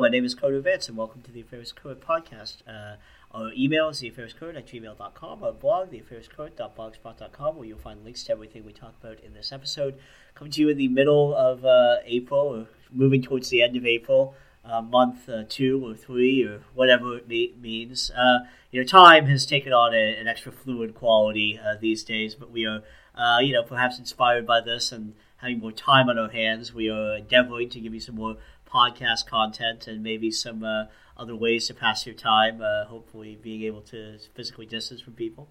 My 0.00 0.08
name 0.08 0.24
is 0.24 0.34
Carter 0.34 0.62
Vance, 0.62 0.88
and 0.88 0.96
welcome 0.96 1.20
to 1.20 1.30
the 1.30 1.42
Affairs 1.42 1.72
Current 1.72 2.00
podcast. 2.00 2.62
Uh, 2.66 2.96
our 3.32 3.52
email 3.52 3.90
is 3.90 4.00
theaffairscurrent 4.00 4.56
at 4.56 4.66
gmail.com. 4.66 5.44
Our 5.44 5.52
blog, 5.52 5.92
theaffairscurrent.blogspot.com, 5.92 7.56
where 7.56 7.66
you'll 7.66 7.78
find 7.78 8.02
links 8.02 8.22
to 8.24 8.32
everything 8.32 8.64
we 8.64 8.72
talk 8.72 8.94
about 8.98 9.20
in 9.20 9.34
this 9.34 9.52
episode. 9.52 9.98
Coming 10.34 10.52
to 10.52 10.60
you 10.62 10.70
in 10.70 10.78
the 10.78 10.88
middle 10.88 11.34
of 11.34 11.66
uh, 11.66 11.96
April, 12.06 12.40
or 12.40 12.68
moving 12.90 13.20
towards 13.20 13.50
the 13.50 13.62
end 13.62 13.76
of 13.76 13.84
April, 13.84 14.34
uh, 14.64 14.80
month 14.80 15.28
uh, 15.28 15.42
two 15.46 15.86
or 15.86 15.94
three, 15.94 16.44
or 16.44 16.62
whatever 16.72 17.18
it 17.18 17.28
me- 17.28 17.52
means. 17.60 18.10
Uh, 18.16 18.38
you 18.70 18.80
know, 18.80 18.86
time 18.86 19.26
has 19.26 19.44
taken 19.44 19.74
on 19.74 19.92
a, 19.92 20.16
an 20.16 20.26
extra 20.26 20.50
fluid 20.50 20.94
quality 20.94 21.60
uh, 21.62 21.74
these 21.78 22.04
days, 22.04 22.34
but 22.34 22.50
we 22.50 22.64
are, 22.64 22.80
you 23.42 23.52
know, 23.52 23.62
perhaps 23.62 23.98
inspired 23.98 24.46
by 24.46 24.62
this 24.62 24.92
and 24.92 25.12
having 25.40 25.58
more 25.58 25.72
time 25.72 26.08
on 26.08 26.18
our 26.18 26.28
hands, 26.28 26.74
we 26.74 26.90
are 26.90 27.16
endeavoring 27.16 27.68
to 27.70 27.80
give 27.80 27.94
you 27.94 28.00
some 28.00 28.14
more 28.14 28.36
podcast 28.72 29.26
content 29.26 29.86
and 29.86 30.02
maybe 30.02 30.30
some 30.30 30.62
uh, 30.62 30.84
other 31.16 31.36
ways 31.36 31.66
to 31.66 31.74
pass 31.74 32.06
your 32.06 32.14
time. 32.14 32.60
Uh, 32.60 32.84
hopefully, 32.84 33.38
being 33.40 33.62
able 33.62 33.82
to 33.82 34.18
physically 34.34 34.66
distance 34.66 35.00
from 35.00 35.14
people. 35.14 35.48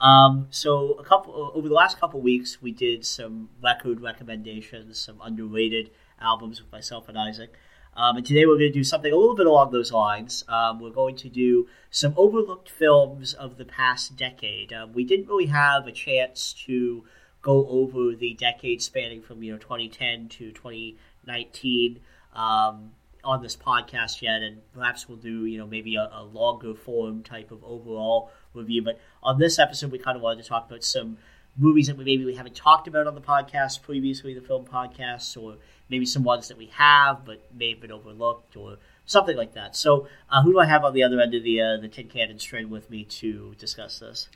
Um, 0.00 0.46
so, 0.50 0.92
a 0.92 1.04
couple 1.04 1.52
over 1.54 1.68
the 1.68 1.74
last 1.74 2.00
couple 2.00 2.20
weeks, 2.20 2.62
we 2.62 2.72
did 2.72 3.04
some 3.04 3.50
record 3.62 4.00
recommendations, 4.00 4.98
some 4.98 5.20
underrated 5.22 5.90
albums 6.20 6.60
with 6.62 6.72
myself 6.72 7.08
and 7.08 7.18
Isaac. 7.18 7.54
Um, 7.96 8.16
and 8.16 8.24
today 8.24 8.46
we're 8.46 8.56
going 8.56 8.72
to 8.72 8.78
do 8.78 8.84
something 8.84 9.12
a 9.12 9.16
little 9.16 9.34
bit 9.34 9.46
along 9.46 9.72
those 9.72 9.92
lines. 9.92 10.44
Um, 10.48 10.80
we're 10.80 10.90
going 10.90 11.16
to 11.16 11.28
do 11.28 11.66
some 11.90 12.14
overlooked 12.16 12.70
films 12.70 13.34
of 13.34 13.58
the 13.58 13.64
past 13.64 14.16
decade. 14.16 14.72
Um, 14.72 14.92
we 14.92 15.04
didn't 15.04 15.26
really 15.26 15.46
have 15.46 15.86
a 15.86 15.92
chance 15.92 16.52
to 16.66 17.04
go 17.42 17.66
over 17.68 18.14
the 18.14 18.34
decade 18.34 18.82
spanning 18.82 19.22
from 19.22 19.42
you 19.42 19.52
know 19.52 19.58
2010 19.58 20.28
to 20.28 20.52
2019 20.52 22.00
um, 22.34 22.92
on 23.24 23.42
this 23.42 23.56
podcast 23.56 24.22
yet, 24.22 24.42
and 24.42 24.60
perhaps 24.72 25.08
we'll 25.08 25.18
do 25.18 25.46
you 25.46 25.58
know 25.58 25.66
maybe 25.66 25.96
a, 25.96 26.10
a, 26.12 26.22
longer 26.22 26.74
form 26.74 27.22
type 27.22 27.50
of 27.50 27.62
overall 27.64 28.30
review. 28.54 28.82
But 28.82 29.00
on 29.22 29.38
this 29.38 29.58
episode, 29.58 29.92
we 29.92 29.98
kind 29.98 30.16
of 30.16 30.22
wanted 30.22 30.42
to 30.42 30.48
talk 30.48 30.68
about 30.68 30.84
some 30.84 31.18
movies 31.56 31.88
that 31.88 31.96
we 31.96 32.04
maybe 32.04 32.24
we 32.24 32.36
haven't 32.36 32.54
talked 32.54 32.88
about 32.88 33.06
on 33.06 33.14
the 33.14 33.20
podcast 33.20 33.82
previously, 33.82 34.34
the 34.34 34.40
film 34.40 34.64
podcasts, 34.64 35.40
or 35.40 35.56
maybe 35.88 36.06
some 36.06 36.22
ones 36.22 36.48
that 36.48 36.56
we 36.56 36.66
have 36.66 37.24
but 37.24 37.42
may 37.54 37.70
have 37.70 37.80
been 37.80 37.92
overlooked, 37.92 38.56
or 38.56 38.78
something 39.04 39.36
like 39.36 39.54
that. 39.54 39.76
So, 39.76 40.08
uh, 40.30 40.42
who 40.42 40.52
do 40.52 40.58
I 40.58 40.66
have 40.66 40.84
on 40.84 40.94
the 40.94 41.02
other 41.02 41.20
end 41.20 41.34
of 41.34 41.42
the 41.42 41.60
uh, 41.60 41.76
the 41.78 41.88
tin 41.88 42.08
can 42.08 42.30
and 42.30 42.40
string 42.40 42.70
with 42.70 42.90
me 42.90 43.04
to 43.04 43.54
discuss 43.58 43.98
this? 43.98 44.28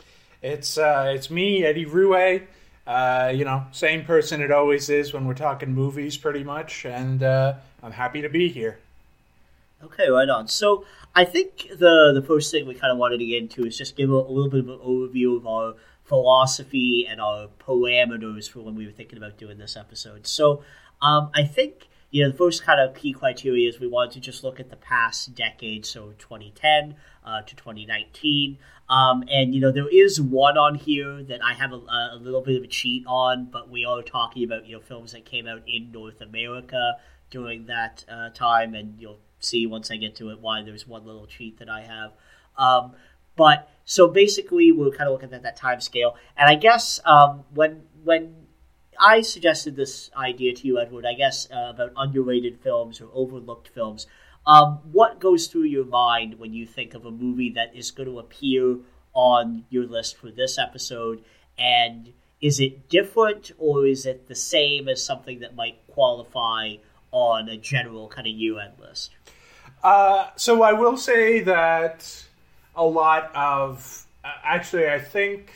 It's 0.42 0.76
uh, 0.76 1.12
it's 1.14 1.30
me, 1.30 1.64
Eddie 1.64 1.86
Rue. 1.86 2.42
Uh, 2.86 3.32
you 3.34 3.44
know, 3.44 3.64
same 3.72 4.04
person 4.04 4.42
it 4.42 4.50
always 4.50 4.90
is 4.90 5.12
when 5.12 5.26
we're 5.26 5.34
talking 5.34 5.72
movies, 5.72 6.18
pretty 6.18 6.44
much, 6.44 6.84
and 6.84 7.22
uh, 7.22 7.54
I'm 7.82 7.92
happy 7.92 8.20
to 8.20 8.28
be 8.28 8.48
here. 8.48 8.78
Okay, 9.82 10.08
right 10.08 10.28
on. 10.28 10.48
So 10.48 10.84
I 11.14 11.24
think 11.24 11.68
the 11.70 12.12
the 12.14 12.22
first 12.26 12.50
thing 12.50 12.66
we 12.66 12.74
kind 12.74 12.92
of 12.92 12.98
wanted 12.98 13.18
to 13.18 13.26
get 13.26 13.42
into 13.42 13.64
is 13.64 13.76
just 13.76 13.96
give 13.96 14.10
a, 14.10 14.14
a 14.14 14.30
little 14.30 14.50
bit 14.50 14.60
of 14.60 14.68
an 14.68 14.78
overview 14.78 15.36
of 15.36 15.46
our 15.46 15.74
philosophy 16.04 17.06
and 17.08 17.20
our 17.20 17.48
parameters 17.58 18.50
for 18.50 18.60
when 18.60 18.74
we 18.74 18.84
were 18.86 18.92
thinking 18.92 19.16
about 19.16 19.38
doing 19.38 19.58
this 19.58 19.76
episode. 19.76 20.26
So 20.26 20.62
um, 21.00 21.30
I 21.34 21.44
think 21.44 21.88
you 22.14 22.22
know 22.22 22.30
the 22.30 22.36
first 22.36 22.62
kind 22.62 22.78
of 22.80 22.94
key 22.94 23.12
criteria 23.12 23.68
is 23.68 23.80
we 23.80 23.88
wanted 23.88 24.12
to 24.12 24.20
just 24.20 24.44
look 24.44 24.60
at 24.60 24.70
the 24.70 24.76
past 24.76 25.34
decade, 25.34 25.84
so 25.84 26.12
2010 26.18 26.94
uh, 27.24 27.42
to 27.42 27.56
2019. 27.56 28.56
Um, 28.88 29.24
and 29.28 29.52
you 29.52 29.60
know 29.60 29.72
there 29.72 29.88
is 29.88 30.20
one 30.20 30.56
on 30.56 30.76
here 30.76 31.24
that 31.24 31.42
I 31.42 31.54
have 31.54 31.72
a, 31.72 31.80
a, 32.12 32.18
little 32.20 32.40
bit 32.40 32.56
of 32.56 32.62
a 32.62 32.68
cheat 32.68 33.04
on, 33.08 33.46
but 33.46 33.68
we 33.68 33.84
are 33.84 34.00
talking 34.00 34.44
about 34.44 34.64
you 34.64 34.76
know 34.76 34.80
films 34.80 35.10
that 35.10 35.24
came 35.24 35.48
out 35.48 35.62
in 35.66 35.90
North 35.90 36.20
America 36.20 36.98
during 37.30 37.66
that 37.66 38.04
uh, 38.08 38.28
time, 38.28 38.76
and 38.76 38.94
you'll 39.00 39.18
see 39.40 39.66
once 39.66 39.90
I 39.90 39.96
get 39.96 40.14
to 40.16 40.30
it 40.30 40.38
why 40.38 40.62
there's 40.62 40.86
one 40.86 41.04
little 41.04 41.26
cheat 41.26 41.58
that 41.58 41.68
I 41.68 41.80
have. 41.80 42.12
Um, 42.56 42.92
but 43.34 43.68
so 43.84 44.06
basically, 44.06 44.70
we're 44.70 44.92
kind 44.92 45.08
of 45.08 45.14
looking 45.14 45.34
at 45.34 45.42
that 45.42 45.56
time 45.56 45.80
scale, 45.80 46.14
and 46.36 46.48
I 46.48 46.54
guess 46.54 47.00
um, 47.04 47.42
when 47.52 47.82
when 48.04 48.43
I 49.00 49.22
suggested 49.22 49.76
this 49.76 50.10
idea 50.16 50.54
to 50.54 50.66
you, 50.66 50.78
Edward, 50.78 51.06
I 51.06 51.14
guess 51.14 51.48
uh, 51.50 51.70
about 51.70 51.92
underrated 51.96 52.60
films 52.60 53.00
or 53.00 53.08
overlooked 53.12 53.68
films. 53.68 54.06
Um, 54.46 54.80
what 54.92 55.20
goes 55.20 55.46
through 55.46 55.64
your 55.64 55.84
mind 55.84 56.38
when 56.38 56.52
you 56.52 56.66
think 56.66 56.94
of 56.94 57.06
a 57.06 57.10
movie 57.10 57.50
that 57.50 57.74
is 57.74 57.90
going 57.90 58.08
to 58.08 58.18
appear 58.18 58.76
on 59.14 59.64
your 59.70 59.86
list 59.86 60.16
for 60.16 60.30
this 60.30 60.58
episode? 60.58 61.24
And 61.58 62.12
is 62.40 62.60
it 62.60 62.88
different 62.88 63.52
or 63.58 63.86
is 63.86 64.04
it 64.04 64.28
the 64.28 64.34
same 64.34 64.88
as 64.88 65.02
something 65.02 65.40
that 65.40 65.54
might 65.54 65.78
qualify 65.88 66.74
on 67.10 67.48
a 67.48 67.56
general 67.56 68.08
kind 68.08 68.26
of 68.26 68.34
year-end 68.34 68.74
list? 68.78 69.12
Uh, 69.82 70.28
so 70.36 70.62
I 70.62 70.72
will 70.72 70.96
say 70.96 71.40
that 71.40 72.24
a 72.74 72.84
lot 72.84 73.30
of 73.34 74.06
actually, 74.24 74.88
I 74.88 74.98
think. 74.98 75.52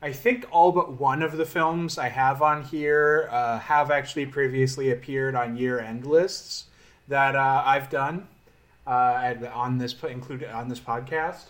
I 0.00 0.12
think 0.12 0.46
all 0.52 0.70
but 0.70 0.92
one 0.92 1.22
of 1.22 1.36
the 1.36 1.44
films 1.44 1.98
I 1.98 2.08
have 2.08 2.40
on 2.40 2.62
here 2.62 3.28
uh, 3.32 3.58
have 3.58 3.90
actually 3.90 4.26
previously 4.26 4.92
appeared 4.92 5.34
on 5.34 5.56
year-end 5.56 6.06
lists 6.06 6.66
that 7.08 7.34
uh, 7.34 7.62
I've 7.66 7.90
done 7.90 8.28
uh, 8.86 9.34
on 9.52 9.78
this 9.78 9.94
included 10.04 10.50
on 10.50 10.68
this 10.68 10.78
podcast, 10.78 11.46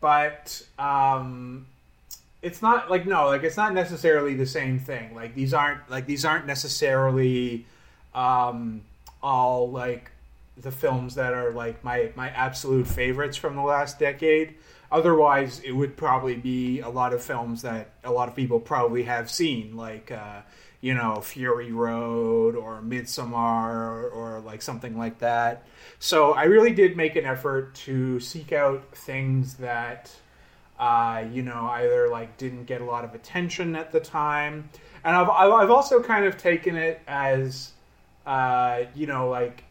but 0.00 0.62
um, 0.78 1.66
it's 2.40 2.62
not 2.62 2.90
like 2.90 3.04
no, 3.04 3.26
like 3.26 3.42
it's 3.42 3.56
not 3.56 3.74
necessarily 3.74 4.34
the 4.34 4.46
same 4.46 4.78
thing. 4.78 5.14
Like 5.14 5.34
these 5.34 5.52
aren't 5.52 5.90
like 5.90 6.06
these 6.06 6.24
aren't 6.24 6.46
necessarily 6.46 7.66
um, 8.14 8.82
all 9.22 9.70
like 9.70 10.12
the 10.56 10.70
films 10.70 11.14
that 11.16 11.32
are 11.32 11.50
like 11.50 11.82
my 11.82 12.10
my 12.14 12.30
absolute 12.30 12.86
favorites 12.86 13.36
from 13.36 13.56
the 13.56 13.62
last 13.62 13.98
decade. 13.98 14.54
Otherwise, 14.92 15.60
it 15.64 15.72
would 15.72 15.96
probably 15.96 16.36
be 16.36 16.80
a 16.80 16.88
lot 16.88 17.14
of 17.14 17.22
films 17.22 17.62
that 17.62 17.88
a 18.04 18.12
lot 18.12 18.28
of 18.28 18.36
people 18.36 18.60
probably 18.60 19.04
have 19.04 19.30
seen, 19.30 19.74
like 19.74 20.12
uh, 20.12 20.42
you 20.82 20.92
know 20.92 21.22
Fury 21.22 21.72
Road 21.72 22.54
or 22.54 22.82
Midsommar 22.82 23.72
or, 23.72 24.08
or 24.10 24.40
like 24.40 24.60
something 24.60 24.98
like 24.98 25.18
that. 25.20 25.64
So 25.98 26.32
I 26.32 26.44
really 26.44 26.72
did 26.72 26.94
make 26.94 27.16
an 27.16 27.24
effort 27.24 27.74
to 27.86 28.20
seek 28.20 28.52
out 28.52 28.84
things 28.94 29.54
that 29.54 30.10
uh, 30.78 31.24
you 31.32 31.42
know 31.42 31.68
either 31.70 32.10
like 32.10 32.36
didn't 32.36 32.64
get 32.64 32.82
a 32.82 32.84
lot 32.84 33.02
of 33.02 33.14
attention 33.14 33.74
at 33.74 33.92
the 33.92 34.00
time, 34.00 34.68
and 35.04 35.16
I've 35.16 35.30
I've 35.30 35.70
also 35.70 36.02
kind 36.02 36.26
of 36.26 36.36
taken 36.36 36.76
it 36.76 37.00
as 37.06 37.72
uh, 38.26 38.82
you 38.94 39.06
know 39.06 39.30
like. 39.30 39.64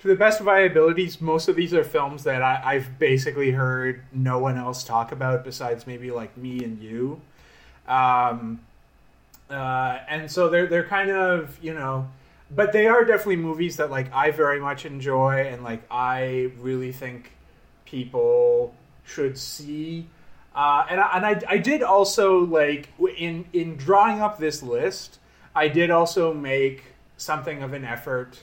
To 0.00 0.08
the 0.08 0.14
best 0.14 0.40
of 0.40 0.46
my 0.46 0.60
abilities, 0.60 1.20
most 1.20 1.48
of 1.48 1.56
these 1.56 1.72
are 1.72 1.82
films 1.82 2.24
that 2.24 2.42
I, 2.42 2.74
have 2.74 2.98
basically 2.98 3.50
heard 3.50 4.02
no 4.12 4.38
one 4.38 4.58
else 4.58 4.84
talk 4.84 5.10
about 5.10 5.42
besides 5.42 5.86
maybe 5.86 6.10
like 6.10 6.36
me 6.36 6.62
and 6.62 6.80
you. 6.82 7.20
Um, 7.88 8.60
uh, 9.48 9.98
and 10.08 10.30
so 10.30 10.48
they're 10.48 10.66
they're 10.66 10.84
kind 10.84 11.10
of 11.10 11.56
you 11.62 11.72
know, 11.72 12.08
but 12.50 12.72
they 12.72 12.86
are 12.86 13.04
definitely 13.04 13.36
movies 13.36 13.76
that 13.76 13.90
like 13.90 14.12
I 14.12 14.32
very 14.32 14.60
much 14.60 14.84
enjoy 14.84 15.46
and 15.46 15.64
like 15.64 15.82
I 15.90 16.50
really 16.58 16.92
think 16.92 17.32
people 17.84 18.74
should 19.04 19.38
see. 19.38 20.06
Uh, 20.54 20.86
and 20.90 21.00
I, 21.00 21.10
and 21.16 21.26
I, 21.26 21.42
I 21.48 21.58
did 21.58 21.82
also 21.82 22.40
like 22.40 22.88
in 23.16 23.46
in 23.52 23.76
drawing 23.76 24.20
up 24.20 24.38
this 24.38 24.62
list, 24.62 25.20
I 25.54 25.68
did 25.68 25.90
also 25.90 26.34
make 26.34 26.82
something 27.16 27.62
of 27.62 27.72
an 27.72 27.84
effort 27.84 28.40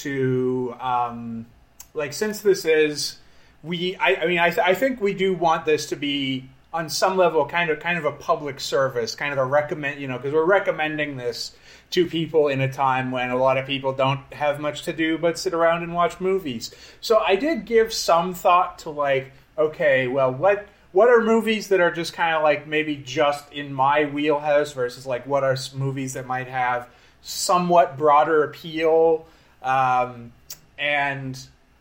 to 0.00 0.74
um, 0.80 1.46
like 1.94 2.12
since 2.12 2.40
this 2.40 2.64
is 2.64 3.18
we 3.62 3.96
I, 3.96 4.14
I 4.16 4.26
mean 4.26 4.38
I, 4.38 4.50
th- 4.50 4.66
I 4.66 4.74
think 4.74 5.00
we 5.00 5.14
do 5.14 5.34
want 5.34 5.64
this 5.64 5.86
to 5.86 5.96
be 5.96 6.48
on 6.72 6.88
some 6.88 7.16
level 7.16 7.46
kind 7.46 7.70
of 7.70 7.80
kind 7.80 7.98
of 7.98 8.04
a 8.04 8.12
public 8.12 8.60
service, 8.60 9.14
kind 9.14 9.32
of 9.32 9.38
a 9.38 9.44
recommend, 9.44 10.00
you 10.00 10.08
know, 10.08 10.16
because 10.16 10.32
we're 10.32 10.44
recommending 10.44 11.16
this 11.16 11.54
to 11.90 12.06
people 12.06 12.48
in 12.48 12.60
a 12.60 12.72
time 12.72 13.10
when 13.10 13.30
a 13.30 13.36
lot 13.36 13.58
of 13.58 13.66
people 13.66 13.92
don't 13.92 14.20
have 14.32 14.58
much 14.58 14.82
to 14.82 14.92
do 14.94 15.18
but 15.18 15.38
sit 15.38 15.52
around 15.52 15.82
and 15.82 15.94
watch 15.94 16.18
movies. 16.20 16.74
So 17.00 17.18
I 17.18 17.36
did 17.36 17.66
give 17.66 17.92
some 17.92 18.32
thought 18.32 18.78
to 18.80 18.90
like, 18.90 19.32
okay, 19.58 20.08
well, 20.08 20.32
what 20.32 20.66
what 20.92 21.08
are 21.08 21.22
movies 21.22 21.68
that 21.68 21.80
are 21.80 21.90
just 21.90 22.12
kind 22.12 22.34
of 22.34 22.42
like 22.42 22.66
maybe 22.66 22.96
just 22.96 23.50
in 23.52 23.72
my 23.72 24.06
wheelhouse 24.06 24.72
versus 24.72 25.06
like 25.06 25.26
what 25.26 25.44
are 25.44 25.56
movies 25.74 26.14
that 26.14 26.26
might 26.26 26.48
have 26.48 26.88
somewhat 27.22 27.96
broader 27.96 28.44
appeal 28.44 29.26
um, 29.62 30.32
and 30.78 31.38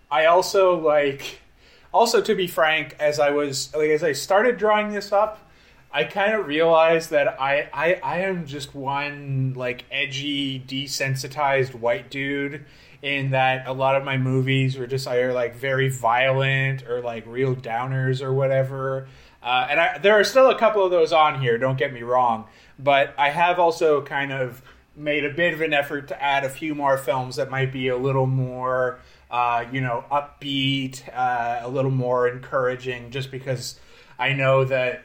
I 0.10 0.26
also 0.26 0.80
like 0.80 1.40
also 1.94 2.22
to 2.22 2.36
be 2.36 2.48
frank, 2.48 2.96
as 3.00 3.20
I 3.20 3.32
was 3.32 3.74
like 3.76 3.90
as 3.90 4.04
I 4.04 4.14
started 4.14 4.58
drawing 4.58 4.92
this 4.92 5.12
up, 5.12 5.40
I 5.92 6.04
kind 6.04 6.34
of 6.34 6.48
realized 6.48 7.10
that 7.10 7.40
I, 7.42 7.70
I 7.74 8.00
I 8.04 8.18
am 8.20 8.46
just 8.46 8.76
one 8.76 9.54
like 9.56 9.86
edgy, 9.92 10.60
desensitized 10.60 11.76
white 11.76 12.10
dude. 12.10 12.66
In 13.02 13.32
that 13.32 13.66
a 13.66 13.74
lot 13.74 13.96
of 13.96 14.04
my 14.04 14.18
movies 14.18 14.78
were 14.78 14.86
just 14.86 15.08
either 15.08 15.34
like 15.34 15.56
very 15.56 15.90
violent 15.90 16.88
or 16.88 17.02
like 17.02 17.26
real 17.26 17.56
downers 17.56 18.22
or 18.22 18.32
whatever. 18.32 19.08
Uh, 19.42 19.68
and 19.72 19.80
I, 19.80 19.98
there 19.98 20.20
are 20.20 20.24
still 20.24 20.52
a 20.52 20.60
couple 20.60 20.86
of 20.86 20.92
those 20.92 21.12
on 21.12 21.42
here. 21.42 21.58
Don't 21.58 21.80
get 21.80 21.92
me 21.92 22.04
wrong, 22.04 22.46
but 22.78 23.16
I 23.18 23.32
have 23.32 23.58
also 23.58 24.04
kind 24.04 24.32
of 24.32 24.62
made 24.96 25.26
a 25.26 25.30
bit 25.30 25.54
of 25.54 25.62
an 25.62 25.74
effort 25.74 26.08
to 26.10 26.22
add 26.22 26.44
a 26.44 26.50
few 26.50 26.76
more 26.76 26.98
films 26.98 27.38
that 27.38 27.50
might 27.50 27.72
be 27.72 27.88
a 27.88 27.98
little 27.98 28.28
more, 28.28 29.00
uh, 29.30 29.66
you 29.72 29.82
know, 29.82 30.04
upbeat, 30.12 31.02
uh, 31.16 31.60
a 31.62 31.70
little 31.70 31.92
more 31.92 32.28
encouraging, 32.28 33.12
just 33.12 33.32
because 33.32 33.80
I 34.20 34.34
know 34.34 34.66
that, 34.66 35.04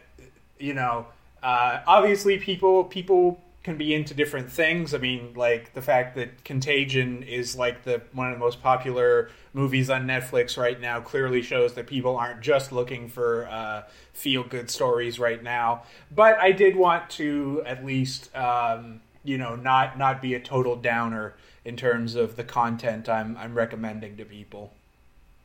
you 0.58 0.74
know, 0.74 1.06
uh, 1.42 1.80
obviously 1.86 2.38
people 2.38 2.84
people 2.84 3.40
can 3.66 3.76
be 3.76 3.94
into 3.94 4.14
different 4.14 4.50
things. 4.50 4.94
I 4.94 4.98
mean, 4.98 5.32
like 5.34 5.74
the 5.74 5.82
fact 5.82 6.14
that 6.14 6.44
Contagion 6.44 7.24
is 7.24 7.56
like 7.56 7.82
the 7.82 8.00
one 8.12 8.28
of 8.28 8.34
the 8.34 8.38
most 8.38 8.62
popular 8.62 9.28
movies 9.52 9.90
on 9.90 10.06
Netflix 10.06 10.56
right 10.56 10.80
now 10.80 11.00
clearly 11.00 11.42
shows 11.42 11.74
that 11.74 11.88
people 11.88 12.16
aren't 12.16 12.40
just 12.40 12.70
looking 12.70 13.08
for 13.08 13.48
uh, 13.48 13.82
feel 14.12 14.44
good 14.44 14.70
stories 14.70 15.18
right 15.18 15.42
now. 15.42 15.82
But 16.14 16.38
I 16.38 16.52
did 16.52 16.76
want 16.76 17.10
to 17.10 17.62
at 17.66 17.84
least 17.84 18.34
um, 18.36 19.00
you 19.26 19.38
know 19.38 19.56
not 19.56 19.98
not 19.98 20.22
be 20.22 20.34
a 20.34 20.40
total 20.40 20.76
downer 20.76 21.34
in 21.64 21.76
terms 21.76 22.14
of 22.14 22.36
the 22.36 22.44
content 22.44 23.08
I'm 23.08 23.36
I'm 23.36 23.54
recommending 23.54 24.16
to 24.16 24.24
people. 24.24 24.72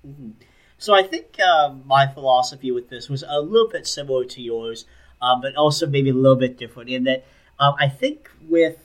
Mm-hmm. 0.07 0.31
So 0.77 0.93
I 0.93 1.03
think 1.03 1.37
uh, 1.39 1.75
my 1.85 2.07
philosophy 2.07 2.71
with 2.71 2.89
this 2.89 3.07
was 3.07 3.23
a 3.27 3.39
little 3.39 3.69
bit 3.69 3.85
similar 3.85 4.25
to 4.25 4.41
yours, 4.41 4.85
um, 5.21 5.41
but 5.41 5.55
also 5.55 5.85
maybe 5.85 6.09
a 6.09 6.13
little 6.13 6.35
bit 6.35 6.57
different 6.57 6.89
in 6.89 7.03
that 7.03 7.23
um, 7.59 7.75
I 7.79 7.87
think 7.87 8.29
with 8.49 8.77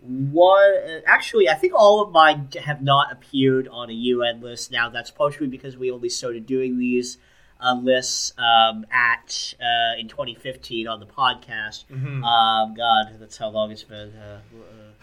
one, 0.00 1.02
actually, 1.06 1.48
I 1.48 1.54
think 1.54 1.74
all 1.74 2.02
of 2.02 2.12
mine 2.12 2.48
have 2.62 2.82
not 2.82 3.12
appeared 3.12 3.68
on 3.68 3.90
a 3.90 3.92
year-end 3.92 4.42
list 4.42 4.70
now. 4.70 4.88
That's 4.88 5.10
partially 5.10 5.48
because 5.48 5.76
we 5.76 5.90
only 5.90 6.08
started 6.08 6.46
doing 6.46 6.78
these 6.78 7.18
uh, 7.62 7.74
lists 7.74 8.32
um, 8.38 8.86
at 8.90 9.54
uh, 9.60 9.98
in 9.98 10.08
2015 10.08 10.88
on 10.88 11.00
the 11.00 11.06
podcast. 11.06 11.84
Mm-hmm. 11.90 12.24
Um, 12.24 12.74
God, 12.74 13.16
that's 13.18 13.36
how 13.36 13.48
long 13.48 13.70
it's 13.70 13.84
been. 13.84 14.12
Uh, 14.16 14.40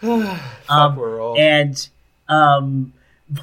Fuck, 0.00 0.70
um, 0.70 0.96
we're 0.96 1.20
old. 1.20 1.38
and 1.38 1.88
um, 2.28 2.92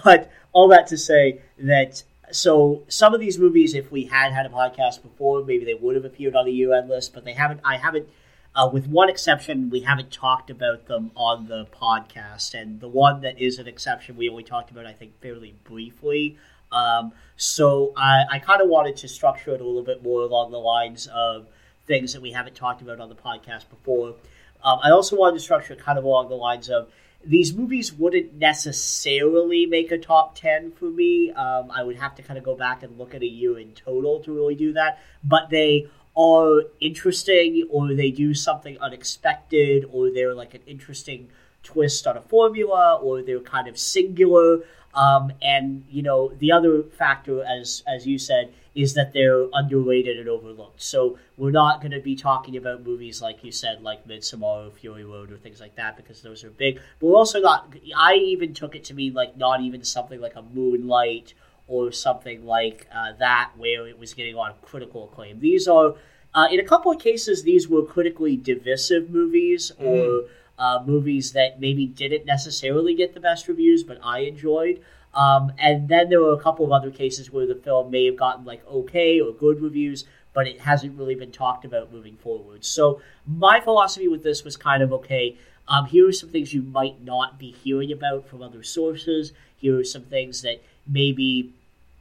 but 0.03 0.29
all 0.53 0.67
that 0.69 0.87
to 0.87 0.97
say 0.97 1.41
that 1.59 2.03
so 2.31 2.83
some 2.87 3.13
of 3.13 3.19
these 3.19 3.37
movies, 3.37 3.73
if 3.73 3.91
we 3.91 4.05
had 4.05 4.33
had 4.33 4.45
a 4.45 4.49
podcast 4.49 5.01
before, 5.01 5.43
maybe 5.43 5.65
they 5.65 5.73
would 5.73 5.95
have 5.95 6.05
appeared 6.05 6.35
on 6.35 6.45
the 6.45 6.51
year-end 6.51 6.89
list, 6.89 7.13
but 7.13 7.25
they 7.25 7.33
haven't. 7.33 7.61
I 7.63 7.77
haven't. 7.77 8.09
Uh, 8.55 8.69
with 8.71 8.87
one 8.87 9.09
exception, 9.09 9.69
we 9.69 9.81
haven't 9.81 10.11
talked 10.11 10.49
about 10.49 10.85
them 10.87 11.11
on 11.15 11.47
the 11.47 11.65
podcast, 11.65 12.53
and 12.59 12.79
the 12.79 12.87
one 12.87 13.21
that 13.21 13.39
is 13.39 13.59
an 13.59 13.67
exception, 13.67 14.15
we 14.15 14.29
only 14.29 14.43
talked 14.43 14.71
about, 14.71 14.85
I 14.85 14.93
think, 14.93 15.19
fairly 15.21 15.55
briefly. 15.65 16.37
Um, 16.75 17.13
so 17.37 17.93
I, 17.95 18.25
I 18.33 18.39
kind 18.39 18.61
of 18.61 18.69
wanted 18.69 18.97
to 18.97 19.07
structure 19.07 19.55
it 19.55 19.61
a 19.61 19.63
little 19.63 19.83
bit 19.83 20.03
more 20.03 20.21
along 20.21 20.51
the 20.51 20.59
lines 20.59 21.07
of 21.07 21.47
things 21.87 22.13
that 22.13 22.21
we 22.21 22.31
haven't 22.31 22.55
talked 22.55 22.81
about 22.81 22.99
on 22.99 23.09
the 23.09 23.15
podcast 23.15 23.69
before. 23.69 24.15
Um, 24.63 24.79
I 24.83 24.91
also 24.91 25.15
wanted 25.15 25.37
to 25.37 25.43
structure 25.43 25.73
it 25.73 25.79
kind 25.79 25.97
of 25.97 26.03
along 26.03 26.29
the 26.29 26.35
lines 26.35 26.69
of 26.69 26.89
these 27.25 27.55
movies 27.55 27.91
wouldn't 27.91 28.35
necessarily 28.35 29.65
make 29.65 29.91
a 29.91 29.97
top 29.97 30.35
10 30.35 30.71
for 30.71 30.85
me. 30.85 31.31
Um, 31.31 31.71
I 31.71 31.83
would 31.83 31.95
have 31.95 32.15
to 32.15 32.23
kind 32.23 32.37
of 32.37 32.43
go 32.43 32.55
back 32.55 32.83
and 32.83 32.97
look 32.97 33.15
at 33.15 33.23
a 33.23 33.27
year 33.27 33.57
in 33.57 33.71
total 33.71 34.19
to 34.21 34.33
really 34.33 34.55
do 34.55 34.73
that. 34.73 34.99
But 35.23 35.49
they 35.49 35.87
are 36.15 36.63
interesting, 36.79 37.67
or 37.69 37.93
they 37.93 38.11
do 38.11 38.33
something 38.33 38.77
unexpected, 38.79 39.85
or 39.91 40.11
they're 40.11 40.35
like 40.35 40.53
an 40.53 40.61
interesting 40.67 41.29
twist 41.65 42.07
on 42.07 42.15
a 42.15 42.21
formula, 42.21 42.99
or 43.01 43.21
they're 43.21 43.41
kind 43.41 43.67
of 43.67 43.77
singular. 43.77 44.59
Um, 44.93 45.33
and 45.41 45.83
you 45.89 46.01
know, 46.01 46.31
the 46.39 46.53
other 46.53 46.83
factor, 46.83 47.43
as 47.43 47.83
as 47.85 48.07
you 48.07 48.17
said, 48.17 48.53
is 48.75 48.93
that 48.93 49.11
they're 49.11 49.47
underrated 49.51 50.17
and 50.17 50.29
overlooked. 50.29 50.81
So 50.81 51.17
we're 51.35 51.51
not 51.51 51.81
going 51.81 51.91
to 51.91 51.99
be 51.99 52.15
talking 52.15 52.55
about 52.55 52.85
movies 52.85 53.21
like 53.21 53.43
you 53.43 53.51
said, 53.51 53.81
like 53.81 54.07
Midsommar 54.07 54.67
or 54.67 54.71
Fury 54.71 55.03
Road 55.03 55.31
or 55.33 55.37
things 55.37 55.59
like 55.59 55.75
that, 55.75 55.97
because 55.97 56.21
those 56.21 56.45
are 56.45 56.49
big. 56.49 56.79
But 56.99 57.07
we're 57.07 57.17
also 57.17 57.41
not. 57.41 57.75
I 57.97 58.13
even 58.15 58.53
took 58.53 58.73
it 58.75 58.85
to 58.85 58.93
mean 58.93 59.13
like 59.13 59.35
not 59.35 59.59
even 59.59 59.83
something 59.83 60.21
like 60.21 60.35
a 60.35 60.41
Moonlight 60.41 61.33
or 61.67 61.91
something 61.91 62.45
like 62.45 62.87
uh, 62.93 63.13
that, 63.19 63.51
where 63.57 63.87
it 63.87 63.97
was 63.97 64.13
getting 64.13 64.35
a 64.35 64.37
lot 64.37 64.51
of 64.51 64.61
critical 64.61 65.09
acclaim. 65.09 65.39
These 65.39 65.67
are, 65.67 65.95
uh, 66.33 66.47
in 66.51 66.59
a 66.59 66.63
couple 66.63 66.91
of 66.91 66.99
cases, 66.99 67.43
these 67.43 67.67
were 67.67 67.83
critically 67.83 68.37
divisive 68.37 69.09
movies 69.09 69.71
or 69.79 70.25
uh, 70.57 70.83
movies 70.85 71.33
that 71.33 71.59
maybe 71.59 71.85
didn't 71.85 72.25
necessarily 72.25 72.95
get 72.95 73.13
the 73.13 73.19
best 73.19 73.47
reviews, 73.47 73.83
but 73.83 73.99
I 74.03 74.19
enjoyed. 74.19 74.81
Um, 75.13 75.53
and 75.57 75.87
then 75.87 76.09
there 76.09 76.21
were 76.21 76.33
a 76.33 76.41
couple 76.41 76.65
of 76.65 76.71
other 76.71 76.91
cases 76.91 77.31
where 77.31 77.45
the 77.45 77.55
film 77.55 77.89
may 77.89 78.05
have 78.05 78.17
gotten 78.17 78.43
like 78.45 78.65
okay 78.67 79.19
or 79.19 79.31
good 79.31 79.61
reviews, 79.61 80.05
but 80.33 80.47
it 80.47 80.61
hasn't 80.61 80.97
really 80.97 81.15
been 81.15 81.31
talked 81.31 81.63
about 81.63 81.91
moving 81.91 82.17
forward. 82.17 82.65
So 82.65 83.01
my 83.25 83.61
philosophy 83.61 84.07
with 84.07 84.23
this 84.23 84.43
was 84.43 84.57
kind 84.57 84.83
of 84.83 84.91
okay. 84.93 85.37
Um, 85.67 85.85
here 85.85 86.07
are 86.07 86.11
some 86.11 86.29
things 86.29 86.53
you 86.53 86.61
might 86.61 87.01
not 87.01 87.39
be 87.39 87.51
hearing 87.51 87.91
about 87.91 88.27
from 88.27 88.43
other 88.43 88.61
sources. 88.61 89.31
Here 89.57 89.79
are 89.79 89.83
some 89.83 90.03
things 90.03 90.41
that 90.41 90.61
maybe 90.85 91.53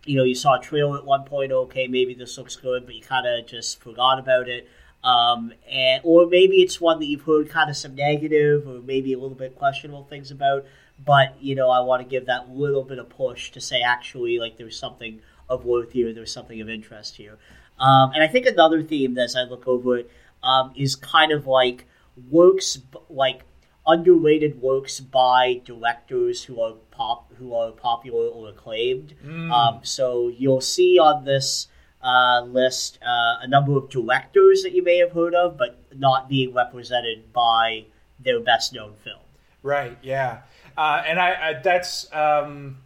you 0.04 0.16
know 0.16 0.24
you 0.24 0.34
saw 0.34 0.58
a 0.58 0.60
trailer 0.60 0.98
at 0.98 1.06
one 1.06 1.24
point. 1.24 1.52
Okay, 1.52 1.86
maybe 1.86 2.14
this 2.14 2.36
looks 2.36 2.56
good, 2.56 2.84
but 2.84 2.94
you 2.94 3.02
kind 3.02 3.26
of 3.26 3.46
just 3.46 3.80
forgot 3.80 4.18
about 4.18 4.48
it. 4.48 4.68
Um, 5.04 5.52
and 5.70 6.00
or 6.02 6.26
maybe 6.26 6.62
it's 6.62 6.80
one 6.80 6.98
that 6.98 7.06
you've 7.06 7.22
heard 7.22 7.50
kind 7.50 7.68
of 7.68 7.76
some 7.76 7.94
negative 7.94 8.66
or 8.66 8.80
maybe 8.80 9.12
a 9.12 9.18
little 9.18 9.36
bit 9.36 9.54
questionable 9.54 10.04
things 10.04 10.30
about. 10.30 10.64
But 11.04 11.36
you 11.40 11.54
know, 11.54 11.70
I 11.70 11.80
want 11.80 12.02
to 12.02 12.08
give 12.08 12.26
that 12.26 12.48
little 12.48 12.82
bit 12.82 12.98
of 12.98 13.10
push 13.10 13.50
to 13.52 13.60
say 13.60 13.82
actually 13.82 14.38
like 14.38 14.56
there's 14.56 14.78
something 14.78 15.20
of 15.48 15.66
worth 15.66 15.92
here, 15.92 16.14
there's 16.14 16.32
something 16.32 16.60
of 16.60 16.70
interest 16.70 17.16
here. 17.16 17.38
Um, 17.78 18.12
and 18.14 18.22
I 18.22 18.28
think 18.28 18.46
another 18.46 18.82
theme 18.82 19.18
as 19.18 19.36
I 19.36 19.42
look 19.42 19.68
over 19.68 19.98
it 19.98 20.10
um, 20.42 20.72
is 20.74 20.96
kind 20.96 21.32
of 21.32 21.46
like 21.46 21.84
works 22.30 22.78
like 23.10 23.42
underrated 23.86 24.62
works 24.62 25.00
by 25.00 25.60
directors 25.64 26.44
who 26.44 26.60
are 26.60 26.72
pop 26.90 27.30
who 27.34 27.54
are 27.54 27.72
popular 27.72 28.26
or 28.28 28.48
acclaimed. 28.48 29.14
Mm. 29.24 29.50
Um, 29.50 29.80
so 29.82 30.28
you'll 30.28 30.60
see 30.62 30.98
on 30.98 31.24
this 31.24 31.68
uh, 32.04 32.42
list 32.42 32.98
uh, 33.02 33.38
a 33.40 33.48
number 33.48 33.76
of 33.76 33.88
directors 33.88 34.62
that 34.62 34.72
you 34.72 34.82
may 34.82 34.98
have 34.98 35.12
heard 35.12 35.34
of, 35.34 35.56
but 35.56 35.78
not 35.96 36.28
being 36.28 36.52
represented 36.52 37.32
by 37.32 37.84
their 38.20 38.40
best 38.40 38.72
known 38.72 38.94
film. 39.02 39.20
Right. 39.62 39.96
Yeah. 40.02 40.40
Uh, 40.76 41.02
and 41.06 41.18
I, 41.18 41.50
I 41.50 41.52
that's 41.62 42.12
um, 42.12 42.78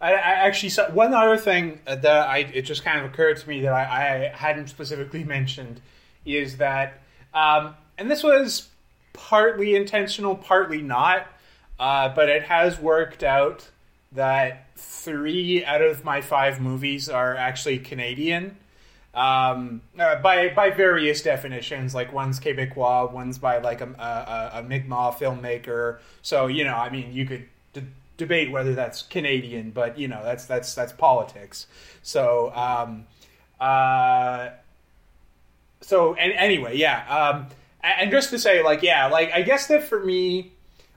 I, 0.00 0.12
I 0.12 0.46
actually 0.46 0.70
saw 0.70 0.90
one 0.90 1.12
other 1.12 1.36
thing 1.36 1.80
that 1.84 2.06
I 2.06 2.38
it 2.38 2.62
just 2.62 2.82
kind 2.82 2.98
of 2.98 3.12
occurred 3.12 3.36
to 3.36 3.48
me 3.48 3.60
that 3.60 3.72
I, 3.72 4.30
I 4.32 4.36
hadn't 4.36 4.68
specifically 4.68 5.24
mentioned 5.24 5.80
is 6.24 6.56
that 6.56 7.02
um, 7.34 7.74
and 7.98 8.10
this 8.10 8.22
was 8.22 8.68
partly 9.12 9.76
intentional, 9.76 10.34
partly 10.34 10.80
not, 10.80 11.26
uh, 11.78 12.08
but 12.08 12.28
it 12.28 12.44
has 12.44 12.80
worked 12.80 13.22
out 13.22 13.68
that 14.12 14.66
three 14.76 15.64
out 15.64 15.82
of 15.82 16.04
my 16.04 16.20
five 16.20 16.60
movies 16.60 17.08
are 17.08 17.36
actually 17.36 17.78
Canadian. 17.78 18.56
Um, 19.12 19.82
uh, 19.98 20.16
by 20.22 20.48
by 20.50 20.70
various 20.70 21.22
definitions, 21.22 21.94
like 21.94 22.12
one's 22.12 22.38
Quebecois, 22.38 23.12
one's 23.12 23.38
by 23.38 23.58
like 23.58 23.80
a, 23.80 23.88
a, 23.88 24.58
a 24.58 24.62
Mi'kmaq 24.62 25.18
filmmaker. 25.18 25.98
So 26.22 26.46
you 26.46 26.64
know, 26.64 26.74
I 26.74 26.90
mean, 26.90 27.12
you 27.12 27.26
could 27.26 27.48
d- 27.72 27.82
debate 28.16 28.52
whether 28.52 28.74
that's 28.74 29.02
Canadian, 29.02 29.70
but 29.72 29.98
you 29.98 30.06
know, 30.06 30.22
that's 30.22 30.44
that's 30.44 30.74
that's 30.74 30.92
politics. 30.92 31.66
So, 32.02 32.52
um, 32.54 33.06
uh, 33.58 34.50
so 35.80 36.14
and 36.14 36.32
anyway, 36.34 36.76
yeah. 36.76 37.04
Um, 37.08 37.46
and 37.82 38.10
just 38.10 38.30
to 38.30 38.38
say, 38.38 38.62
like, 38.62 38.82
yeah, 38.82 39.06
like 39.08 39.32
I 39.32 39.42
guess 39.42 39.66
that 39.68 39.84
for 39.84 39.98
me, 40.04 40.52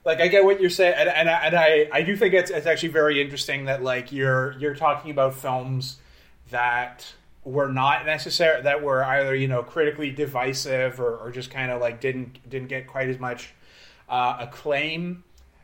like 0.06 0.20
I 0.20 0.28
get 0.28 0.44
what 0.44 0.60
you're 0.60 0.70
saying, 0.70 0.96
and, 0.98 1.10
and, 1.10 1.30
I, 1.30 1.46
and 1.46 1.56
I 1.56 1.90
I 1.92 2.02
do 2.02 2.16
think 2.16 2.34
it's 2.34 2.52
it's 2.52 2.68
actually 2.68 2.90
very 2.90 3.22
interesting 3.22 3.66
that 3.66 3.84
like 3.84 4.12
you're 4.12 4.56
you're 4.60 4.76
talking 4.76 5.12
about 5.12 5.36
films 5.36 5.98
that 6.52 7.14
were 7.46 7.70
not 7.70 8.06
necessary 8.06 8.62
that 8.62 8.82
were 8.82 9.04
either 9.04 9.36
you 9.36 9.48
know 9.48 9.64
critically 9.64 10.12
divisive 10.12 11.00
or, 11.00 11.18
or 11.18 11.32
just 11.32 11.52
kind 11.52 11.72
of 11.72 11.82
like 11.82 12.02
didn't 12.02 12.50
didn't 12.50 12.68
get 12.68 12.88
quite 12.88 13.10
as 13.10 13.20
much 13.20 13.54
uh, 14.10 14.38
acclaim. 14.40 15.24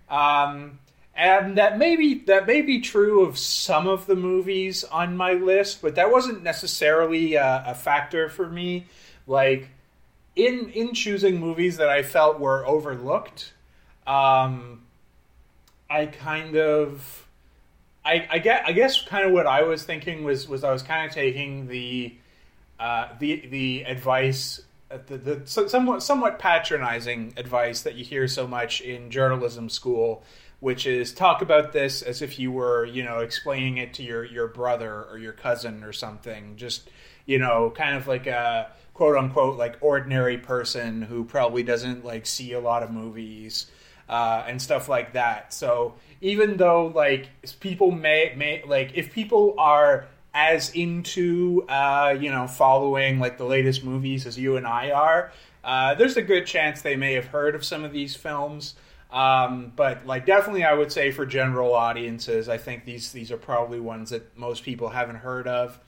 Um, 0.10 0.80
and 1.14 1.58
that 1.58 1.78
maybe 1.78 2.24
that 2.28 2.48
may 2.48 2.62
be 2.62 2.80
true 2.80 3.26
of 3.26 3.38
some 3.38 3.88
of 3.88 4.06
the 4.06 4.16
movies 4.16 4.86
on 4.86 5.18
my 5.18 5.34
list 5.34 5.82
but 5.82 5.96
that 5.96 6.12
wasn't 6.12 6.44
necessarily 6.44 7.36
a, 7.36 7.64
a 7.68 7.76
factor 7.76 8.30
for 8.30 8.48
me. 8.48 8.86
Like 9.28 9.70
in 10.36 10.70
in 10.70 10.94
choosing 10.94 11.40
movies 11.40 11.78
that 11.78 11.90
I 11.90 12.04
felt 12.04 12.40
were 12.40 12.66
overlooked 12.66 13.54
um, 14.10 14.82
I 15.90 16.08
kind 16.08 16.56
of 16.58 17.28
I, 18.04 18.28
I 18.30 18.40
get 18.40 18.64
I 18.66 18.72
guess 18.72 19.04
kind 19.04 19.26
of 19.26 19.32
what 19.32 19.46
I 19.46 19.62
was 19.62 19.84
thinking 19.84 20.24
was 20.24 20.50
was 20.50 20.64
I 20.64 20.72
was 20.72 20.82
kind 20.82 21.08
of 21.08 21.14
taking 21.14 21.68
the 21.68 22.16
uh, 22.80 23.10
the 23.20 23.46
the 23.48 23.84
advice 23.84 24.62
uh, 24.90 24.98
the, 25.06 25.18
the 25.18 25.68
somewhat 25.68 26.02
somewhat 26.02 26.40
patronizing 26.40 27.34
advice 27.38 27.84
that 27.84 27.96
you 27.96 28.04
hear 28.04 28.28
so 28.28 28.48
much 28.48 28.82
in 28.82 29.12
journalism 29.12 29.70
school, 29.70 30.24
which 30.60 30.88
is 30.88 31.14
talk 31.14 31.44
about 31.44 31.72
this 31.72 32.02
as 32.02 32.24
if 32.24 32.40
you 32.40 32.52
were 32.52 32.86
you 32.86 33.04
know 33.04 33.20
explaining 33.20 33.78
it 33.78 33.94
to 33.94 34.04
your 34.04 34.26
your 34.26 34.48
brother 34.48 35.06
or 35.12 35.20
your 35.20 35.34
cousin 35.34 35.84
or 35.84 35.94
something. 35.94 36.56
Just 36.56 36.90
you 37.28 37.38
know, 37.38 37.72
kind 37.76 37.96
of 37.96 38.08
like 38.08 38.26
a 38.26 38.72
quote 38.96 39.16
unquote 39.16 39.56
like 39.56 39.78
ordinary 39.82 40.40
person 40.40 41.04
who 41.04 41.24
probably 41.24 41.62
doesn't 41.62 42.04
like 42.04 42.26
see 42.26 42.54
a 42.54 42.60
lot 42.60 42.82
of 42.82 42.90
movies. 42.90 43.70
Uh, 44.10 44.44
and 44.48 44.62
stuff 44.62 44.90
like 44.90 45.14
that. 45.14 45.54
So 45.54 45.94
even 46.22 46.58
though 46.58 46.88
like 46.88 47.30
people 47.60 47.92
may 47.92 48.34
may 48.36 48.64
like 48.66 48.92
if 48.96 49.14
people 49.14 49.56
are 49.58 50.08
as 50.34 50.72
into 50.72 51.66
uh, 51.70 52.16
you 52.20 52.32
know 52.32 52.48
following 52.48 53.20
like 53.20 53.38
the 53.38 53.46
latest 53.46 53.84
movies 53.84 54.26
as 54.26 54.38
you 54.38 54.58
and 54.58 54.68
I 54.68 54.92
are, 54.92 55.32
uh, 55.64 55.96
there's 55.96 56.18
a 56.18 56.22
good 56.22 56.46
chance 56.46 56.82
they 56.82 56.96
may 56.96 57.14
have 57.14 57.28
heard 57.28 57.56
of 57.56 57.64
some 57.64 57.84
of 57.84 57.94
these 57.94 58.16
films. 58.16 58.76
Um, 59.12 59.74
but 59.76 60.06
like 60.06 60.26
definitely, 60.26 60.64
I 60.64 60.74
would 60.74 60.92
say 60.92 61.12
for 61.12 61.26
general 61.26 61.74
audiences, 61.74 62.48
I 62.50 62.58
think 62.58 62.86
these 62.86 63.12
these 63.12 63.32
are 63.32 63.38
probably 63.38 63.80
ones 63.80 64.10
that 64.10 64.38
most 64.38 64.64
people 64.64 64.90
haven't 64.90 65.18
heard 65.18 65.48
of. 65.48 65.80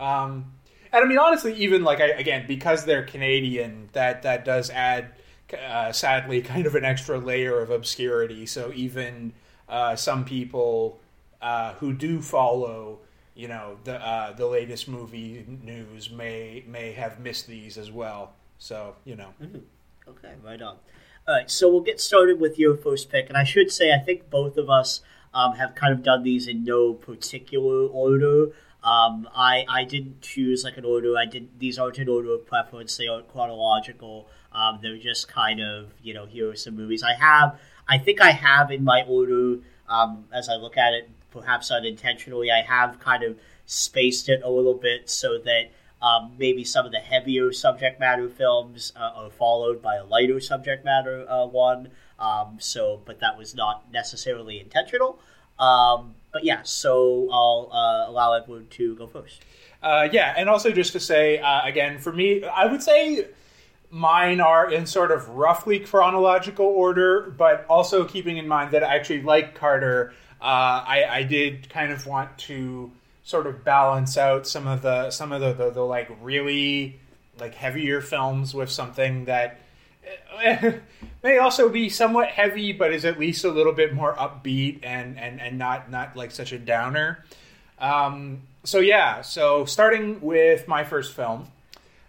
Um, 0.00 0.52
and 0.92 1.04
I 1.04 1.08
mean, 1.08 1.18
honestly, 1.18 1.54
even 1.54 1.82
like 1.82 2.00
I, 2.00 2.08
again 2.08 2.46
because 2.46 2.84
they're 2.84 3.04
Canadian, 3.04 3.88
that 3.92 4.22
that 4.22 4.44
does 4.44 4.70
add 4.70 5.12
uh, 5.54 5.92
sadly 5.92 6.42
kind 6.42 6.66
of 6.66 6.74
an 6.74 6.84
extra 6.84 7.18
layer 7.18 7.60
of 7.60 7.70
obscurity. 7.70 8.46
So 8.46 8.72
even 8.74 9.32
uh, 9.68 9.96
some 9.96 10.24
people 10.24 11.00
uh, 11.40 11.74
who 11.74 11.92
do 11.92 12.20
follow, 12.20 13.00
you 13.34 13.48
know, 13.48 13.78
the 13.84 13.94
uh, 13.94 14.32
the 14.32 14.46
latest 14.46 14.88
movie 14.88 15.44
news 15.62 16.10
may 16.10 16.64
may 16.66 16.92
have 16.92 17.20
missed 17.20 17.46
these 17.46 17.78
as 17.78 17.90
well. 17.90 18.34
So 18.58 18.96
you 19.04 19.16
know. 19.16 19.34
Mm-hmm. 19.42 19.58
Okay, 20.08 20.34
right 20.44 20.60
on. 20.60 20.76
All 21.26 21.34
right, 21.34 21.50
so 21.50 21.70
we'll 21.70 21.80
get 21.80 22.00
started 22.00 22.38
with 22.38 22.58
your 22.58 22.76
first 22.76 23.10
pick, 23.10 23.28
and 23.28 23.38
I 23.38 23.44
should 23.44 23.70
say 23.70 23.92
I 23.94 23.98
think 23.98 24.28
both 24.28 24.58
of 24.58 24.68
us 24.68 25.00
um, 25.32 25.54
have 25.54 25.74
kind 25.74 25.92
of 25.92 26.02
done 26.02 26.22
these 26.22 26.46
in 26.46 26.64
no 26.64 26.92
particular 26.92 27.86
order. 27.86 28.48
Um, 28.82 29.26
I 29.34 29.64
I 29.68 29.84
didn't 29.84 30.20
choose 30.20 30.62
like 30.64 30.76
an 30.76 30.84
order. 30.84 31.16
I 31.16 31.24
did 31.24 31.58
these 31.58 31.78
aren't 31.78 31.98
in 31.98 32.08
order 32.08 32.32
of 32.34 32.46
preference. 32.46 32.96
They 32.96 33.08
aren't 33.08 33.28
chronological. 33.28 34.28
Um, 34.54 34.78
they're 34.82 34.98
just 34.98 35.28
kind 35.28 35.60
of 35.60 35.92
you 36.02 36.14
know 36.14 36.26
here 36.26 36.50
are 36.50 36.56
some 36.56 36.76
movies 36.76 37.02
I 37.02 37.14
have. 37.14 37.58
I 37.88 37.98
think 37.98 38.20
I 38.20 38.30
have 38.30 38.70
in 38.70 38.84
my 38.84 39.02
order 39.06 39.58
um, 39.88 40.24
as 40.32 40.48
I 40.48 40.54
look 40.54 40.76
at 40.76 40.94
it, 40.94 41.10
perhaps 41.30 41.70
unintentionally. 41.70 42.50
I 42.50 42.62
have 42.62 42.98
kind 43.00 43.22
of 43.22 43.36
spaced 43.66 44.28
it 44.28 44.42
a 44.42 44.50
little 44.50 44.74
bit 44.74 45.10
so 45.10 45.38
that 45.38 45.70
um, 46.02 46.32
maybe 46.38 46.64
some 46.64 46.84
of 46.84 46.92
the 46.92 46.98
heavier 46.98 47.52
subject 47.52 47.98
matter 47.98 48.28
films 48.28 48.92
uh, 48.96 49.12
are 49.16 49.30
followed 49.30 49.80
by 49.80 49.96
a 49.96 50.04
lighter 50.04 50.40
subject 50.40 50.84
matter 50.84 51.28
uh, 51.28 51.46
one. 51.46 51.90
Um, 52.18 52.58
so, 52.60 53.00
but 53.04 53.20
that 53.20 53.38
was 53.38 53.54
not 53.54 53.90
necessarily 53.92 54.60
intentional. 54.60 55.18
Um, 55.58 56.14
but 56.32 56.44
yeah, 56.44 56.62
so 56.62 57.28
I'll 57.30 57.70
uh, 57.72 58.10
allow 58.10 58.32
Edward 58.34 58.70
to 58.72 58.94
go 58.96 59.06
first. 59.06 59.42
Uh, 59.82 60.08
yeah, 60.10 60.34
and 60.36 60.48
also 60.48 60.70
just 60.70 60.92
to 60.92 61.00
say 61.00 61.38
uh, 61.38 61.62
again, 61.64 61.98
for 61.98 62.12
me, 62.12 62.44
I 62.44 62.66
would 62.66 62.82
say 62.82 63.26
mine 63.94 64.40
are 64.40 64.72
in 64.72 64.86
sort 64.86 65.12
of 65.12 65.28
roughly 65.28 65.78
chronological 65.78 66.66
order, 66.66 67.32
but 67.38 67.64
also 67.68 68.04
keeping 68.04 68.38
in 68.38 68.48
mind 68.48 68.72
that 68.72 68.82
I 68.82 68.96
actually 68.96 69.22
like 69.22 69.54
Carter. 69.54 70.12
Uh, 70.42 70.82
I, 70.84 71.06
I 71.08 71.22
did 71.22 71.70
kind 71.70 71.92
of 71.92 72.04
want 72.04 72.36
to 72.38 72.90
sort 73.22 73.46
of 73.46 73.64
balance 73.64 74.18
out 74.18 74.48
some 74.48 74.66
of 74.66 74.82
the 74.82 75.10
some 75.10 75.30
of 75.30 75.40
the, 75.40 75.52
the, 75.52 75.70
the 75.70 75.80
like 75.80 76.10
really 76.20 76.98
like 77.38 77.54
heavier 77.54 78.00
films 78.00 78.52
with 78.52 78.68
something 78.68 79.26
that 79.26 79.60
may 81.22 81.38
also 81.38 81.68
be 81.68 81.88
somewhat 81.88 82.28
heavy 82.28 82.72
but 82.72 82.92
is 82.92 83.04
at 83.04 83.18
least 83.18 83.44
a 83.44 83.48
little 83.48 83.72
bit 83.72 83.94
more 83.94 84.14
upbeat 84.16 84.80
and 84.82 85.18
and 85.18 85.40
and 85.40 85.56
not 85.56 85.90
not 85.90 86.16
like 86.16 86.32
such 86.32 86.52
a 86.52 86.58
downer 86.58 87.24
um, 87.78 88.42
so 88.64 88.80
yeah 88.80 89.22
so 89.22 89.64
starting 89.64 90.20
with 90.20 90.68
my 90.68 90.84
first 90.84 91.14
film 91.14 91.46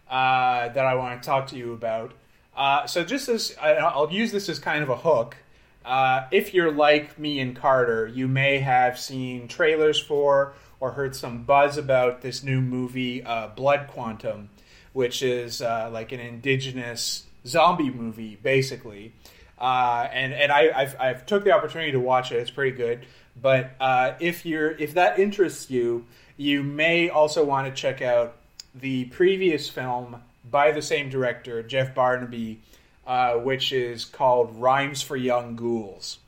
uh, 0.09 0.69
that 0.69 0.85
i 0.85 0.95
want 0.95 1.21
to 1.21 1.25
talk 1.25 1.47
to 1.47 1.55
you 1.55 1.73
about 1.73 2.13
uh, 2.55 2.85
so 2.87 3.03
just 3.03 3.27
as 3.29 3.55
i'll 3.61 4.11
use 4.11 4.31
this 4.31 4.49
as 4.49 4.59
kind 4.59 4.83
of 4.83 4.89
a 4.89 4.97
hook 4.97 5.37
uh, 5.83 6.25
if 6.31 6.53
you're 6.53 6.71
like 6.71 7.19
me 7.19 7.39
and 7.39 7.55
carter 7.55 8.07
you 8.07 8.27
may 8.27 8.59
have 8.59 8.97
seen 8.97 9.47
trailers 9.47 9.99
for 9.99 10.53
or 10.79 10.91
heard 10.91 11.15
some 11.15 11.43
buzz 11.43 11.77
about 11.77 12.21
this 12.21 12.43
new 12.43 12.61
movie, 12.61 13.23
uh, 13.23 13.47
Blood 13.47 13.87
Quantum, 13.87 14.49
which 14.93 15.23
is 15.23 15.61
uh, 15.61 15.89
like 15.91 16.11
an 16.11 16.19
indigenous 16.19 17.25
zombie 17.45 17.89
movie, 17.89 18.37
basically. 18.41 19.13
Uh, 19.57 20.07
and 20.11 20.33
and 20.33 20.51
I, 20.51 20.83
have 20.83 20.95
I've 20.99 21.25
took 21.25 21.43
the 21.43 21.51
opportunity 21.51 21.91
to 21.93 21.99
watch 21.99 22.31
it. 22.31 22.35
It's 22.35 22.51
pretty 22.51 22.75
good. 22.75 23.05
But 23.41 23.71
if 24.19 24.45
you're 24.45 24.71
if 24.71 24.93
that 24.93 25.17
interests 25.19 25.69
you, 25.69 26.05
you 26.37 26.63
may 26.63 27.09
also 27.09 27.43
want 27.43 27.67
to 27.67 27.81
check 27.81 28.01
out 28.01 28.35
the 28.79 29.05
previous 29.05 29.69
film 29.69 30.21
by 30.49 30.71
the 30.71 30.81
same 30.81 31.09
director, 31.09 31.63
Jeff 31.63 31.95
Barnaby, 31.95 32.61
uh, 33.07 33.33
which 33.35 33.71
is 33.71 34.05
called 34.05 34.55
Rhymes 34.55 35.01
for 35.01 35.15
Young 35.15 35.55
Ghouls. 35.55 36.19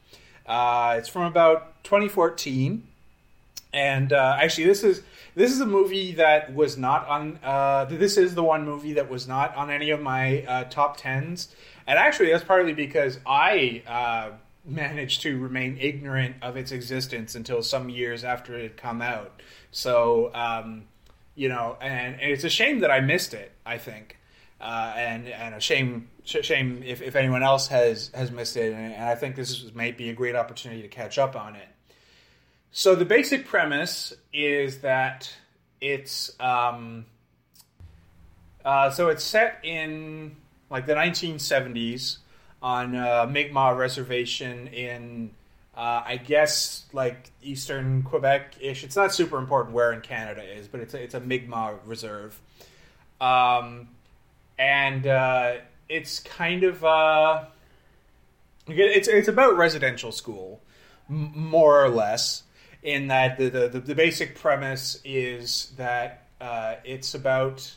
Uh, 0.45 0.95
it's 0.97 1.09
from 1.09 1.23
about 1.23 1.83
2014 1.83 2.83
and 3.73 4.13
uh, 4.13 4.37
actually, 4.41 4.65
this 4.65 4.83
is 4.83 5.01
this 5.35 5.51
is 5.51 5.59
a 5.59 5.65
movie 5.65 6.13
that 6.13 6.53
was 6.55 6.77
not 6.77 7.07
on. 7.07 7.39
Uh, 7.43 7.85
this 7.85 8.17
is 8.17 8.33
the 8.33 8.43
one 8.43 8.65
movie 8.65 8.93
that 8.93 9.09
was 9.09 9.27
not 9.27 9.55
on 9.55 9.69
any 9.69 9.91
of 9.91 10.01
my 10.01 10.43
uh, 10.43 10.63
top 10.65 10.97
tens, 10.97 11.53
and 11.85 11.99
actually, 11.99 12.31
that's 12.31 12.43
partly 12.43 12.73
because 12.73 13.19
I 13.25 13.83
uh, 13.85 14.29
managed 14.65 15.21
to 15.23 15.37
remain 15.37 15.77
ignorant 15.79 16.37
of 16.41 16.55
its 16.55 16.71
existence 16.71 17.35
until 17.35 17.61
some 17.61 17.89
years 17.89 18.23
after 18.23 18.57
it 18.57 18.63
had 18.63 18.77
come 18.77 19.01
out. 19.01 19.41
So, 19.71 20.31
um, 20.33 20.85
you 21.37 21.47
know, 21.49 21.77
and, 21.79 22.17
it's 22.19 22.43
a 22.43 22.49
shame 22.49 22.79
that 22.79 22.91
I 22.91 22.99
missed 22.99 23.33
it. 23.33 23.51
I 23.65 23.77
think, 23.77 24.17
uh, 24.59 24.93
and 24.97 25.27
and 25.29 25.55
a 25.55 25.61
shame 25.61 26.09
shame 26.25 26.83
if, 26.83 27.01
if 27.01 27.15
anyone 27.15 27.43
else 27.43 27.67
has 27.67 28.11
has 28.13 28.31
missed 28.31 28.57
it, 28.57 28.73
and, 28.73 28.93
and 28.93 29.03
I 29.03 29.15
think 29.15 29.35
this 29.35 29.51
is, 29.51 29.73
might 29.73 29.97
be 29.97 30.09
a 30.09 30.13
great 30.13 30.35
opportunity 30.35 30.81
to 30.81 30.87
catch 30.89 31.17
up 31.17 31.35
on 31.35 31.55
it. 31.55 31.67
So 32.71 32.95
the 32.95 33.05
basic 33.05 33.45
premise 33.45 34.13
is 34.33 34.79
that 34.79 35.31
it's 35.79 36.35
um, 36.39 37.05
uh, 38.65 38.89
so 38.89 39.09
it's 39.09 39.23
set 39.23 39.59
in 39.63 40.35
like 40.71 40.87
the 40.87 40.93
1970s 40.93 42.17
on 42.61 42.95
a 42.95 43.27
Mi'kmaq 43.27 43.77
reservation 43.77 44.67
in 44.67 45.31
uh, 45.77 46.01
I 46.05 46.17
guess 46.17 46.85
like 46.91 47.31
eastern 47.41 48.01
Quebec 48.01 48.55
ish. 48.59 48.83
It's 48.83 48.95
not 48.95 49.13
super 49.13 49.37
important 49.37 49.75
where 49.75 49.93
in 49.93 50.01
Canada 50.01 50.41
it 50.43 50.57
is, 50.57 50.67
but 50.67 50.79
it's 50.79 50.95
a, 50.95 51.03
it's 51.03 51.13
a 51.13 51.19
Mi'kmaq 51.19 51.79
reserve, 51.85 52.39
um, 53.21 53.89
and 54.57 55.05
uh, 55.05 55.53
it's 55.87 56.19
kind 56.19 56.63
of 56.63 56.83
uh, 56.83 57.45
it's 58.67 59.07
it's 59.07 59.27
about 59.27 59.55
residential 59.55 60.11
school, 60.11 60.61
m- 61.09 61.31
more 61.35 61.83
or 61.85 61.89
less 61.89 62.43
in 62.81 63.07
that 63.07 63.37
the, 63.37 63.49
the, 63.49 63.79
the 63.79 63.95
basic 63.95 64.35
premise 64.35 64.99
is 65.03 65.73
that 65.77 66.27
uh, 66.39 66.75
it's 66.85 67.13
about 67.13 67.75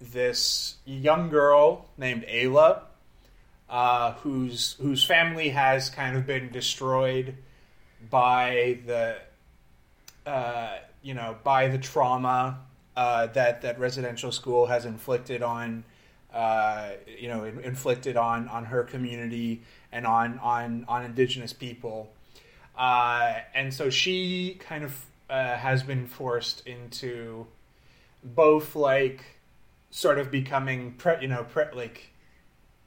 this 0.00 0.76
young 0.84 1.28
girl 1.30 1.86
named 1.96 2.24
Aila, 2.28 2.82
uh, 3.70 4.12
whose 4.14 4.76
whose 4.80 5.04
family 5.04 5.50
has 5.50 5.90
kind 5.90 6.16
of 6.16 6.26
been 6.26 6.50
destroyed 6.50 7.34
by 8.10 8.78
the 8.86 9.16
uh, 10.26 10.78
you 11.02 11.14
know 11.14 11.36
by 11.44 11.68
the 11.68 11.78
trauma 11.78 12.60
uh, 12.96 13.26
that 13.28 13.62
that 13.62 13.78
residential 13.78 14.32
school 14.32 14.66
has 14.66 14.84
inflicted 14.84 15.42
on 15.42 15.84
uh, 16.32 16.90
you 17.18 17.28
know 17.28 17.44
inflicted 17.44 18.16
on 18.16 18.48
on 18.48 18.64
her 18.66 18.82
community 18.84 19.62
and 19.92 20.06
on 20.06 20.38
on 20.38 20.84
on 20.88 21.04
indigenous 21.04 21.52
people. 21.52 22.10
Uh, 22.76 23.34
and 23.54 23.74
so 23.74 23.90
she 23.90 24.56
kind 24.60 24.84
of 24.84 25.04
has 25.28 25.82
been 25.82 26.06
forced 26.06 26.66
into 26.66 27.46
both 28.24 28.74
like 28.74 29.22
sort 29.90 30.18
of 30.18 30.30
becoming 30.30 30.92
pre- 30.92 31.20
you 31.20 31.28
know 31.28 31.44
pre- 31.44 31.70
like 31.74 32.12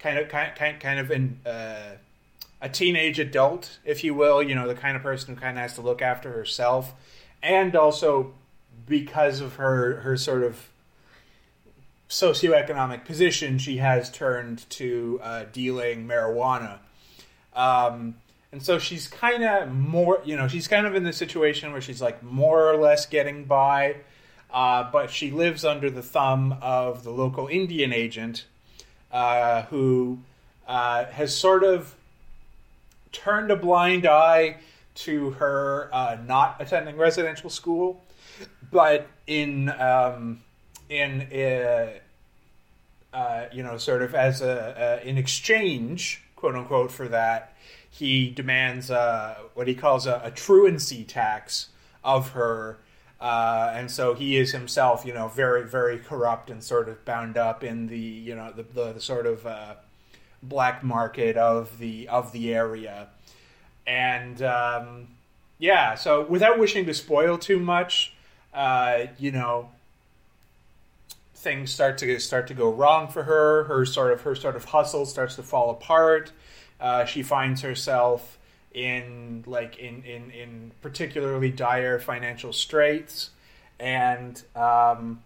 kind 0.02 0.18
of 0.18 0.28
kind 0.30 0.52
kind, 0.56 0.80
kind 0.80 1.00
of 1.00 1.12
in 1.12 1.40
uh, 1.46 1.92
a 2.62 2.70
teenage 2.70 3.20
adult 3.20 3.80
if 3.86 4.04
you 4.04 4.14
will 4.14 4.42
you 4.42 4.56
know 4.56 4.68
the 4.68 4.76
kind 4.76 4.96
of 4.96 5.04
person 5.04 5.34
who 5.34 5.40
kind 5.40 5.58
of 5.58 5.62
has 5.62 5.76
to 5.76 5.82
look 5.82 6.02
after 6.02 6.32
herself. 6.32 6.94
And 7.44 7.76
also 7.76 8.34
because 8.88 9.42
of 9.42 9.56
her 9.56 10.02
her 10.02 10.18
sort 10.18 10.44
of 10.44 10.70
socioeconomic 12.10 13.06
position 13.06 13.58
she 13.58 13.78
has 13.78 14.12
turned 14.12 14.70
to 14.70 15.20
uh, 15.24 15.46
dealing 15.54 16.08
marijuana. 16.08 16.80
Um, 17.54 18.16
and 18.52 18.62
so 18.62 18.80
she's 18.80 19.08
kind 19.08 19.44
of 19.44 19.72
more, 19.72 20.22
you 20.26 20.36
know, 20.36 20.50
she's 20.50 20.68
kind 20.68 20.86
of 20.86 20.94
in 20.94 21.04
the 21.04 21.14
situation 21.14 21.72
where 21.72 21.80
she's 21.80 22.02
like 22.02 22.22
more 22.22 22.70
or 22.70 22.76
less 22.76 23.06
getting 23.06 23.46
by, 23.46 23.96
uh, 24.54 24.92
but 24.92 25.10
she 25.10 25.32
lives 25.32 25.64
under 25.64 25.90
the 25.90 26.02
thumb 26.02 26.58
of 26.62 27.04
the 27.06 27.12
local 27.12 27.48
Indian 27.48 27.94
agent 27.94 28.46
uh, 29.12 29.64
who 29.64 30.20
uh, 30.68 31.06
has 31.06 31.36
sort 31.36 31.64
of 31.64 31.96
turned 33.12 33.52
a 33.52 33.56
blind 33.56 34.06
eye 34.06 34.58
to 34.94 35.32
her 35.32 35.90
uh, 35.94 36.18
not 36.26 36.58
attending 36.60 36.98
residential 36.98 37.50
school, 37.50 38.02
but 38.72 39.08
in 39.28 39.70
um, 39.70 40.42
in 40.90 41.22
uh, 41.22 41.90
uh, 43.14 43.46
you 43.52 43.64
know, 43.64 43.78
sort 43.78 44.02
of 44.02 44.16
as 44.16 44.42
a 44.42 45.02
in 45.04 45.18
exchange 45.18 46.22
quote 46.42 46.56
unquote, 46.56 46.92
for 46.92 47.08
that. 47.08 47.54
He 47.90 48.32
demands 48.32 48.90
uh, 48.90 49.36
what 49.54 49.68
he 49.68 49.76
calls 49.76 50.08
a, 50.08 50.20
a 50.24 50.32
truancy 50.32 51.04
tax 51.04 51.70
of 52.04 52.32
her. 52.32 52.80
Uh, 53.22 53.72
and 53.76 53.92
so 53.92 54.16
he 54.16 54.36
is 54.36 54.52
himself, 54.52 55.06
you 55.06 55.14
know, 55.14 55.28
very, 55.28 55.64
very 55.64 56.00
corrupt 56.00 56.50
and 56.50 56.64
sort 56.64 56.90
of 56.90 57.06
bound 57.06 57.38
up 57.38 57.64
in 57.64 57.86
the, 57.86 58.00
you 58.00 58.36
know, 58.36 58.52
the, 58.52 58.64
the, 58.64 58.94
the 58.94 59.00
sort 59.00 59.28
of 59.28 59.46
uh, 59.46 59.76
black 60.42 60.84
market 60.84 61.38
of 61.38 61.78
the 61.78 62.08
of 62.08 62.32
the 62.32 62.54
area. 62.54 63.08
And 63.86 64.42
um, 64.42 65.08
yeah, 65.60 65.94
so 65.94 66.26
without 66.26 66.58
wishing 66.58 66.88
to 66.88 66.94
spoil 66.96 67.38
too 67.38 67.60
much, 67.60 68.14
uh, 68.56 69.06
you 69.20 69.32
know, 69.32 69.70
things 71.36 71.72
start 71.72 72.00
to 72.00 72.20
start 72.20 72.48
to 72.48 72.56
go 72.56 72.72
wrong 72.72 73.08
for 73.08 73.24
her. 73.24 73.66
Her 73.66 73.86
sort 73.86 74.14
of 74.14 74.22
her 74.22 74.34
sort 74.34 74.56
of 74.56 74.66
hustle 74.66 75.06
starts 75.06 75.36
to 75.36 75.44
fall 75.44 75.70
apart. 75.70 76.32
Uh, 76.80 77.06
she 77.06 77.22
finds 77.22 77.62
herself 77.62 78.40
in 78.74 79.44
like 79.46 79.78
in 79.78 80.04
in 80.04 80.32
in 80.32 80.72
particularly 80.82 81.52
dire 81.52 82.00
financial 82.00 82.54
straits, 82.54 83.32
and 83.80 84.42
um, 84.56 85.22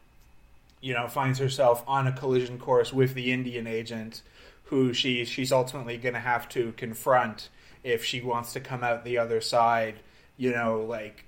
you 0.82 0.94
know 0.94 1.08
finds 1.08 1.40
herself 1.40 1.84
on 1.88 2.08
a 2.08 2.12
collision 2.12 2.58
course 2.58 2.92
with 2.92 3.14
the 3.14 3.32
Indian 3.32 3.68
agent, 3.68 4.22
who 4.66 4.94
she 4.94 5.26
she's 5.26 5.52
ultimately 5.52 5.98
going 5.98 6.14
to 6.16 6.20
have 6.20 6.50
to 6.50 6.74
confront 6.78 7.50
if 7.84 8.04
she 8.04 8.22
wants 8.22 8.54
to 8.54 8.60
come 8.60 8.84
out 8.84 9.04
the 9.04 9.18
other 9.18 9.42
side. 9.42 9.96
You 10.38 10.52
know, 10.52 10.82
like 10.82 11.26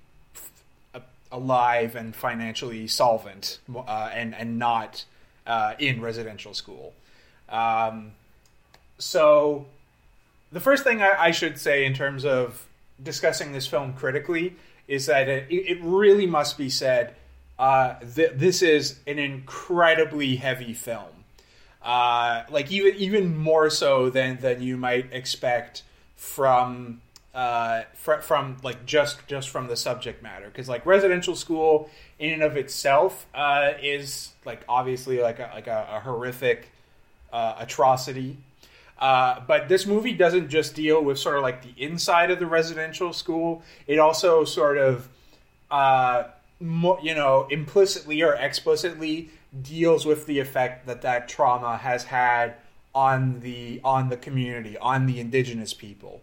alive 1.31 1.95
and 1.95 2.15
financially 2.15 2.87
solvent 2.87 3.59
uh, 3.75 4.09
and 4.13 4.33
and 4.35 4.57
not 4.57 5.05
uh, 5.45 5.73
in 5.79 6.01
residential 6.01 6.53
school. 6.53 6.93
Um, 7.49 8.11
so, 8.97 9.65
the 10.51 10.59
first 10.59 10.83
thing 10.83 11.01
I, 11.01 11.13
I, 11.17 11.31
should 11.31 11.57
say 11.59 11.85
in 11.85 11.93
terms 11.93 12.25
of 12.25 12.65
discussing 13.01 13.51
this 13.51 13.67
film 13.67 13.93
critically 13.93 14.55
is 14.87 15.05
that 15.07 15.27
it, 15.27 15.47
it 15.49 15.79
really 15.81 16.25
must 16.25 16.57
be 16.57 16.69
said 16.69 17.15
uh, 17.59 17.95
that 18.15 18.39
this 18.39 18.61
is 18.61 18.99
an 19.07 19.19
incredibly 19.19 20.35
heavy 20.35 20.73
film. 20.73 21.05
Uh, 21.81 22.43
like 22.49 22.71
even 22.71 22.95
even 22.95 23.37
more 23.37 23.69
so 23.69 24.09
than 24.09 24.37
than 24.41 24.61
you 24.61 24.77
might 24.77 25.13
expect 25.13 25.83
from 26.15 27.01
uh, 27.33 27.83
fr- 27.93 28.15
from 28.15 28.57
like 28.63 28.85
just 28.85 29.25
just 29.27 29.49
from 29.49 29.67
the 29.67 29.75
subject 29.75 30.21
matter 30.23 30.47
because 30.47 30.67
like 30.67 30.85
residential 30.85 31.35
school 31.35 31.89
in 32.19 32.33
and 32.33 32.43
of 32.43 32.57
itself 32.57 33.27
uh, 33.33 33.71
is 33.81 34.33
like 34.43 34.65
obviously 34.67 35.21
like 35.21 35.39
a, 35.39 35.49
like 35.53 35.67
a, 35.67 35.87
a 35.91 35.99
horrific 35.99 36.69
uh, 37.31 37.55
atrocity. 37.59 38.37
Uh, 38.99 39.41
but 39.47 39.69
this 39.69 39.85
movie 39.85 40.13
doesn't 40.13 40.49
just 40.49 40.73
deal 40.75 41.03
with 41.03 41.19
sort 41.19 41.37
of 41.37 41.43
like 41.43 41.61
the 41.61 41.83
inside 41.83 42.31
of 42.31 42.39
the 42.39 42.45
residential 42.45 43.13
school. 43.13 43.61
It 43.85 43.99
also 43.99 44.43
sort 44.43 44.77
of, 44.77 45.07
uh, 45.69 46.23
mo- 46.59 46.99
you 47.01 47.13
know, 47.13 47.47
implicitly 47.49 48.23
or 48.23 48.33
explicitly 48.33 49.29
deals 49.61 50.05
with 50.05 50.25
the 50.25 50.39
effect 50.39 50.87
that 50.87 51.03
that 51.03 51.27
trauma 51.27 51.77
has 51.77 52.05
had 52.05 52.55
on 52.95 53.41
the 53.41 53.79
on 53.83 54.09
the 54.09 54.17
community, 54.17 54.77
on 54.79 55.05
the 55.05 55.19
indigenous 55.19 55.73
people. 55.73 56.21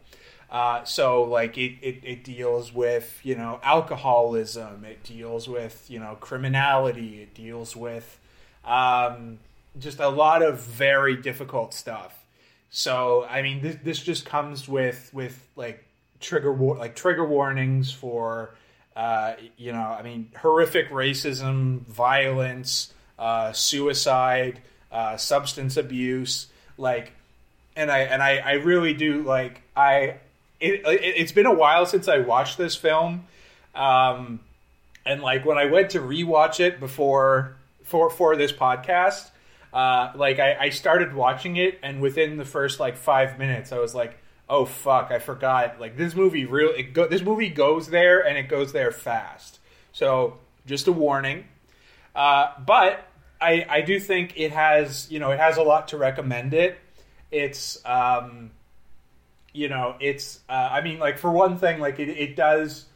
Uh, 0.50 0.84
so 0.84 1.22
like 1.22 1.56
it, 1.56 1.76
it, 1.82 2.00
it, 2.04 2.24
deals 2.24 2.72
with 2.72 3.18
you 3.24 3.34
know 3.34 3.58
alcoholism 3.64 4.84
it 4.84 5.02
deals 5.02 5.48
with 5.48 5.84
you 5.88 5.98
know 5.98 6.16
criminality 6.20 7.22
it 7.22 7.34
deals 7.34 7.74
with 7.74 8.20
um, 8.64 9.38
just 9.80 9.98
a 9.98 10.08
lot 10.08 10.42
of 10.42 10.60
very 10.60 11.16
difficult 11.16 11.74
stuff 11.74 12.23
so 12.76 13.24
i 13.30 13.40
mean 13.40 13.62
this, 13.62 13.76
this 13.84 13.98
just 14.00 14.26
comes 14.26 14.68
with 14.68 15.08
with 15.14 15.48
like 15.54 15.84
trigger 16.20 16.52
war- 16.52 16.76
like 16.76 16.96
trigger 16.96 17.24
warnings 17.24 17.92
for 17.92 18.54
uh, 18.96 19.34
you 19.56 19.72
know 19.72 19.78
i 19.78 20.02
mean 20.02 20.30
horrific 20.36 20.90
racism 20.90 21.80
violence 21.86 22.92
uh, 23.18 23.52
suicide 23.52 24.60
uh, 24.90 25.16
substance 25.16 25.76
abuse 25.76 26.48
like 26.76 27.12
and 27.76 27.90
i 27.90 28.00
and 28.00 28.22
i 28.22 28.38
i 28.38 28.52
really 28.52 28.94
do 28.94 29.22
like 29.22 29.62
i 29.76 30.16
it, 30.64 31.18
has 31.18 31.32
been 31.32 31.46
a 31.46 31.54
while 31.54 31.86
since 31.86 32.08
I 32.08 32.18
watched 32.18 32.58
this 32.58 32.76
film, 32.76 33.26
um, 33.74 34.40
and 35.04 35.22
like 35.22 35.44
when 35.44 35.58
I 35.58 35.66
went 35.66 35.90
to 35.90 36.00
rewatch 36.00 36.60
it 36.60 36.80
before 36.80 37.56
for 37.84 38.10
for 38.10 38.36
this 38.36 38.52
podcast, 38.52 39.30
uh, 39.74 40.12
like 40.14 40.38
I, 40.38 40.56
I 40.58 40.68
started 40.70 41.12
watching 41.12 41.56
it, 41.56 41.80
and 41.82 42.00
within 42.00 42.36
the 42.36 42.44
first 42.44 42.78
like 42.78 42.96
five 42.96 43.38
minutes, 43.40 43.72
I 43.72 43.78
was 43.80 43.92
like, 43.92 44.16
"Oh 44.48 44.64
fuck, 44.64 45.10
I 45.10 45.18
forgot." 45.18 45.80
Like 45.80 45.96
this 45.96 46.14
movie 46.14 46.44
really, 46.44 46.84
go, 46.84 47.08
this 47.08 47.22
movie 47.22 47.48
goes 47.48 47.88
there, 47.88 48.24
and 48.24 48.38
it 48.38 48.44
goes 48.44 48.72
there 48.72 48.92
fast. 48.92 49.58
So 49.92 50.38
just 50.64 50.86
a 50.86 50.92
warning. 50.92 51.46
Uh, 52.14 52.52
but 52.64 53.04
I 53.40 53.66
I 53.68 53.80
do 53.80 53.98
think 53.98 54.34
it 54.36 54.52
has 54.52 55.10
you 55.10 55.18
know 55.18 55.32
it 55.32 55.40
has 55.40 55.56
a 55.56 55.62
lot 55.62 55.88
to 55.88 55.98
recommend 55.98 56.54
it. 56.54 56.78
It's 57.32 57.84
um, 57.84 58.52
you 59.52 59.68
know, 59.68 59.96
it's 59.98 60.38
uh, 60.48 60.68
I 60.70 60.82
mean, 60.82 61.00
like 61.00 61.18
for 61.18 61.32
one 61.32 61.58
thing, 61.58 61.80
like 61.80 61.98
it, 61.98 62.10
it 62.10 62.36
does 62.36 62.86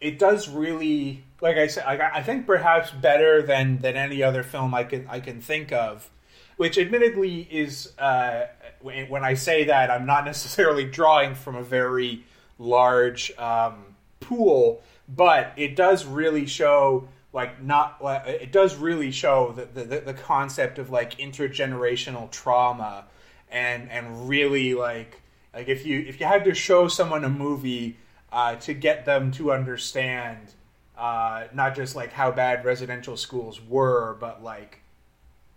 it 0.00 0.18
does 0.18 0.48
really 0.48 1.22
like 1.40 1.56
I 1.56 1.68
said, 1.68 1.84
I 1.86 2.22
think 2.24 2.46
perhaps 2.46 2.90
better 2.90 3.42
than 3.42 3.78
than 3.78 3.96
any 3.96 4.24
other 4.24 4.42
film 4.42 4.74
I 4.74 4.82
can 4.82 5.06
I 5.08 5.20
can 5.20 5.40
think 5.40 5.70
of. 5.70 6.10
Which, 6.56 6.78
admittedly, 6.78 7.46
is 7.50 7.92
uh, 7.98 8.46
when 8.80 9.24
I 9.24 9.34
say 9.34 9.64
that 9.64 9.90
I'm 9.90 10.06
not 10.06 10.24
necessarily 10.32 10.84
drawing 10.84 11.34
from 11.34 11.56
a 11.56 11.62
very 11.62 12.24
large 12.58 13.30
um, 13.38 13.84
pool, 14.20 14.82
but 15.08 15.52
it 15.56 15.76
does 15.76 16.04
really 16.04 16.46
show 16.46 17.08
like 17.32 17.62
not 17.62 17.98
it 18.26 18.50
does 18.50 18.76
really 18.76 19.10
show 19.10 19.52
the, 19.52 19.84
the, 19.84 20.00
the 20.00 20.14
concept 20.14 20.78
of 20.78 20.88
like 20.88 21.18
intergenerational 21.18 22.30
trauma 22.30 23.04
and 23.50 23.90
and 23.90 24.26
really 24.26 24.72
like 24.72 25.20
like 25.52 25.68
if 25.68 25.84
you 25.84 26.00
if 26.00 26.18
you 26.18 26.24
had 26.24 26.44
to 26.44 26.54
show 26.54 26.88
someone 26.88 27.24
a 27.24 27.28
movie 27.28 27.98
uh, 28.32 28.56
to 28.56 28.72
get 28.72 29.04
them 29.04 29.30
to 29.32 29.52
understand 29.52 30.54
uh, 30.96 31.44
not 31.52 31.76
just 31.76 31.94
like 31.94 32.12
how 32.12 32.30
bad 32.30 32.64
residential 32.64 33.16
schools 33.16 33.60
were, 33.60 34.16
but 34.18 34.42
like 34.42 34.80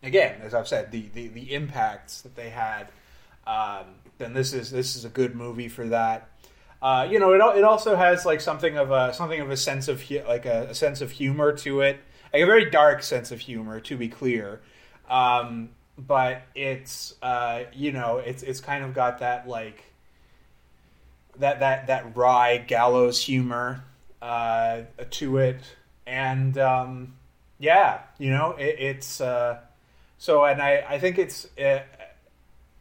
again, 0.04 0.42
as 0.42 0.54
I've 0.54 0.68
said, 0.68 0.92
the 0.92 1.10
the, 1.14 1.28
the 1.28 1.54
impacts 1.54 2.22
that 2.22 2.36
they 2.36 2.50
had. 2.50 2.88
Um, 3.48 3.86
then 4.18 4.34
this 4.34 4.54
is 4.54 4.72
this 4.72 4.96
is 4.96 5.06
a 5.06 5.10
good 5.10 5.36
movie 5.36 5.70
for 5.70 5.88
that. 5.88 6.30
Uh, 6.82 7.08
you 7.10 7.20
know, 7.20 7.34
it 7.34 7.58
it 7.58 7.64
also 7.64 7.96
has 7.96 8.26
like 8.26 8.42
something 8.42 8.78
of 8.78 8.92
a 8.92 9.14
something 9.14 9.40
of 9.40 9.50
a 9.50 9.58
sense 9.58 9.88
of 9.88 10.04
like 10.28 10.46
a, 10.46 10.68
a 10.70 10.76
sense 10.76 11.02
of 11.02 11.12
humor 11.12 11.52
to 11.54 11.82
it, 11.82 12.00
like 12.34 12.44
a 12.44 12.46
very 12.46 12.70
dark 12.70 13.04
sense 13.04 13.32
of 13.32 13.40
humor, 13.40 13.80
to 13.82 13.98
be 13.98 14.08
clear. 14.08 14.62
Um, 15.10 15.70
but 15.98 16.44
it's 16.56 17.16
uh, 17.22 17.64
you 17.74 17.92
know 17.92 18.18
it's 18.18 18.44
it's 18.44 18.62
kind 18.62 18.84
of 18.84 18.94
got 18.94 19.20
that 19.20 19.48
like 19.48 19.84
that 21.38 21.60
that 21.60 21.88
that 21.88 22.16
wry 22.16 22.58
gallows 22.58 23.22
humor 23.22 23.84
uh, 24.22 24.82
to 25.12 25.38
it, 25.38 25.62
and 26.06 26.58
um, 26.58 27.14
yeah, 27.60 28.00
you 28.18 28.32
know, 28.32 28.52
it, 28.58 28.78
it's 28.80 29.20
uh, 29.20 29.60
so, 30.20 30.46
and 30.46 30.62
I 30.62 30.86
I 30.88 31.00
think 31.00 31.18
it's 31.18 31.48
uh, 31.58 31.80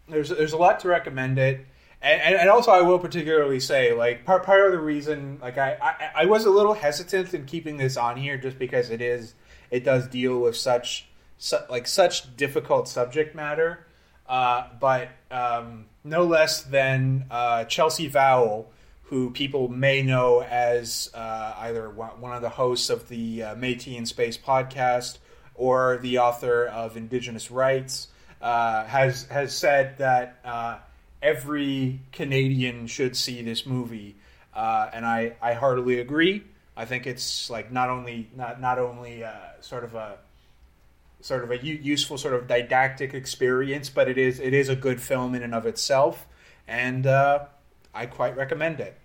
there's 0.09 0.29
there's 0.29 0.53
a 0.53 0.59
lot 0.59 0.81
to 0.81 0.89
recommend 0.89 1.39
it. 1.39 1.65
And, 2.01 2.37
and, 2.37 2.49
also, 2.49 2.71
I 2.71 2.83
will 2.83 3.01
particularly 3.01 3.59
say, 3.59 3.93
like, 3.93 4.25
part, 4.25 4.45
part 4.45 4.65
of 4.65 4.71
the 4.71 4.79
reason, 4.79 5.41
like, 5.43 5.59
I, 5.59 5.77
I, 5.83 6.23
I 6.23 6.27
was 6.27 6.45
a 6.45 6.51
little 6.51 6.75
hesitant 6.75 7.35
in 7.35 7.45
keeping 7.45 7.77
this 7.77 7.97
on 7.97 8.17
here 8.17 8.39
just 8.39 8.57
because 8.57 8.91
it 8.91 9.01
is, 9.01 9.35
it 9.73 9.83
does 9.83 10.07
deal 10.07 10.39
with 10.39 10.57
such, 10.57 11.09
su- 11.39 11.57
like, 11.69 11.89
such 11.89 12.37
difficult 12.37 12.87
subject 12.87 13.35
matter. 13.35 13.85
Uh, 14.29 14.69
but 14.79 15.09
um, 15.33 15.87
no 16.05 16.23
less 16.23 16.63
than 16.63 17.25
uh, 17.33 17.65
Chelsea 17.65 18.07
Vowel, 18.07 18.71
who 19.05 19.31
people 19.31 19.67
may 19.67 20.01
know 20.01 20.41
as 20.43 21.11
uh, 21.15 21.55
either 21.59 21.91
one 21.91 22.33
of 22.33 22.43
the 22.43 22.51
hosts 22.51 22.91
of 22.91 23.09
the 23.09 23.43
uh, 23.43 23.55
Métis 23.57 23.97
in 23.97 24.07
Space 24.07 24.39
podcast 24.39 25.19
or 25.59 25.99
the 25.99 26.19
author 26.19 26.67
of 26.67 26.97
Indigenous 26.97 27.51
Writes, 27.51 28.09
uh, 28.41 28.85
has 28.85 29.27
has 29.27 29.55
said 29.55 29.99
that 29.99 30.39
uh, 30.45 30.79
every 31.21 32.01
Canadian 32.13 32.87
should 32.87 33.17
see 33.17 33.43
this 33.43 33.67
movie, 33.67 34.17
uh, 34.55 34.89
and 34.93 35.05
I, 35.05 35.35
I 35.43 35.53
heartily 35.53 36.01
agree. 36.01 36.45
I 36.77 36.85
think 36.85 37.07
it's 37.07 37.51
like 37.51 37.73
not 37.73 37.91
only 37.91 38.31
not 38.35 38.61
not 38.61 38.79
only 38.79 39.25
uh, 39.25 39.33
sort 39.61 39.85
of 39.85 39.95
a 39.95 40.19
sort 41.21 41.43
of 41.43 41.51
a 41.51 41.59
useful 41.65 42.17
sort 42.17 42.35
of 42.35 42.47
didactic 42.47 43.13
experience, 43.13 43.91
but 43.91 44.09
it 44.09 44.17
is 44.17 44.39
it 44.39 44.55
is 44.55 44.69
a 44.69 44.77
good 44.77 45.01
film 45.01 45.35
in 45.35 45.43
and 45.43 45.55
of 45.55 45.67
itself, 45.67 46.27
and 46.69 47.07
uh, 47.07 47.41
I 47.93 48.07
quite 48.07 48.37
recommend 48.37 48.79
it. 48.79 48.97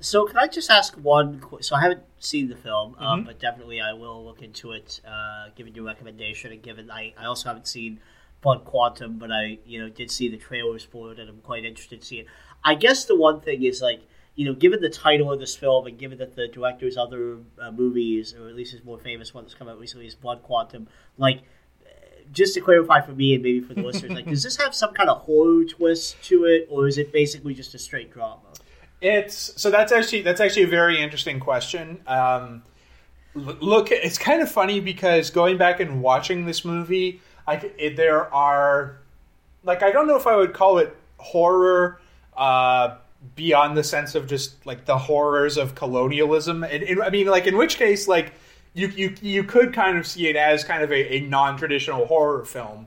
So, 0.00 0.26
can 0.26 0.36
I 0.36 0.46
just 0.46 0.70
ask 0.70 0.94
one? 0.94 1.42
So, 1.60 1.74
I 1.74 1.80
haven't 1.80 2.02
seen 2.18 2.48
the 2.48 2.56
film, 2.56 2.94
um, 2.94 2.94
mm-hmm. 2.94 3.04
um, 3.04 3.24
but 3.24 3.38
definitely 3.38 3.80
I 3.80 3.92
will 3.92 4.24
look 4.24 4.42
into 4.42 4.72
it, 4.72 5.00
uh, 5.06 5.48
given 5.54 5.74
your 5.74 5.84
recommendation, 5.84 6.52
and 6.52 6.62
given 6.62 6.90
I, 6.90 7.14
I 7.18 7.26
also 7.26 7.48
haven't 7.48 7.66
seen 7.66 8.00
Blood 8.42 8.64
Quantum, 8.64 9.18
but 9.18 9.30
I 9.32 9.58
you 9.66 9.80
know 9.80 9.88
did 9.88 10.10
see 10.10 10.28
the 10.28 10.36
trailers 10.36 10.84
for 10.84 11.12
it, 11.12 11.18
and 11.18 11.28
I'm 11.28 11.40
quite 11.40 11.64
interested 11.64 12.00
to 12.00 12.06
see 12.06 12.20
it. 12.20 12.26
I 12.64 12.74
guess 12.74 13.04
the 13.04 13.16
one 13.16 13.40
thing 13.40 13.62
is 13.62 13.80
like 13.80 14.02
you 14.34 14.44
know, 14.44 14.52
given 14.52 14.82
the 14.82 14.90
title 14.90 15.32
of 15.32 15.40
this 15.40 15.56
film 15.56 15.86
and 15.86 15.98
given 15.98 16.18
that 16.18 16.36
the 16.36 16.46
director's 16.46 16.98
other 16.98 17.38
uh, 17.58 17.70
movies, 17.70 18.34
or 18.34 18.48
at 18.48 18.54
least 18.54 18.72
his 18.72 18.84
more 18.84 18.98
famous 18.98 19.32
one 19.32 19.44
that's 19.44 19.54
come 19.54 19.66
out 19.66 19.80
recently, 19.80 20.06
is 20.06 20.14
Blood 20.14 20.42
Quantum, 20.42 20.88
like 21.16 21.40
just 22.32 22.54
to 22.54 22.60
clarify 22.60 23.00
for 23.00 23.12
me 23.12 23.34
and 23.34 23.42
maybe 23.42 23.60
for 23.60 23.74
the 23.74 23.82
listeners, 23.86 24.12
like, 24.12 24.26
does 24.26 24.42
this 24.42 24.56
have 24.56 24.74
some 24.74 24.92
kind 24.94 25.08
of 25.08 25.22
horror 25.22 25.64
twist 25.64 26.16
to 26.24 26.44
it, 26.44 26.66
or 26.70 26.86
is 26.86 26.98
it 26.98 27.12
basically 27.12 27.54
just 27.54 27.74
a 27.74 27.78
straight 27.78 28.12
drama? 28.12 28.42
It's 29.00 29.60
so 29.60 29.70
that's 29.70 29.92
actually 29.92 30.22
that's 30.22 30.40
actually 30.40 30.64
a 30.64 30.68
very 30.68 31.00
interesting 31.00 31.40
question. 31.40 32.00
Um, 32.06 32.62
look, 33.34 33.90
it's 33.90 34.18
kind 34.18 34.42
of 34.42 34.50
funny 34.50 34.80
because 34.80 35.30
going 35.30 35.58
back 35.58 35.80
and 35.80 36.02
watching 36.02 36.46
this 36.46 36.64
movie, 36.64 37.20
I 37.46 37.54
it, 37.78 37.96
there 37.96 38.32
are 38.34 38.98
like 39.64 39.82
I 39.82 39.90
don't 39.90 40.06
know 40.06 40.16
if 40.16 40.26
I 40.26 40.36
would 40.36 40.54
call 40.54 40.78
it 40.78 40.96
horror. 41.18 42.00
Uh, 42.36 42.96
beyond 43.34 43.76
the 43.76 43.82
sense 43.82 44.14
of 44.14 44.26
just 44.26 44.64
like 44.66 44.84
the 44.84 44.98
horrors 44.98 45.56
of 45.56 45.74
colonialism. 45.74 46.62
And, 46.62 47.02
I 47.02 47.10
mean, 47.10 47.26
like 47.26 47.46
in 47.46 47.56
which 47.56 47.76
case, 47.76 48.06
like 48.06 48.32
you 48.74 48.88
you 48.88 49.14
you 49.20 49.44
could 49.44 49.72
kind 49.72 49.98
of 49.98 50.06
see 50.06 50.28
it 50.28 50.36
as 50.36 50.64
kind 50.64 50.82
of 50.82 50.92
a, 50.92 51.16
a 51.16 51.20
non 51.20 51.56
traditional 51.56 52.06
horror 52.06 52.44
film 52.44 52.86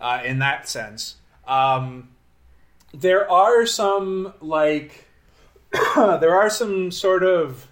uh, 0.00 0.22
in 0.24 0.38
that 0.38 0.68
sense. 0.68 1.16
Um, 1.46 2.08
there 2.92 3.30
are 3.30 3.66
some 3.66 4.32
like 4.40 5.03
there 5.96 6.34
are 6.34 6.50
some 6.50 6.90
sort 6.90 7.22
of 7.22 7.66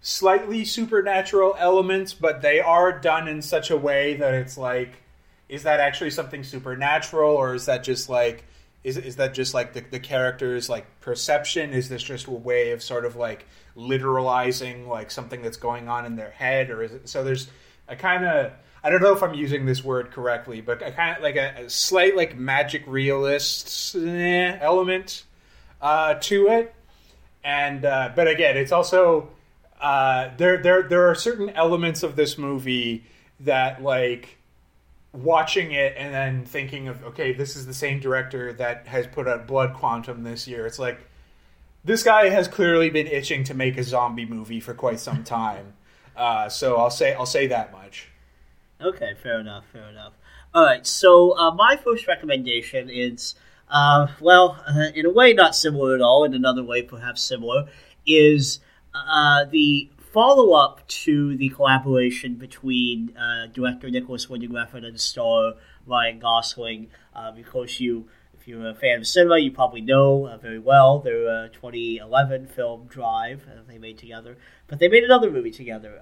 slightly 0.00 0.64
supernatural 0.64 1.56
elements, 1.58 2.14
but 2.14 2.42
they 2.42 2.60
are 2.60 2.98
done 2.98 3.28
in 3.28 3.42
such 3.42 3.70
a 3.70 3.76
way 3.76 4.14
that 4.14 4.34
it's 4.34 4.56
like, 4.56 5.02
is 5.48 5.62
that 5.62 5.80
actually 5.80 6.10
something 6.10 6.44
supernatural, 6.44 7.34
or 7.34 7.54
is 7.54 7.66
that 7.66 7.82
just 7.82 8.08
like 8.08 8.44
is, 8.84 8.96
is 8.96 9.16
that 9.16 9.34
just 9.34 9.54
like 9.54 9.72
the, 9.72 9.80
the 9.80 9.98
character's 9.98 10.68
like 10.68 10.86
perception? 11.00 11.72
Is 11.72 11.88
this 11.88 12.02
just 12.02 12.26
a 12.26 12.30
way 12.30 12.70
of 12.70 12.82
sort 12.82 13.04
of 13.04 13.16
like 13.16 13.46
literalizing 13.78 14.88
like 14.88 15.10
something 15.10 15.40
that's 15.40 15.56
going 15.56 15.88
on 15.88 16.04
in 16.04 16.16
their 16.16 16.30
head 16.30 16.68
or 16.68 16.82
is 16.82 16.92
it 16.92 17.08
so 17.08 17.22
there's 17.22 17.48
a 17.86 17.94
kind 17.94 18.24
of 18.26 18.50
i 18.82 18.90
don't 18.90 19.00
know 19.00 19.12
if 19.12 19.22
i'm 19.22 19.34
using 19.34 19.64
this 19.64 19.84
word 19.84 20.10
correctly 20.10 20.60
but 20.60 20.82
a 20.82 20.90
kind 20.90 21.16
of 21.16 21.22
like 21.22 21.36
a, 21.36 21.64
a 21.64 21.70
slight 21.70 22.16
like 22.16 22.36
magic 22.36 22.82
realist 22.88 23.94
eh, 23.94 24.58
element 24.60 25.22
uh, 25.80 26.14
to 26.14 26.48
it 26.48 26.74
and 27.44 27.84
uh, 27.84 28.10
but 28.14 28.28
again 28.28 28.56
it's 28.56 28.72
also 28.72 29.28
uh, 29.80 30.30
there 30.36 30.58
there 30.58 30.82
there 30.82 31.08
are 31.08 31.14
certain 31.14 31.50
elements 31.50 32.02
of 32.02 32.16
this 32.16 32.36
movie 32.36 33.04
that 33.40 33.82
like 33.82 34.38
watching 35.12 35.72
it 35.72 35.94
and 35.96 36.12
then 36.12 36.44
thinking 36.44 36.88
of 36.88 37.02
okay, 37.04 37.32
this 37.32 37.56
is 37.56 37.66
the 37.66 37.74
same 37.74 38.00
director 38.00 38.52
that 38.54 38.86
has 38.86 39.06
put 39.06 39.28
out 39.28 39.46
Blood 39.46 39.74
Quantum 39.74 40.22
this 40.22 40.46
year. 40.48 40.66
It's 40.66 40.78
like 40.78 41.00
this 41.84 42.02
guy 42.02 42.28
has 42.28 42.48
clearly 42.48 42.90
been 42.90 43.06
itching 43.06 43.44
to 43.44 43.54
make 43.54 43.76
a 43.78 43.82
zombie 43.82 44.26
movie 44.26 44.60
for 44.60 44.74
quite 44.74 45.00
some 45.00 45.24
time. 45.24 45.74
Uh, 46.16 46.48
so 46.48 46.76
I'll 46.76 46.90
say 46.90 47.14
I'll 47.14 47.26
say 47.26 47.46
that 47.46 47.72
much. 47.72 48.08
Okay, 48.80 49.14
fair 49.22 49.40
enough. 49.40 49.64
Fair 49.72 49.88
enough. 49.88 50.12
All 50.54 50.64
right. 50.64 50.86
So 50.86 51.36
uh, 51.36 51.52
my 51.52 51.76
first 51.76 52.06
recommendation 52.06 52.90
is, 52.90 53.34
uh, 53.70 54.06
well, 54.20 54.62
uh, 54.66 54.90
in 54.94 55.06
a 55.06 55.10
way 55.10 55.32
not 55.32 55.54
similar 55.54 55.94
at 55.94 56.00
all. 56.00 56.24
In 56.24 56.34
another 56.34 56.64
way, 56.64 56.82
perhaps 56.82 57.22
similar, 57.22 57.66
is 58.06 58.60
uh, 58.94 59.44
the 59.44 59.90
follow 60.12 60.52
up 60.52 60.86
to 60.88 61.36
the 61.36 61.50
collaboration 61.50 62.34
between 62.34 63.14
uh, 63.16 63.46
director 63.52 63.90
Nicolas 63.90 64.28
Winding 64.28 64.50
Refn 64.50 64.84
and 64.84 64.98
star 64.98 65.54
Ryan 65.86 66.18
Gosling. 66.18 66.88
Because 67.34 67.80
you, 67.80 68.06
if 68.32 68.46
you're 68.46 68.68
a 68.68 68.74
fan 68.74 69.00
of 69.00 69.06
cinema, 69.06 69.38
you 69.38 69.50
probably 69.50 69.80
know 69.80 70.26
uh, 70.26 70.36
very 70.38 70.60
well 70.60 71.00
their 71.00 71.28
uh, 71.28 71.48
2011 71.48 72.46
film 72.46 72.86
Drive 72.86 73.44
uh, 73.48 73.62
they 73.66 73.76
made 73.76 73.98
together. 73.98 74.38
But 74.68 74.78
they 74.78 74.88
made 74.88 75.02
another 75.02 75.30
movie 75.30 75.50
together. 75.50 75.98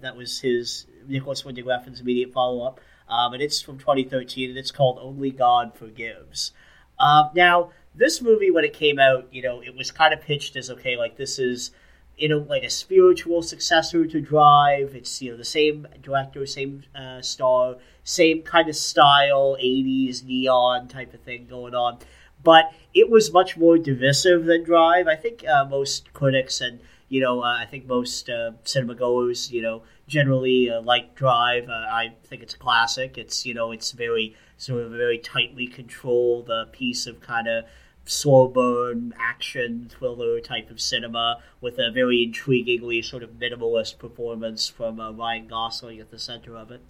That 0.00 0.16
was 0.16 0.40
his 0.40 0.86
Nicolas 1.06 1.44
Winding 1.44 1.66
Refn's 1.66 2.00
immediate 2.00 2.32
follow 2.32 2.66
up, 2.66 2.80
um, 3.08 3.34
and 3.34 3.42
it's 3.42 3.60
from 3.60 3.78
2013, 3.78 4.48
and 4.50 4.58
it's 4.58 4.70
called 4.70 4.98
Only 5.00 5.30
God 5.30 5.74
Forgives. 5.74 6.52
Now, 6.98 7.70
this 7.94 8.20
movie, 8.20 8.50
when 8.50 8.64
it 8.64 8.72
came 8.72 8.98
out, 8.98 9.28
you 9.32 9.42
know, 9.42 9.60
it 9.60 9.74
was 9.76 9.90
kind 9.90 10.12
of 10.12 10.20
pitched 10.20 10.56
as 10.56 10.70
okay, 10.70 10.96
like 10.96 11.16
this 11.16 11.38
is 11.38 11.70
you 12.16 12.28
know, 12.28 12.38
like 12.48 12.62
a 12.62 12.70
spiritual 12.70 13.42
successor 13.42 14.06
to 14.06 14.20
Drive. 14.20 14.94
It's 14.94 15.20
you 15.20 15.32
know 15.32 15.36
the 15.36 15.44
same 15.44 15.86
director, 16.02 16.46
same 16.46 16.84
uh, 16.94 17.20
star, 17.22 17.76
same 18.04 18.42
kind 18.42 18.68
of 18.68 18.76
style, 18.76 19.56
'80s 19.60 20.24
neon 20.24 20.88
type 20.88 21.12
of 21.12 21.20
thing 21.20 21.46
going 21.48 21.74
on. 21.74 21.98
But 22.42 22.72
it 22.92 23.10
was 23.10 23.32
much 23.32 23.56
more 23.56 23.78
divisive 23.78 24.44
than 24.44 24.62
Drive. 24.64 25.08
I 25.08 25.16
think 25.16 25.44
uh, 25.46 25.64
most 25.64 26.12
critics 26.12 26.60
and 26.60 26.80
you 27.08 27.20
know 27.20 27.42
uh, 27.42 27.58
I 27.58 27.66
think 27.66 27.86
most 27.86 28.28
uh, 28.30 28.52
cinema 28.64 28.94
goers 28.94 29.50
you 29.50 29.62
know 29.62 29.82
generally 30.14 30.70
uh, 30.70 30.80
like 30.80 31.16
Drive. 31.16 31.68
Uh, 31.68 31.72
I 31.72 32.14
think 32.24 32.42
it's 32.42 32.54
a 32.54 32.58
classic. 32.58 33.18
It's 33.18 33.44
you 33.44 33.52
know 33.52 33.72
it's 33.72 33.90
very 33.90 34.36
sort 34.56 34.80
of 34.82 34.92
a 34.92 34.96
very 34.96 35.18
tightly 35.18 35.66
controlled 35.66 36.48
piece 36.72 37.06
of 37.06 37.20
kind 37.20 37.48
of 37.48 37.64
slow 38.06 38.46
burn 38.46 39.12
action 39.18 39.90
thriller 39.90 40.38
type 40.40 40.70
of 40.70 40.80
cinema 40.80 41.40
with 41.60 41.78
a 41.78 41.90
very 41.90 42.18
intriguingly 42.26 43.04
sort 43.04 43.22
of 43.22 43.30
minimalist 43.30 43.98
performance 43.98 44.68
from 44.68 45.00
uh, 45.00 45.10
Ryan 45.10 45.48
Gosling 45.48 45.98
at 46.00 46.10
the 46.10 46.18
center 46.18 46.56
of 46.56 46.70
it. 46.70 46.80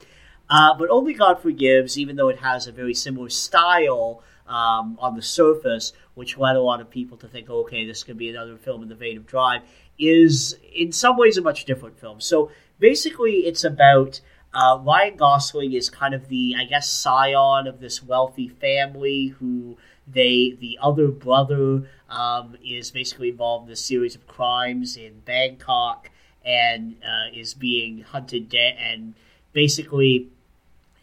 Uh, 0.50 0.74
but 0.74 0.90
Only 0.90 1.14
God 1.14 1.40
Forgives, 1.40 1.98
even 1.98 2.16
though 2.16 2.28
it 2.28 2.40
has 2.40 2.66
a 2.66 2.72
very 2.72 2.92
similar 2.92 3.30
style 3.30 4.22
um, 4.46 4.98
on 5.00 5.16
the 5.16 5.22
surface, 5.22 5.92
which 6.14 6.36
led 6.36 6.56
a 6.56 6.60
lot 6.60 6.80
of 6.80 6.90
people 6.90 7.16
to 7.18 7.28
think, 7.28 7.48
okay, 7.48 7.86
this 7.86 8.04
could 8.04 8.18
be 8.18 8.28
another 8.28 8.58
film 8.58 8.82
in 8.82 8.88
the 8.88 8.94
vein 8.94 9.16
of 9.16 9.26
Drive, 9.26 9.62
is 9.98 10.58
in 10.74 10.92
some 10.92 11.16
ways 11.16 11.38
a 11.38 11.42
much 11.42 11.64
different 11.64 11.98
film. 11.98 12.20
So 12.20 12.50
basically, 12.78 13.46
it's 13.46 13.64
about 13.64 14.20
uh, 14.52 14.78
Ryan 14.82 15.16
Gosling 15.16 15.72
is 15.72 15.90
kind 15.90 16.14
of 16.14 16.28
the, 16.28 16.54
I 16.58 16.64
guess, 16.64 16.88
scion 16.88 17.66
of 17.66 17.80
this 17.80 18.02
wealthy 18.02 18.48
family 18.48 19.28
who 19.38 19.76
they 20.06 20.56
the 20.60 20.78
other 20.82 21.08
brother 21.08 21.88
um, 22.10 22.56
is 22.64 22.90
basically 22.90 23.30
involved 23.30 23.66
in 23.68 23.72
a 23.72 23.76
series 23.76 24.14
of 24.14 24.26
crimes 24.26 24.96
in 24.96 25.20
Bangkok 25.24 26.10
and 26.44 26.96
uh, 27.02 27.34
is 27.34 27.54
being 27.54 28.02
hunted 28.02 28.48
dead. 28.48 28.76
And 28.78 29.14
basically, 29.52 30.28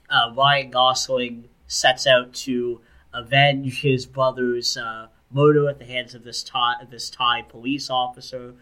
uh, 0.10 0.32
Ryan 0.36 0.72
Gosling 0.72 1.46
sets 1.68 2.06
out 2.06 2.34
to 2.34 2.80
avenge 3.14 3.82
his 3.82 4.06
brother's 4.06 4.78
uh, 4.78 5.08
murder 5.32 5.68
at 5.70 5.80
the 5.80 5.86
hands 5.86 6.14
of 6.14 6.24
this 6.24 6.44
Thai, 6.44 6.76
this 6.90 7.10
Thai 7.10 7.42
police 7.42 7.90
officer. 7.90 8.54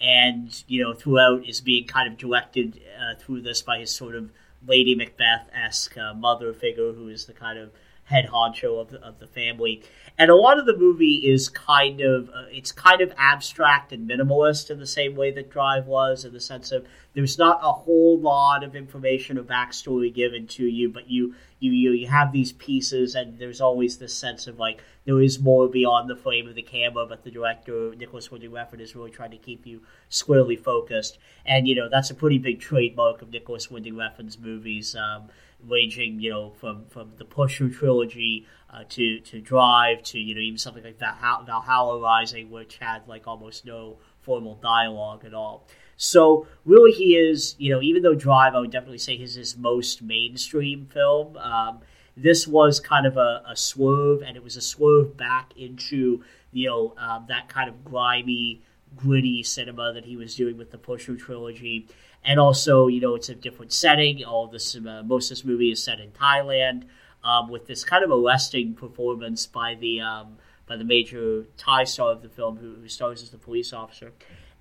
And 0.00 0.64
you 0.66 0.82
know, 0.82 0.94
throughout 0.94 1.46
is 1.46 1.60
being 1.60 1.86
kind 1.86 2.10
of 2.10 2.18
directed 2.18 2.80
uh, 2.98 3.18
through 3.18 3.42
this 3.42 3.62
by 3.62 3.78
his 3.80 3.94
sort 3.94 4.14
of 4.14 4.30
Lady 4.66 4.94
Macbeth 4.94 5.48
esque 5.52 5.96
uh, 5.96 6.14
mother 6.14 6.52
figure, 6.52 6.92
who 6.92 7.08
is 7.08 7.26
the 7.26 7.32
kind 7.32 7.58
of 7.58 7.70
head 8.10 8.26
honcho 8.26 8.80
of 8.80 8.90
the, 8.90 9.00
of 9.02 9.20
the 9.20 9.26
family. 9.26 9.82
And 10.18 10.30
a 10.30 10.34
lot 10.34 10.58
of 10.58 10.66
the 10.66 10.76
movie 10.76 11.22
is 11.24 11.48
kind 11.48 12.00
of 12.00 12.28
uh, 12.28 12.44
it's 12.50 12.72
kind 12.72 13.00
of 13.00 13.12
abstract 13.16 13.92
and 13.92 14.08
minimalist 14.08 14.68
in 14.68 14.80
the 14.80 14.86
same 14.86 15.14
way 15.14 15.30
that 15.30 15.50
Drive 15.50 15.86
was, 15.86 16.24
in 16.24 16.32
the 16.32 16.40
sense 16.40 16.72
of 16.72 16.84
there's 17.14 17.38
not 17.38 17.60
a 17.62 17.72
whole 17.72 18.18
lot 18.18 18.62
of 18.64 18.76
information 18.76 19.38
or 19.38 19.44
backstory 19.44 20.12
given 20.12 20.46
to 20.48 20.66
you, 20.66 20.88
but 20.88 21.08
you 21.08 21.34
you 21.60 21.72
you, 21.72 21.92
you 21.92 22.08
have 22.08 22.32
these 22.32 22.52
pieces, 22.52 23.14
and 23.14 23.38
there's 23.38 23.60
always 23.60 23.98
this 23.98 24.14
sense 24.14 24.46
of 24.46 24.58
like 24.58 24.82
there 25.04 25.20
is 25.20 25.38
more 25.38 25.68
beyond 25.68 26.10
the 26.10 26.16
frame 26.16 26.48
of 26.48 26.56
the 26.56 26.62
camera, 26.62 27.06
but 27.06 27.22
the 27.22 27.30
director 27.30 27.94
Nicolas 27.96 28.30
Winding 28.30 28.50
Refn 28.50 28.80
is 28.80 28.96
really 28.96 29.10
trying 29.10 29.30
to 29.30 29.38
keep 29.38 29.66
you 29.66 29.82
squarely 30.08 30.56
focused, 30.56 31.18
and 31.46 31.68
you 31.68 31.76
know 31.76 31.88
that's 31.88 32.10
a 32.10 32.14
pretty 32.14 32.38
big 32.38 32.60
trademark 32.60 33.22
of 33.22 33.30
Nicolas 33.30 33.70
Winding 33.70 33.94
Refn's 33.94 34.38
movies. 34.38 34.96
Um, 34.96 35.30
ranging, 35.66 36.20
you 36.20 36.30
know, 36.30 36.50
from 36.50 36.84
from 36.86 37.12
the 37.16 37.24
Pusher 37.24 37.68
trilogy 37.68 38.46
uh, 38.72 38.84
to 38.88 39.20
to 39.20 39.40
Drive 39.40 40.02
to 40.04 40.18
you 40.18 40.34
know 40.34 40.40
even 40.40 40.58
something 40.58 40.84
like 40.84 40.98
that 40.98 41.18
Valhalla 41.46 42.00
Rising, 42.00 42.50
which 42.50 42.78
had 42.78 43.06
like 43.06 43.26
almost 43.26 43.64
no 43.64 43.98
formal 44.20 44.54
dialogue 44.56 45.24
at 45.24 45.34
all. 45.34 45.66
So 45.96 46.46
really, 46.64 46.92
he 46.92 47.16
is 47.16 47.56
you 47.58 47.74
know 47.74 47.82
even 47.82 48.02
though 48.02 48.14
Drive, 48.14 48.54
I 48.54 48.60
would 48.60 48.70
definitely 48.70 48.98
say 48.98 49.14
is 49.14 49.34
his 49.34 49.56
most 49.56 50.02
mainstream 50.02 50.86
film. 50.86 51.36
Um, 51.36 51.80
this 52.16 52.46
was 52.46 52.80
kind 52.80 53.06
of 53.06 53.16
a, 53.16 53.42
a, 53.48 53.56
swerve, 53.56 54.22
and 54.22 54.36
it 54.36 54.42
was 54.42 54.56
a 54.56 54.60
swerve 54.60 55.16
back 55.16 55.52
into 55.56 56.22
you 56.52 56.68
know 56.68 56.94
um, 56.98 57.26
that 57.28 57.48
kind 57.48 57.68
of 57.68 57.84
grimy, 57.84 58.62
gritty 58.96 59.42
cinema 59.42 59.92
that 59.92 60.04
he 60.04 60.16
was 60.16 60.34
doing 60.34 60.56
with 60.56 60.70
the 60.70 60.78
Pusher 60.78 61.16
trilogy 61.16 61.86
and 62.24 62.38
also 62.38 62.86
you 62.86 63.00
know 63.00 63.14
it's 63.14 63.28
a 63.28 63.34
different 63.34 63.72
setting. 63.72 64.24
All 64.24 64.46
this 64.46 64.76
uh, 64.76 65.02
most 65.04 65.30
of 65.30 65.36
this 65.36 65.44
movie 65.44 65.70
is 65.70 65.82
set 65.82 66.00
in 66.00 66.10
Thailand, 66.10 66.84
um, 67.24 67.48
with 67.48 67.66
this 67.66 67.84
kind 67.84 68.04
of 68.04 68.10
arresting 68.10 68.74
performance 68.74 69.46
by 69.46 69.74
the 69.74 70.00
um, 70.00 70.38
by 70.66 70.76
the 70.76 70.84
major 70.84 71.46
Thai 71.56 71.84
star 71.84 72.12
of 72.12 72.22
the 72.22 72.28
film 72.28 72.56
who, 72.56 72.74
who 72.74 72.88
stars 72.88 73.22
as 73.22 73.30
the 73.30 73.38
police 73.38 73.72
officer, 73.72 74.12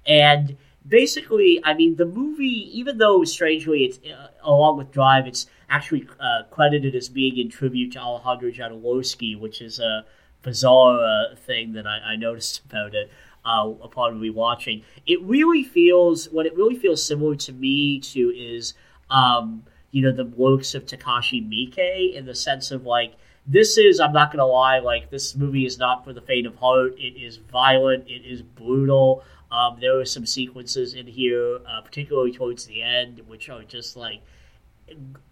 and 0.06 0.58
basically, 0.88 1.62
I 1.64 1.74
mean, 1.74 1.96
the 1.96 2.06
movie, 2.06 2.70
even 2.78 2.98
though 2.98 3.24
strangely, 3.24 3.86
it's 3.86 4.00
uh, 4.10 4.30
along 4.44 4.78
with 4.78 4.92
Drive, 4.92 5.28
it's 5.28 5.48
actually 5.70 6.08
uh, 6.20 6.44
credited 6.50 6.96
as 6.96 7.10
being 7.10 7.38
in 7.38 7.50
tribute 7.50 7.94
to 7.94 8.00
Alejandro 8.00 8.50
Jodorowsky, 8.52 9.40
which 9.40 9.62
is 9.62 9.80
a 9.80 10.06
bizarre 10.42 11.00
uh, 11.04 11.36
thing 11.36 11.74
that 11.74 11.86
I, 11.86 12.14
I, 12.14 12.16
noticed 12.16 12.62
about 12.66 12.96
it 12.96 13.12
uh, 13.46 13.72
upon 13.82 14.20
rewatching. 14.20 14.84
It 15.06 15.22
really 15.24 15.64
feels 15.64 16.30
what 16.30 16.46
it 16.46 16.56
really 16.56 16.76
feels 16.76 17.06
similar 17.06 17.36
to 17.36 17.54
me 17.54 18.00
to 18.00 18.20
is 18.36 18.74
um, 19.10 19.64
you 19.92 20.02
know 20.02 20.12
the 20.12 20.26
works 20.26 20.76
of 20.76 20.86
Takashi 20.86 21.46
Miike 21.48 22.14
in 22.14 22.26
the 22.26 22.36
sense 22.36 22.72
of 22.72 22.86
like 22.86 23.16
this 23.48 23.78
is 23.78 24.00
I'm 24.00 24.14
not 24.14 24.32
gonna 24.32 24.46
lie 24.46 24.80
like 24.80 25.10
this 25.10 25.36
movie 25.36 25.66
is 25.66 25.78
not 25.78 26.04
for 26.04 26.14
the 26.14 26.22
faint 26.22 26.46
of 26.46 26.56
heart. 26.56 26.96
It 26.98 27.20
is 27.20 27.38
violent. 27.38 28.08
It 28.08 28.26
is 28.26 28.42
brutal. 28.42 29.24
Um, 29.52 29.78
there 29.82 30.00
are 30.00 30.06
some 30.06 30.28
sequences 30.28 30.94
in 30.94 31.08
here, 31.08 31.60
uh, 31.68 31.82
particularly 31.82 32.32
towards 32.32 32.68
the 32.68 32.84
end, 32.84 33.22
which 33.28 33.50
are 33.50 33.64
just 33.64 33.98
like 33.98 34.22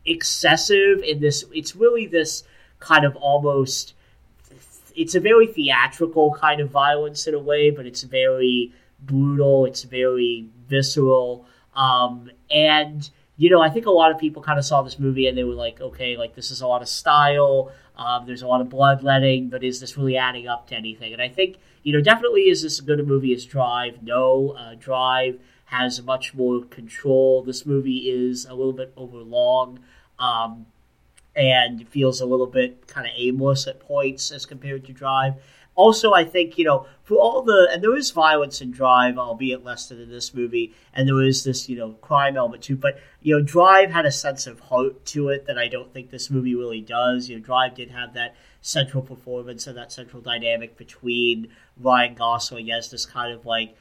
excessive 0.05 1.03
in 1.03 1.19
this. 1.19 1.45
It's 1.53 1.75
really 1.75 2.07
this 2.07 2.43
kind 2.79 3.05
of 3.05 3.15
almost. 3.15 3.93
It's 4.97 5.15
a 5.15 5.19
very 5.19 5.47
theatrical 5.47 6.33
kind 6.33 6.59
of 6.59 6.69
violence 6.69 7.27
in 7.27 7.33
a 7.33 7.39
way, 7.39 7.69
but 7.69 7.85
it's 7.85 8.03
very 8.03 8.73
brutal. 8.99 9.65
It's 9.65 9.83
very 9.83 10.49
visceral, 10.67 11.45
um, 11.75 12.29
and 12.49 13.09
you 13.37 13.51
know, 13.51 13.61
I 13.61 13.69
think 13.69 13.85
a 13.85 13.91
lot 13.91 14.11
of 14.11 14.17
people 14.17 14.41
kind 14.41 14.57
of 14.57 14.65
saw 14.65 14.81
this 14.81 14.97
movie 14.97 15.27
and 15.27 15.37
they 15.37 15.43
were 15.43 15.53
like, 15.53 15.79
okay, 15.79 16.17
like 16.17 16.33
this 16.33 16.49
is 16.49 16.61
a 16.61 16.67
lot 16.67 16.81
of 16.81 16.89
style. 16.89 17.71
Um, 17.95 18.25
there's 18.25 18.41
a 18.41 18.47
lot 18.47 18.61
of 18.61 18.69
bloodletting, 18.69 19.49
but 19.49 19.63
is 19.63 19.79
this 19.79 19.95
really 19.95 20.17
adding 20.17 20.47
up 20.47 20.67
to 20.67 20.75
anything? 20.75 21.13
And 21.13 21.21
I 21.21 21.29
think, 21.29 21.57
you 21.83 21.93
know, 21.93 22.01
definitely 22.01 22.49
is 22.49 22.63
this 22.63 22.79
as 22.79 22.81
good 22.81 22.99
a 22.99 23.03
movie 23.03 23.33
as 23.33 23.45
Drive? 23.45 24.01
No, 24.01 24.55
uh, 24.57 24.73
Drive 24.75 25.39
has 25.65 26.01
much 26.01 26.33
more 26.33 26.63
control. 26.63 27.43
This 27.43 27.65
movie 27.65 28.09
is 28.09 28.45
a 28.45 28.55
little 28.55 28.73
bit 28.73 28.91
overlong 28.97 29.79
um, 30.17 30.65
and 31.37 31.87
feels 31.87 32.19
a 32.19 32.25
little 32.25 32.47
bit 32.47 32.87
kind 32.87 33.07
of 33.07 33.13
aimless 33.15 33.67
at 33.67 33.79
points 33.79 34.31
as 34.31 34.45
compared 34.45 34.83
to 34.85 34.91
Drive 34.91 35.35
also, 35.77 36.11
I 36.11 36.25
think 36.25 36.57
you 36.57 36.65
know 36.65 36.87
for 37.03 37.17
all 37.19 37.43
the 37.43 37.69
and 37.71 37.81
there 37.83 37.95
is 37.95 38.09
violence 38.09 38.61
in 38.61 38.71
Drive, 38.71 39.17
albeit 39.17 39.63
less 39.63 39.87
than 39.87 40.01
in 40.01 40.09
this 40.09 40.33
movie, 40.33 40.73
and 40.93 41.07
there 41.07 41.21
is 41.21 41.43
this 41.43 41.69
you 41.69 41.77
know 41.77 41.91
crime 42.01 42.35
element 42.35 42.63
too. 42.63 42.75
But 42.75 42.99
you 43.21 43.37
know, 43.37 43.43
Drive 43.43 43.91
had 43.91 44.05
a 44.05 44.11
sense 44.11 44.47
of 44.47 44.59
heart 44.59 45.05
to 45.05 45.29
it 45.29 45.45
that 45.45 45.57
I 45.57 45.67
don't 45.67 45.93
think 45.93 46.09
this 46.09 46.31
movie 46.31 46.55
really 46.55 46.81
does. 46.81 47.29
You 47.29 47.37
know, 47.37 47.43
Drive 47.43 47.75
did 47.75 47.91
have 47.91 48.15
that 48.15 48.35
central 48.61 49.03
performance 49.03 49.67
and 49.67 49.77
that 49.77 49.91
central 49.91 50.21
dynamic 50.21 50.77
between 50.77 51.49
Ryan 51.79 52.15
Gosling 52.15 52.71
as 52.71 52.89
this 52.89 53.05
kind 53.05 53.31
of 53.31 53.45
like 53.45 53.77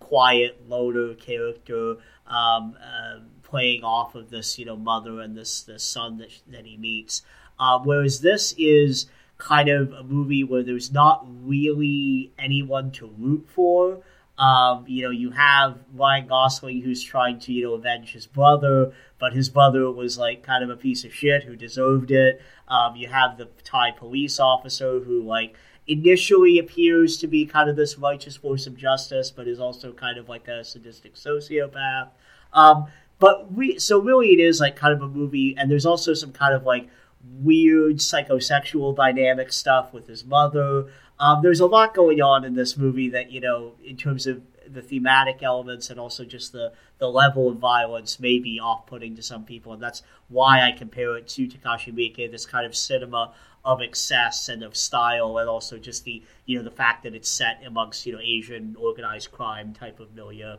quiet 0.00 0.60
loner 0.68 1.14
character 1.14 1.96
um, 2.26 2.76
uh, 2.82 3.20
playing 3.50 3.84
off 3.84 4.14
of 4.14 4.30
this 4.30 4.58
you 4.58 4.64
know 4.64 4.76
mother 4.76 5.20
and 5.20 5.36
this 5.36 5.62
this 5.62 5.82
son 5.82 6.18
that 6.18 6.30
that 6.48 6.64
he 6.64 6.76
meets. 6.76 7.22
Um, 7.58 7.84
whereas 7.84 8.20
this 8.20 8.54
is 8.56 9.06
kind 9.36 9.68
of 9.68 9.92
a 9.92 10.02
movie 10.02 10.44
where 10.44 10.62
there's 10.62 10.92
not 10.92 11.26
really 11.44 12.32
anyone 12.38 12.90
to 12.92 13.06
root 13.18 13.46
for. 13.48 14.02
Um, 14.38 14.84
you 14.88 15.02
know, 15.02 15.10
you 15.10 15.32
have 15.32 15.78
Ryan 15.92 16.26
Gosling 16.26 16.80
who's 16.80 17.02
trying 17.02 17.38
to, 17.40 17.52
you 17.52 17.64
know, 17.64 17.74
avenge 17.74 18.12
his 18.12 18.26
brother, 18.26 18.92
but 19.18 19.34
his 19.34 19.50
brother 19.50 19.90
was 19.90 20.16
like 20.16 20.42
kind 20.42 20.64
of 20.64 20.70
a 20.70 20.76
piece 20.76 21.04
of 21.04 21.12
shit 21.12 21.42
who 21.42 21.56
deserved 21.56 22.10
it. 22.10 22.40
Um, 22.66 22.96
you 22.96 23.08
have 23.08 23.36
the 23.36 23.48
Thai 23.64 23.90
police 23.90 24.40
officer 24.40 25.00
who, 25.00 25.22
like, 25.22 25.56
initially 25.86 26.58
appears 26.58 27.18
to 27.18 27.26
be 27.26 27.44
kind 27.44 27.68
of 27.68 27.76
this 27.76 27.98
righteous 27.98 28.36
force 28.36 28.66
of 28.66 28.76
justice, 28.76 29.30
but 29.30 29.46
is 29.46 29.60
also 29.60 29.92
kind 29.92 30.16
of 30.16 30.28
like 30.28 30.48
a 30.48 30.64
sadistic 30.64 31.16
sociopath. 31.16 32.08
Um, 32.52 32.86
but 33.20 33.52
we, 33.52 33.78
so 33.78 34.00
really, 34.00 34.32
it 34.32 34.40
is 34.40 34.60
like 34.60 34.74
kind 34.74 34.94
of 34.94 35.02
a 35.02 35.08
movie, 35.08 35.54
and 35.56 35.70
there's 35.70 35.86
also 35.86 36.14
some 36.14 36.32
kind 36.32 36.54
of 36.54 36.64
like 36.64 36.88
weird 37.22 37.96
psychosexual 37.96 38.96
dynamic 38.96 39.52
stuff 39.52 39.92
with 39.92 40.08
his 40.08 40.24
mother. 40.24 40.86
Um, 41.20 41.42
there's 41.42 41.60
a 41.60 41.66
lot 41.66 41.94
going 41.94 42.22
on 42.22 42.44
in 42.44 42.54
this 42.54 42.78
movie 42.78 43.10
that 43.10 43.30
you 43.30 43.40
know, 43.40 43.74
in 43.84 43.96
terms 43.96 44.26
of 44.26 44.42
the 44.66 44.80
thematic 44.80 45.42
elements 45.42 45.90
and 45.90 46.00
also 46.00 46.24
just 46.24 46.52
the 46.52 46.72
the 46.98 47.08
level 47.08 47.48
of 47.48 47.58
violence 47.58 48.20
may 48.20 48.38
be 48.38 48.58
off-putting 48.58 49.16
to 49.16 49.22
some 49.22 49.44
people, 49.44 49.74
and 49.74 49.82
that's 49.82 50.02
why 50.28 50.62
I 50.66 50.72
compare 50.72 51.16
it 51.16 51.28
to 51.28 51.46
Takashi 51.46 51.92
Miike, 51.92 52.30
this 52.30 52.46
kind 52.46 52.64
of 52.64 52.74
cinema 52.74 53.34
of 53.64 53.82
excess 53.82 54.48
and 54.48 54.62
of 54.62 54.74
style, 54.74 55.36
and 55.36 55.48
also 55.48 55.76
just 55.76 56.04
the 56.04 56.22
you 56.46 56.56
know 56.56 56.64
the 56.64 56.70
fact 56.70 57.02
that 57.02 57.14
it's 57.14 57.28
set 57.28 57.60
amongst 57.66 58.06
you 58.06 58.14
know 58.14 58.20
Asian 58.20 58.76
organized 58.78 59.30
crime 59.30 59.74
type 59.74 60.00
of 60.00 60.14
milieu. 60.14 60.56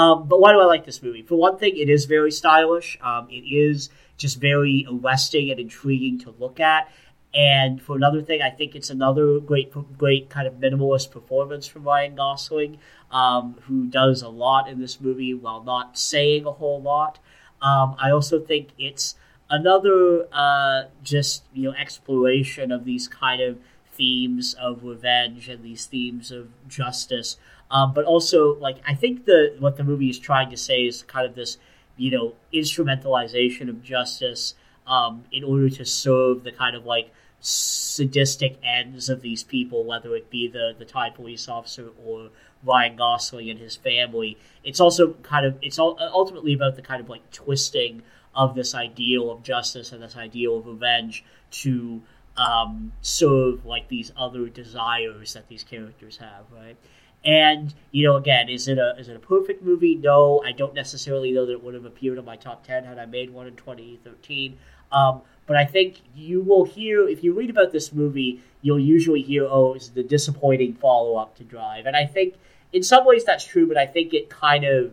Um, 0.00 0.28
but 0.28 0.40
why 0.40 0.52
do 0.52 0.60
I 0.60 0.64
like 0.64 0.86
this 0.86 1.02
movie? 1.02 1.20
For 1.20 1.36
one 1.36 1.58
thing, 1.58 1.76
it 1.76 1.90
is 1.90 2.06
very 2.06 2.30
stylish. 2.30 2.98
Um, 3.02 3.28
it 3.30 3.44
is 3.44 3.90
just 4.16 4.40
very 4.40 4.86
arresting 4.90 5.50
and 5.50 5.60
intriguing 5.60 6.18
to 6.20 6.34
look 6.38 6.58
at. 6.58 6.90
And 7.34 7.80
for 7.82 7.96
another 7.96 8.22
thing, 8.22 8.40
I 8.40 8.48
think 8.48 8.74
it's 8.74 8.88
another 8.88 9.38
great, 9.40 9.72
great 9.98 10.30
kind 10.30 10.46
of 10.46 10.54
minimalist 10.54 11.10
performance 11.10 11.66
from 11.66 11.84
Ryan 11.84 12.14
Gosling, 12.16 12.78
um, 13.10 13.56
who 13.66 13.86
does 13.88 14.22
a 14.22 14.28
lot 14.30 14.68
in 14.68 14.80
this 14.80 15.00
movie 15.00 15.34
while 15.34 15.62
not 15.62 15.98
saying 15.98 16.46
a 16.46 16.52
whole 16.52 16.80
lot. 16.80 17.18
Um, 17.60 17.94
I 17.98 18.10
also 18.10 18.40
think 18.40 18.70
it's 18.78 19.16
another 19.50 20.26
uh, 20.32 20.84
just 21.02 21.44
you 21.52 21.64
know 21.64 21.74
exploration 21.76 22.72
of 22.72 22.84
these 22.86 23.06
kind 23.06 23.42
of 23.42 23.58
themes 23.92 24.54
of 24.54 24.82
revenge 24.82 25.48
and 25.50 25.62
these 25.62 25.84
themes 25.84 26.30
of 26.30 26.48
justice. 26.68 27.36
Um, 27.70 27.94
but 27.94 28.04
also, 28.04 28.56
like 28.56 28.78
I 28.86 28.94
think 28.94 29.26
the 29.26 29.56
what 29.58 29.76
the 29.76 29.84
movie 29.84 30.10
is 30.10 30.18
trying 30.18 30.50
to 30.50 30.56
say 30.56 30.82
is 30.82 31.02
kind 31.04 31.26
of 31.26 31.34
this 31.34 31.58
you 32.00 32.10
know, 32.10 32.32
instrumentalization 32.52 33.68
of 33.68 33.82
justice 33.82 34.54
um, 34.86 35.22
in 35.30 35.44
order 35.44 35.68
to 35.68 35.84
serve 35.84 36.44
the 36.44 36.50
kind 36.50 36.74
of 36.74 36.86
like 36.86 37.12
sadistic 37.40 38.58
ends 38.62 39.10
of 39.10 39.20
these 39.20 39.42
people, 39.42 39.84
whether 39.84 40.16
it 40.16 40.30
be 40.30 40.48
the 40.48 40.74
the 40.78 40.86
Thai 40.86 41.10
police 41.10 41.46
officer 41.46 41.90
or 42.02 42.30
Ryan 42.64 42.96
Gosling 42.96 43.50
and 43.50 43.60
his 43.60 43.76
family. 43.76 44.38
It's 44.64 44.80
also 44.80 45.12
kind 45.22 45.44
of 45.44 45.58
it's 45.60 45.78
all 45.78 45.98
ultimately 46.00 46.54
about 46.54 46.76
the 46.76 46.82
kind 46.82 47.02
of 47.02 47.10
like 47.10 47.30
twisting 47.30 48.02
of 48.34 48.54
this 48.54 48.74
ideal 48.74 49.30
of 49.30 49.42
justice 49.42 49.92
and 49.92 50.02
this 50.02 50.16
ideal 50.16 50.56
of 50.56 50.66
revenge 50.66 51.22
to 51.50 52.00
um, 52.38 52.92
serve 53.02 53.66
like 53.66 53.88
these 53.88 54.10
other 54.16 54.48
desires 54.48 55.34
that 55.34 55.48
these 55.48 55.64
characters 55.64 56.16
have, 56.16 56.46
right? 56.50 56.78
And 57.24 57.74
you 57.90 58.06
know, 58.06 58.16
again, 58.16 58.48
is 58.48 58.68
it 58.68 58.78
a 58.78 58.94
is 58.98 59.08
it 59.08 59.16
a 59.16 59.20
perfect 59.20 59.62
movie? 59.62 59.94
No, 59.94 60.42
I 60.44 60.52
don't 60.52 60.74
necessarily 60.74 61.32
know 61.32 61.44
that 61.44 61.52
it 61.52 61.62
would 61.62 61.74
have 61.74 61.84
appeared 61.84 62.18
in 62.18 62.24
my 62.24 62.36
top 62.36 62.66
ten 62.66 62.84
had 62.84 62.98
I 62.98 63.06
made 63.06 63.30
one 63.30 63.46
in 63.46 63.56
2013. 63.56 64.58
Um, 64.92 65.22
but 65.46 65.56
I 65.56 65.64
think 65.64 66.00
you 66.14 66.40
will 66.40 66.64
hear 66.64 67.08
if 67.08 67.22
you 67.22 67.34
read 67.34 67.50
about 67.50 67.72
this 67.72 67.92
movie, 67.92 68.40
you'll 68.62 68.80
usually 68.80 69.22
hear, 69.22 69.46
"Oh, 69.48 69.74
it's 69.74 69.88
the 69.88 70.02
disappointing 70.02 70.74
follow 70.74 71.16
up 71.16 71.36
to 71.36 71.44
Drive," 71.44 71.86
and 71.86 71.96
I 71.96 72.06
think 72.06 72.34
in 72.72 72.82
some 72.82 73.04
ways 73.04 73.24
that's 73.24 73.44
true, 73.44 73.66
but 73.66 73.76
I 73.76 73.86
think 73.86 74.14
it 74.14 74.30
kind 74.30 74.64
of 74.64 74.92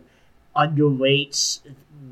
underrates 0.56 1.60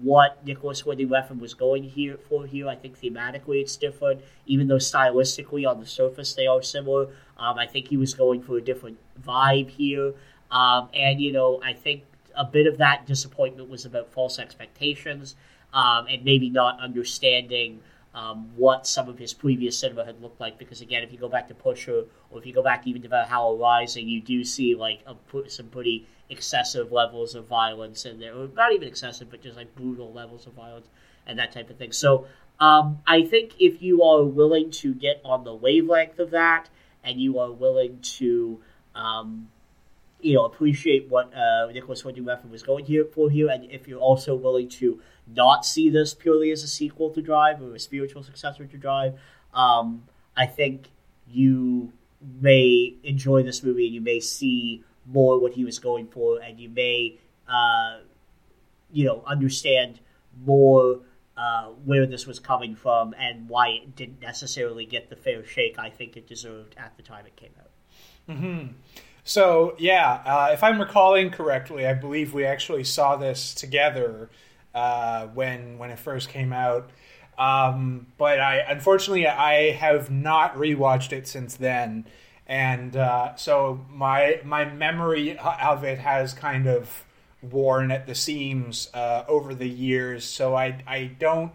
what 0.03 0.45
Nicolas 0.45 0.85
Winding 0.85 1.09
Refn 1.09 1.39
was 1.39 1.55
going 1.55 1.85
here 1.85 2.17
for 2.17 2.47
here. 2.47 2.69
I 2.69 2.77
think 2.77 3.01
thematically 3.01 3.61
it's 3.61 3.77
different, 3.77 4.21
even 4.47 4.69
though 4.69 4.77
stylistically 4.77 5.69
on 5.69 5.81
the 5.81 5.87
surface 5.87 6.35
they 6.35 6.47
are 6.47 6.63
similar. 6.63 7.09
Um, 7.39 7.59
I 7.59 7.67
think 7.67 7.89
he 7.89 7.97
was 7.97 8.15
going 8.15 8.43
for 8.43 8.57
a 8.57 8.63
different 8.63 8.99
vibe 9.23 9.71
here, 9.71 10.15
um, 10.51 10.89
and 10.95 11.21
you 11.21 11.33
know 11.33 11.61
I 11.63 11.73
think 11.73 12.05
a 12.35 12.45
bit 12.45 12.67
of 12.67 12.79
that 12.79 13.07
disappointment 13.07 13.69
was 13.69 13.85
about 13.85 14.13
false 14.13 14.39
expectations 14.39 15.35
um, 15.73 16.07
and 16.09 16.25
maybe 16.25 16.51
not 16.51 16.81
understanding. 16.81 17.81
Um, 18.17 18.39
what 18.57 18.87
some 18.87 19.11
of 19.11 19.19
his 19.19 19.35
previous 19.35 19.79
cinema 19.79 20.03
had 20.07 20.23
looked 20.23 20.41
like. 20.41 20.57
Because 20.59 20.81
again, 20.81 21.03
if 21.03 21.13
you 21.13 21.19
go 21.19 21.29
back 21.29 21.49
to 21.49 21.55
Pusher, 21.55 22.07
or 22.31 22.39
if 22.39 22.47
you 22.47 22.55
go 22.55 22.63
back 22.63 22.87
even 22.87 23.03
to 23.03 23.09
Valhalla 23.09 23.59
Rising, 23.59 24.09
you 24.09 24.23
do 24.23 24.43
see 24.43 24.75
like 24.75 25.01
a, 25.07 25.15
some 25.51 25.69
pretty 25.69 26.07
excessive 26.31 26.91
levels 26.91 27.35
of 27.35 27.47
violence 27.47 28.07
in 28.07 28.19
there, 28.19 28.35
or 28.35 28.49
not 28.49 28.73
even 28.73 28.89
excessive, 28.89 29.31
but 29.31 29.43
just 29.43 29.57
like 29.57 29.75
brutal 29.75 30.11
levels 30.15 30.47
of 30.47 30.55
violence 30.55 30.89
and 31.27 31.39
that 31.39 31.53
type 31.53 31.69
of 31.69 31.77
thing. 31.77 31.93
So 31.93 32.27
um, 32.59 33.01
I 33.07 33.23
think 33.23 33.53
if 33.61 33.83
you 33.83 34.03
are 34.03 34.25
willing 34.25 34.71
to 34.83 34.95
get 34.95 35.21
on 35.23 35.45
the 35.45 35.55
wavelength 35.55 36.19
of 36.19 36.31
that, 36.31 36.71
and 37.05 37.21
you 37.21 37.39
are 37.39 37.53
willing 37.53 38.01
to, 38.01 38.61
um, 38.95 39.49
you 40.21 40.35
know, 40.35 40.45
appreciate 40.45 41.09
what 41.09 41.33
uh, 41.35 41.67
Nicolas 41.73 42.05
Winding 42.05 42.25
Refn 42.25 42.51
was 42.51 42.63
going 42.63 42.85
here 42.85 43.05
for 43.05 43.31
here, 43.31 43.49
and 43.49 43.71
if 43.71 43.87
you're 43.87 44.01
also 44.01 44.35
willing 44.35 44.69
to 44.71 45.01
not 45.27 45.67
see 45.67 45.91
this 45.91 46.15
purely 46.15 46.51
as 46.51 46.63
a 46.63 46.69
sequel 46.69 47.11
to 47.11 47.23
Drive 47.23 47.61
or 47.63 47.75
a 47.75 47.79
spiritual 47.79 48.23
successor 48.23 48.67
to 48.67 48.77
Drive, 48.77 49.19
um, 49.53 50.05
I 50.37 50.47
think 50.47 50.89
you 51.29 51.93
may 52.41 52.95
enjoy 53.03 53.43
this 53.43 53.63
movie 53.63 53.87
and 53.87 53.95
you 53.95 54.01
may 54.01 54.21
see 54.21 54.85
more 55.05 55.39
what 55.39 55.53
he 55.53 55.65
was 55.65 55.79
going 55.79 56.07
for, 56.09 56.41
and 56.41 56.59
you 56.59 56.69
may, 56.69 57.19
uh, 57.49 57.99
you 58.91 59.05
know, 59.05 59.23
understand 59.27 60.01
more 60.45 61.01
uh, 61.37 61.67
where 61.85 62.07
this 62.07 62.27
was 62.27 62.39
coming 62.39 62.75
from 62.75 63.15
and 63.19 63.49
why 63.49 63.69
it 63.69 63.95
didn't 63.95 64.21
necessarily 64.21 64.87
get 64.87 65.11
the 65.11 65.17
fair 65.17 65.45
shake 65.45 65.79
I 65.79 65.91
think 65.91 66.17
it 66.17 66.27
deserved 66.27 66.75
at 66.79 66.97
the 66.97 67.03
time 67.03 67.27
it 67.27 67.37
came 67.37 67.51
out. 67.59 67.71
Mm-hmm. 68.29 68.73
So 69.27 69.75
yeah, 69.77 70.23
uh, 70.25 70.51
if 70.53 70.63
I'm 70.63 70.79
recalling 70.81 71.31
correctly, 71.31 71.85
I 71.85 71.95
believe 71.95 72.33
we 72.33 72.45
actually 72.45 72.85
saw 72.85 73.17
this 73.17 73.53
together 73.55 74.31
uh, 74.73 75.27
when 75.27 75.79
when 75.79 75.91
it 75.91 75.99
first 75.99 76.29
came 76.29 76.53
out. 76.53 76.91
Um, 77.37 78.07
but 78.19 78.39
I 78.41 78.59
unfortunately 78.59 79.27
I 79.27 79.73
have 79.73 80.11
not 80.13 80.55
rewatched 80.55 81.13
it 81.13 81.27
since 81.27 81.57
then, 81.57 82.07
and 82.47 82.97
uh, 82.97 83.35
so 83.35 83.85
my 83.91 84.41
my 84.45 84.65
memory 84.65 85.37
of 85.39 85.83
it 85.83 85.99
has 85.99 86.33
kind 86.33 86.69
of 86.69 87.05
worn 87.43 87.91
at 87.91 88.07
the 88.07 88.15
seams 88.15 88.89
uh, 88.95 89.25
over 89.27 89.57
the 89.57 89.69
years. 89.69 90.25
So 90.25 90.55
I 90.55 90.83
I 90.87 91.07
don't. 91.19 91.51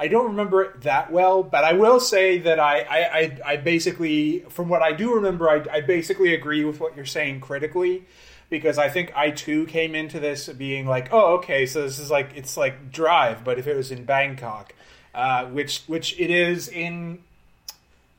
I 0.00 0.06
don't 0.06 0.26
remember 0.26 0.62
it 0.62 0.82
that 0.82 1.10
well, 1.10 1.42
but 1.42 1.64
I 1.64 1.72
will 1.72 1.98
say 1.98 2.38
that 2.38 2.60
I, 2.60 2.80
I, 2.82 3.38
I, 3.44 3.56
basically, 3.56 4.40
from 4.48 4.68
what 4.68 4.80
I 4.80 4.92
do 4.92 5.14
remember, 5.14 5.50
I, 5.50 5.64
I 5.70 5.80
basically 5.80 6.34
agree 6.34 6.64
with 6.64 6.78
what 6.78 6.94
you're 6.94 7.04
saying 7.04 7.40
critically 7.40 8.04
because 8.48 8.78
I 8.78 8.88
think 8.88 9.12
I 9.16 9.32
too 9.32 9.66
came 9.66 9.96
into 9.96 10.20
this 10.20 10.48
being 10.48 10.86
like, 10.86 11.08
oh, 11.12 11.34
okay, 11.38 11.66
so 11.66 11.82
this 11.82 11.98
is 11.98 12.10
like 12.10 12.30
it's 12.36 12.56
like 12.56 12.92
Drive, 12.92 13.42
but 13.44 13.58
if 13.58 13.66
it 13.66 13.76
was 13.76 13.90
in 13.90 14.04
Bangkok, 14.04 14.72
uh, 15.14 15.46
which 15.46 15.82
which 15.86 16.18
it 16.18 16.30
is 16.30 16.68
in 16.68 17.18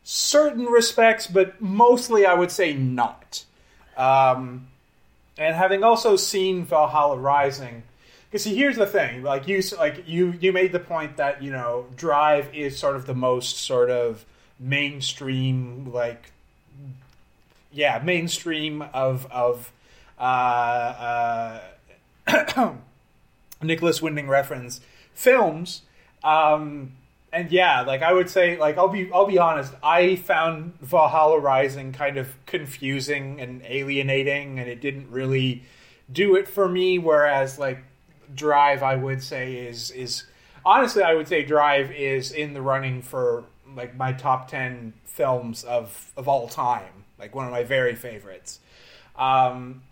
certain 0.04 0.66
respects, 0.66 1.28
but 1.28 1.62
mostly 1.62 2.26
I 2.26 2.34
would 2.34 2.52
say 2.52 2.74
not. 2.74 3.46
Um, 3.96 4.68
and 5.38 5.56
having 5.56 5.84
also 5.84 6.16
seen 6.16 6.66
Valhalla 6.66 7.18
Rising, 7.18 7.84
because 8.30 8.44
see, 8.44 8.56
here's 8.56 8.76
the 8.76 8.86
thing: 8.86 9.24
like 9.24 9.48
you, 9.48 9.62
like 9.78 10.08
you, 10.08 10.34
you 10.40 10.52
made 10.54 10.72
the 10.72 10.80
point 10.80 11.18
that 11.18 11.42
you 11.42 11.52
know 11.52 11.88
Drive 11.96 12.54
is 12.54 12.78
sort 12.78 12.96
of 12.96 13.06
the 13.06 13.16
most 13.16 13.58
sort 13.58 13.90
of 13.90 14.26
mainstream, 14.60 15.92
like 15.92 16.32
yeah, 17.72 18.02
mainstream 18.04 18.84
of 18.94 19.26
of 19.32 19.72
uh, 20.20 21.60
uh, 22.28 22.74
Nicolas 23.62 24.02
Winding 24.02 24.28
Refn 24.28 24.80
films. 25.14 25.82
Um, 26.24 26.94
and 27.32 27.52
yeah, 27.52 27.82
like 27.82 28.02
I 28.02 28.12
would 28.14 28.30
say, 28.30 28.58
like 28.58 28.78
I'll 28.78 28.88
be, 28.90 29.12
I'll 29.12 29.26
be 29.26 29.38
honest. 29.38 29.74
I 29.84 30.16
found 30.16 30.80
Valhalla 30.82 31.40
Rising 31.40 31.94
kind 31.94 32.18
of 32.18 32.34
confusing 32.46 33.40
and 33.40 33.62
alienating, 33.66 34.60
and 34.60 34.70
it 34.70 34.82
didn't 34.82 35.10
really 35.12 35.64
do 36.12 36.36
it 36.36 36.48
for 36.48 36.68
me. 36.68 36.98
Whereas 36.98 37.60
like 37.60 37.84
Drive, 38.34 38.84
I 38.84 38.96
would 38.96 39.24
say 39.24 39.56
is 39.56 39.92
is 39.92 40.24
honestly, 40.66 41.04
I 41.04 41.14
would 41.14 41.28
say 41.28 41.44
Drive 41.44 41.92
is 41.92 42.32
in 42.32 42.54
the 42.54 42.62
running 42.62 43.02
for 43.02 43.44
like 43.76 43.96
my 43.96 44.14
top 44.14 44.48
ten 44.48 44.94
films 45.06 45.64
of 45.64 46.12
of 46.16 46.28
all 46.28 46.48
time, 46.48 47.06
like 47.18 47.36
one 47.36 47.46
of 47.46 47.52
my 47.52 47.64
very 47.64 47.96
favorites. 47.96 48.60
Um, 49.18 49.84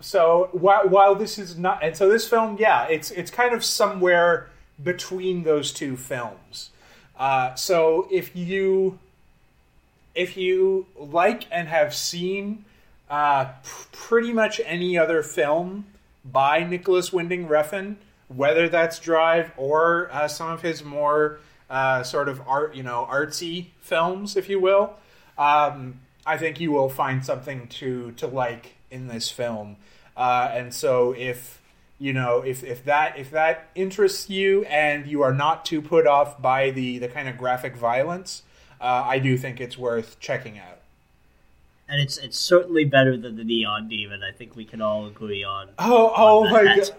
so 0.00 0.48
while, 0.52 0.88
while 0.88 1.14
this 1.14 1.38
is 1.38 1.56
not, 1.56 1.82
and 1.82 1.96
so 1.96 2.08
this 2.08 2.28
film, 2.28 2.56
yeah, 2.58 2.86
it's 2.86 3.10
it's 3.10 3.30
kind 3.30 3.54
of 3.54 3.64
somewhere 3.64 4.50
between 4.82 5.44
those 5.44 5.72
two 5.72 5.96
films. 5.96 6.70
Uh, 7.16 7.54
so 7.54 8.08
if 8.10 8.34
you 8.34 8.98
if 10.14 10.36
you 10.36 10.86
like 10.96 11.46
and 11.50 11.68
have 11.68 11.94
seen 11.94 12.64
uh, 13.08 13.44
p- 13.44 13.70
pretty 13.92 14.32
much 14.32 14.60
any 14.64 14.98
other 14.98 15.22
film 15.22 15.86
by 16.24 16.64
Nicolas 16.64 17.12
Winding 17.12 17.48
Refn, 17.48 17.96
whether 18.28 18.68
that's 18.68 18.98
Drive 18.98 19.52
or 19.56 20.08
uh, 20.12 20.28
some 20.28 20.50
of 20.50 20.62
his 20.62 20.84
more 20.84 21.38
uh, 21.68 22.02
sort 22.02 22.28
of 22.28 22.40
art, 22.46 22.74
you 22.74 22.82
know, 22.82 23.08
artsy 23.10 23.68
films, 23.80 24.36
if 24.36 24.48
you 24.48 24.60
will, 24.60 24.94
um, 25.38 26.00
I 26.26 26.36
think 26.36 26.60
you 26.60 26.70
will 26.70 26.88
find 26.88 27.24
something 27.24 27.66
to 27.68 28.12
to 28.12 28.26
like 28.26 28.76
in 28.90 29.08
this 29.08 29.30
film. 29.30 29.76
Uh, 30.16 30.50
and 30.52 30.74
so 30.74 31.12
if 31.16 31.60
you 31.98 32.12
know 32.12 32.40
if, 32.42 32.62
if 32.62 32.84
that 32.84 33.18
if 33.18 33.30
that 33.30 33.70
interests 33.74 34.28
you 34.28 34.64
and 34.64 35.06
you 35.06 35.22
are 35.22 35.32
not 35.32 35.64
too 35.64 35.80
put 35.80 36.06
off 36.06 36.40
by 36.40 36.70
the 36.70 36.98
the 36.98 37.08
kind 37.08 37.28
of 37.28 37.38
graphic 37.38 37.74
violence, 37.74 38.42
uh, 38.80 39.04
I 39.06 39.18
do 39.18 39.36
think 39.38 39.60
it's 39.60 39.78
worth 39.78 40.20
checking 40.20 40.58
out. 40.58 40.81
And 41.88 42.00
it's 42.00 42.16
it's 42.16 42.38
certainly 42.38 42.84
better 42.84 43.16
than 43.16 43.36
the 43.36 43.44
Neon 43.44 43.88
Demon. 43.88 44.22
I 44.22 44.32
think 44.32 44.56
we 44.56 44.64
can 44.64 44.80
all 44.80 45.06
agree 45.06 45.44
on. 45.44 45.70
Oh 45.78 46.12
oh 46.16 46.44
my 46.50 46.64
god. 46.64 46.90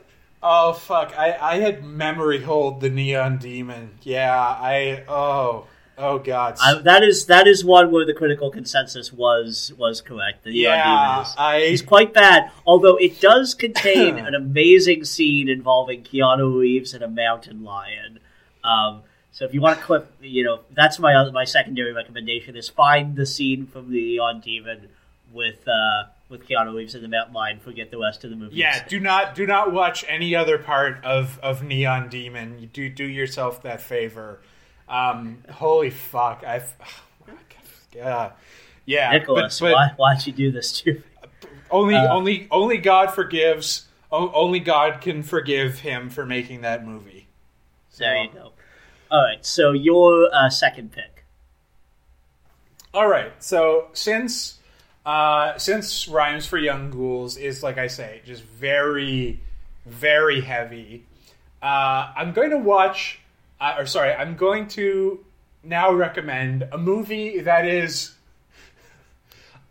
Oh 0.45 0.73
fuck! 0.73 1.17
I, 1.17 1.37
I 1.39 1.59
had 1.59 1.85
memory 1.85 2.41
hold 2.41 2.81
the 2.81 2.89
Neon 2.89 3.37
Demon. 3.37 3.91
Yeah, 4.03 4.37
I 4.37 5.03
oh 5.07 5.67
Oh 5.95 6.17
God, 6.17 6.57
I, 6.59 6.79
that 6.79 7.03
is 7.03 7.27
that 7.27 7.47
is 7.47 7.63
one 7.63 7.91
where 7.91 8.05
the 8.05 8.13
critical 8.13 8.49
consensus 8.49 9.13
was 9.13 9.71
was 9.77 10.01
correct. 10.01 10.43
The 10.43 10.51
yeah, 10.51 11.21
is, 11.21 11.35
I, 11.37 11.57
is 11.57 11.83
quite 11.83 12.13
bad. 12.13 12.49
Although 12.65 12.95
it 12.97 13.21
does 13.21 13.53
contain 13.53 14.17
an 14.17 14.33
amazing 14.33 15.05
scene 15.05 15.49
involving 15.49 16.03
Keanu 16.03 16.59
Reeves 16.59 16.95
and 16.95 17.03
a 17.03 17.07
mountain 17.07 17.63
lion. 17.63 18.19
Um, 18.63 19.03
so 19.33 19.45
if 19.45 19.53
you 19.53 19.61
want 19.61 19.79
to 19.79 19.83
clip, 19.83 20.11
you 20.21 20.43
know, 20.43 20.59
that's 20.75 20.99
my 20.99 21.15
other, 21.15 21.31
my 21.31 21.43
secondary 21.43 21.91
recommendation 21.91 22.55
is 22.55 22.69
find 22.69 23.15
the 23.15 23.25
scene 23.25 23.65
from 23.65 23.91
the 23.91 23.99
Neon 23.99 24.41
Demon 24.41 24.89
with 25.33 25.67
uh, 25.67 26.03
with 26.29 26.47
Keanu 26.47 26.75
Reeves 26.75 26.93
in 26.93 27.01
the 27.01 27.07
mountain 27.07 27.33
lion. 27.33 27.59
Forget 27.59 27.89
the 27.89 27.97
rest 27.97 28.23
of 28.23 28.29
the 28.29 28.35
movie. 28.35 28.57
Yeah, 28.57 28.87
do 28.87 28.99
not 28.99 29.33
do 29.33 29.47
not 29.47 29.73
watch 29.73 30.05
any 30.07 30.35
other 30.35 30.59
part 30.59 31.03
of 31.03 31.39
of 31.41 31.63
Neon 31.63 32.09
Demon. 32.09 32.59
You 32.59 32.67
do 32.67 32.89
do 32.89 33.05
yourself 33.05 33.63
that 33.63 33.81
favor. 33.81 34.39
Um, 34.87 35.39
holy 35.51 35.89
fuck! 35.89 36.43
I've 36.45 36.71
yeah, 37.95 38.33
yeah. 38.85 39.11
Nicolas, 39.13 39.59
but, 39.59 39.71
but 39.71 39.73
why 39.73 39.91
why'd 39.97 40.27
you 40.27 40.33
do 40.33 40.51
this 40.51 40.71
to? 40.81 40.93
me? 40.93 41.01
Only 41.71 41.95
uh, 41.95 42.13
only 42.13 42.47
only 42.51 42.77
God 42.77 43.11
forgives. 43.11 43.87
Only 44.11 44.59
God 44.59 45.01
can 45.01 45.23
forgive 45.23 45.79
him 45.79 46.11
for 46.11 46.23
making 46.23 46.61
that 46.61 46.85
movie. 46.85 47.25
So. 47.89 48.03
There 48.03 48.23
you 48.23 48.29
go. 48.31 48.52
All 49.13 49.21
right, 49.21 49.45
so 49.45 49.71
your 49.71 50.27
uh, 50.33 50.49
second 50.49 50.91
pick. 50.91 51.23
All 52.93 53.07
right, 53.07 53.31
so 53.41 53.87
since 53.93 54.57
uh, 55.05 55.57
since 55.57 56.07
Rhymes 56.07 56.45
for 56.45 56.57
Young 56.57 56.89
Ghouls 56.89 57.37
is 57.37 57.63
like 57.63 57.77
I 57.77 57.87
say, 57.87 58.21
just 58.25 58.43
very 58.43 59.39
very 59.85 60.41
heavy. 60.41 61.05
Uh, 61.61 62.11
I'm 62.17 62.33
going 62.33 62.49
to 62.49 62.57
watch 62.57 63.19
uh, 63.63 63.75
or 63.77 63.85
sorry, 63.85 64.11
I'm 64.11 64.35
going 64.35 64.67
to 64.69 65.23
now 65.63 65.93
recommend 65.93 66.67
a 66.73 66.77
movie 66.77 67.39
that 67.39 67.65
is, 67.65 68.13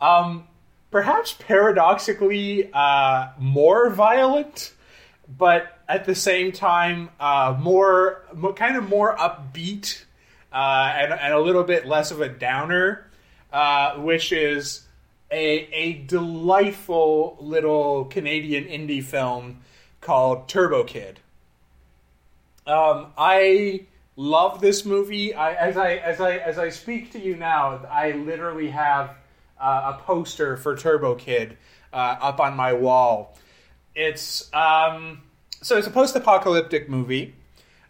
um, 0.00 0.46
perhaps 0.90 1.35
paradoxically 1.35 2.70
uh, 2.72 3.28
more 3.38 3.90
violent, 3.90 4.72
but 5.38 5.79
at 5.88 6.05
the 6.05 6.14
same 6.14 6.53
time 6.53 7.11
uh, 7.21 7.57
more, 7.61 8.23
more, 8.35 8.53
kind 8.53 8.77
of 8.77 8.88
more 8.88 9.16
upbeat 9.16 10.05
uh, 10.53 10.92
and, 10.97 11.12
and, 11.12 11.33
a 11.33 11.40
little 11.40 11.64
bit 11.64 11.87
less 11.87 12.11
of 12.11 12.21
a 12.21 12.29
downer, 12.29 13.07
uh, 13.53 13.95
which 13.95 14.33
is 14.33 14.83
a, 15.31 15.66
a 15.73 15.92
delightful 15.95 17.38
little 17.40 18.05
Canadian 18.07 18.64
indie 18.64 19.03
film 19.03 19.61
called 20.01 20.49
Turbo 20.49 20.85
Kid. 20.85 21.21
Um, 22.66 23.12
I 23.16 23.87
love 24.16 24.61
this 24.61 24.85
movie. 24.85 25.35
I, 25.35 25.55
as 25.55 25.77
I 25.77 25.95
as 25.95 26.21
I 26.21 26.37
as 26.37 26.59
I 26.59 26.68
speak 26.68 27.12
to 27.12 27.18
you 27.18 27.37
now, 27.37 27.85
I 27.90 28.12
literally 28.12 28.71
have 28.71 29.16
uh, 29.61 29.95
a 29.97 30.03
poster 30.03 30.57
for 30.57 30.77
Turbo 30.77 31.14
Kid 31.14 31.57
uh, 31.92 32.16
up 32.21 32.40
on 32.40 32.57
my 32.57 32.73
wall. 32.73 33.37
It's 33.94 34.52
um, 34.55 35.22
so 35.61 35.76
it's 35.78 35.87
a 35.87 35.90
post-apocalyptic 35.90 36.88
movie. 36.88 37.35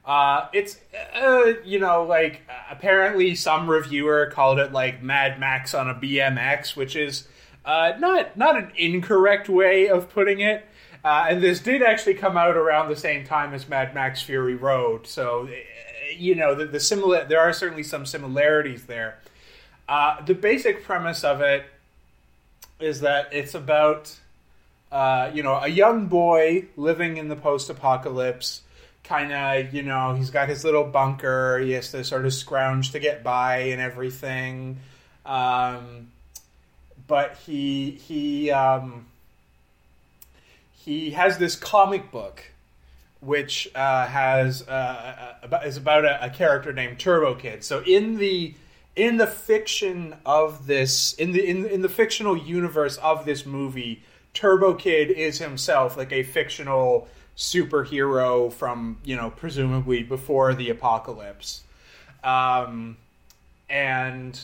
Uh, 0.05 0.49
it's 0.53 0.79
uh, 1.15 1.53
you 1.65 1.79
know 1.79 2.05
like 2.05 2.43
apparently 2.71 3.35
some 3.35 3.71
reviewer 3.71 4.31
called 4.33 4.59
it 4.59 4.73
like 4.73 5.03
Mad 5.03 5.39
Max 5.39 5.75
on 5.75 5.89
a 5.89 5.95
BMX, 5.95 6.75
which 6.75 6.97
is 6.97 7.29
uh, 7.65 7.93
not 7.99 8.37
not 8.37 8.57
an 8.57 8.73
incorrect 8.77 9.49
way 9.49 9.89
of 9.89 10.11
putting 10.11 10.41
it. 10.41 10.67
Uh, 11.05 11.27
and 11.29 11.43
this 11.43 11.59
did 11.61 11.83
actually 11.83 12.15
come 12.15 12.37
out 12.37 12.57
around 12.57 12.89
the 12.89 12.97
same 12.97 13.25
time 13.25 13.55
as 13.55 13.69
Mad 13.69 13.93
Max 13.95 14.23
Fury 14.23 14.55
Road, 14.55 15.07
so 15.07 15.49
you 16.17 16.35
know 16.35 16.55
the, 16.55 16.67
the 16.67 16.81
similar. 16.81 17.25
There 17.25 17.41
are 17.41 17.53
certainly 17.53 17.83
some 17.83 18.05
similarities 18.07 18.87
there. 18.87 19.19
Uh, 19.89 20.25
the 20.25 20.35
basic 20.35 20.85
premise 20.85 21.23
of 21.25 21.41
it 21.41 21.65
is 22.81 23.01
that 23.01 23.33
it's 23.33 23.55
about 23.55 24.17
uh, 24.93 25.31
you 25.35 25.43
know 25.43 25.55
a 25.55 25.69
young 25.69 26.07
boy 26.07 26.67
living 26.77 27.17
in 27.17 27.29
the 27.29 27.37
post-apocalypse. 27.37 28.63
Kind 29.03 29.33
of, 29.33 29.75
you 29.75 29.83
know, 29.83 30.15
he's 30.15 30.31
got 30.31 30.49
his 30.49 30.65
little 30.65 30.85
bunker. 30.85 31.59
He 31.59 31.73
has 31.73 31.91
to 31.91 32.05
sort 32.05 32.25
of 32.25 32.33
scrounge 32.33 32.93
to 32.93 33.01
get 33.01 33.25
by 33.25 33.57
and 33.57 33.81
everything. 33.81 34.79
Um, 35.27 36.13
but 37.09 37.37
he 37.45 37.91
he 37.91 38.53
um, 38.53 39.07
he 40.85 41.11
has 41.11 41.39
this 41.39 41.57
comic 41.57 42.13
book 42.13 42.45
which 43.21 43.71
uh, 43.77 44.07
has 44.07 44.67
uh, 44.69 45.35
about, 45.43 45.65
is 45.65 45.77
about 45.77 46.05
a, 46.05 46.27
a, 46.27 46.31
character 46.31 46.73
named 46.73 46.99
Turbo 46.99 47.37
Kid. 47.37 47.63
So 47.63 47.81
in 47.87 48.17
the 48.17 48.55
in 48.97 49.17
the 49.17 49.29
fiction 49.29 50.17
of 50.27 50.67
this 50.67 51.15
in 51.15 51.31
the 51.33 51.47
in, 51.47 51.67
in 51.67 51.83
the 51.83 51.89
fictional 51.89 52.37
universe 52.37 52.97
of 52.99 53.25
this 53.25 53.47
movie, 53.47 54.03
Turbo 54.35 54.75
Kid 54.75 55.11
is 55.11 55.39
himself 55.39 55.97
like 55.97 56.13
a 56.13 56.23
fictional 56.23 57.09
superhero 57.37 58.53
from 58.53 58.99
you 59.05 59.17
know 59.17 59.31
presumably 59.31 60.03
before 60.03 60.55
the 60.55 60.71
apocalypse, 60.71 61.63
um, 62.25 62.97
and 63.69 64.39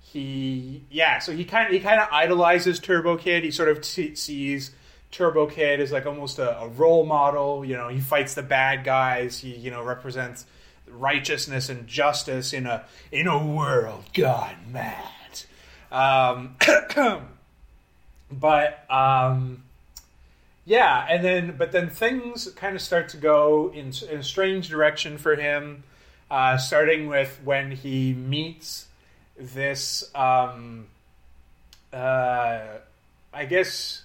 he 0.00 0.82
yeah 0.90 1.18
so 1.18 1.32
he 1.32 1.44
kind 1.44 1.66
of 1.66 1.72
he 1.72 1.80
kind 1.80 2.00
of 2.00 2.08
idolizes 2.10 2.80
Turbo 2.80 3.16
Kid. 3.16 3.44
He 3.44 3.50
sort 3.50 3.68
of 3.68 3.80
t- 3.80 4.14
sees 4.14 4.72
Turbo 5.10 5.46
Kid 5.46 5.80
as 5.80 5.92
like 5.92 6.06
almost 6.06 6.38
a, 6.38 6.60
a 6.60 6.68
role 6.68 7.04
model. 7.04 7.64
You 7.64 7.76
know, 7.76 7.88
he 7.88 8.00
fights 8.00 8.34
the 8.34 8.42
bad 8.42 8.84
guys. 8.84 9.38
He 9.38 9.54
you 9.54 9.70
know 9.70 9.82
represents 9.82 10.46
righteousness 10.88 11.68
and 11.68 11.86
justice 11.86 12.52
in 12.52 12.66
a 12.66 12.84
in 13.12 13.26
a 13.26 13.44
world 13.44 14.04
gone 14.12 14.56
mad. 14.72 15.06
Um, 15.92 16.56
but 18.30 18.90
um, 18.90 19.62
yeah, 20.64 21.06
and 21.08 21.24
then 21.24 21.56
but 21.56 21.72
then 21.72 21.90
things 21.90 22.48
kind 22.56 22.76
of 22.76 22.82
start 22.82 23.08
to 23.10 23.16
go 23.16 23.70
in, 23.74 23.92
in 24.10 24.18
a 24.18 24.22
strange 24.22 24.68
direction 24.68 25.18
for 25.18 25.36
him. 25.36 25.84
Uh, 26.30 26.56
starting 26.56 27.08
with 27.08 27.40
when 27.42 27.72
he 27.72 28.12
meets 28.12 28.86
this, 29.36 30.08
um, 30.14 30.86
uh, 31.92 32.60
I 33.34 33.44
guess, 33.46 34.02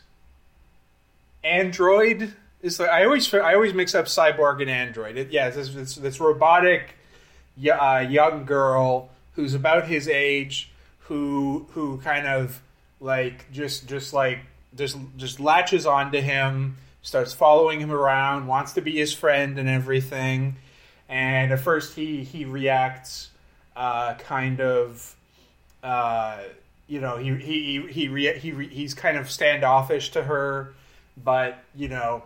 android 1.44 2.34
is 2.64 2.80
like 2.80 2.90
I 2.90 3.06
always 3.06 3.32
I 3.32 3.54
always 3.54 3.74
mix 3.76 3.94
up 3.94 4.06
cyborg 4.06 4.60
and 4.62 4.72
android. 4.72 5.18
It, 5.18 5.32
yeah, 5.32 5.52
this, 5.52 5.70
this 5.70 5.96
this 5.96 6.20
robotic 6.20 6.96
uh, 7.70 8.06
young 8.10 8.46
girl 8.46 9.10
who's 9.36 9.54
about 9.54 9.88
his 9.88 10.08
age 10.08 10.72
who 11.02 11.68
who 11.72 12.00
kind 12.00 12.26
of 12.26 12.62
like 13.00 13.52
just 13.52 13.88
just 13.88 14.14
like 14.14 14.40
just 14.76 14.98
just 15.18 15.40
latches 15.40 15.86
onto 15.86 16.20
him, 16.20 16.78
starts 17.02 17.34
following 17.34 17.80
him 17.80 17.92
around, 17.92 18.48
wants 18.48 18.74
to 18.74 18.82
be 18.82 18.98
his 18.98 19.14
friend 19.14 19.58
and 19.58 19.70
everything. 19.70 20.56
And 21.08 21.52
at 21.52 21.60
first 21.60 21.96
he 21.96 22.24
he 22.24 22.46
reacts 22.46 23.30
uh, 23.76 24.16
kind 24.16 24.60
of 24.62 25.16
uh, 25.84 26.40
you 26.88 27.00
know 27.00 27.18
he 27.18 27.36
he 27.36 27.88
he 27.88 28.08
he, 28.08 28.52
he 28.52 28.68
he's 28.68 28.94
kind 28.94 29.18
of 29.18 29.30
standoffish 29.30 30.12
to 30.12 30.24
her, 30.24 30.74
but 31.24 31.64
you 31.76 31.88
know, 31.88 32.24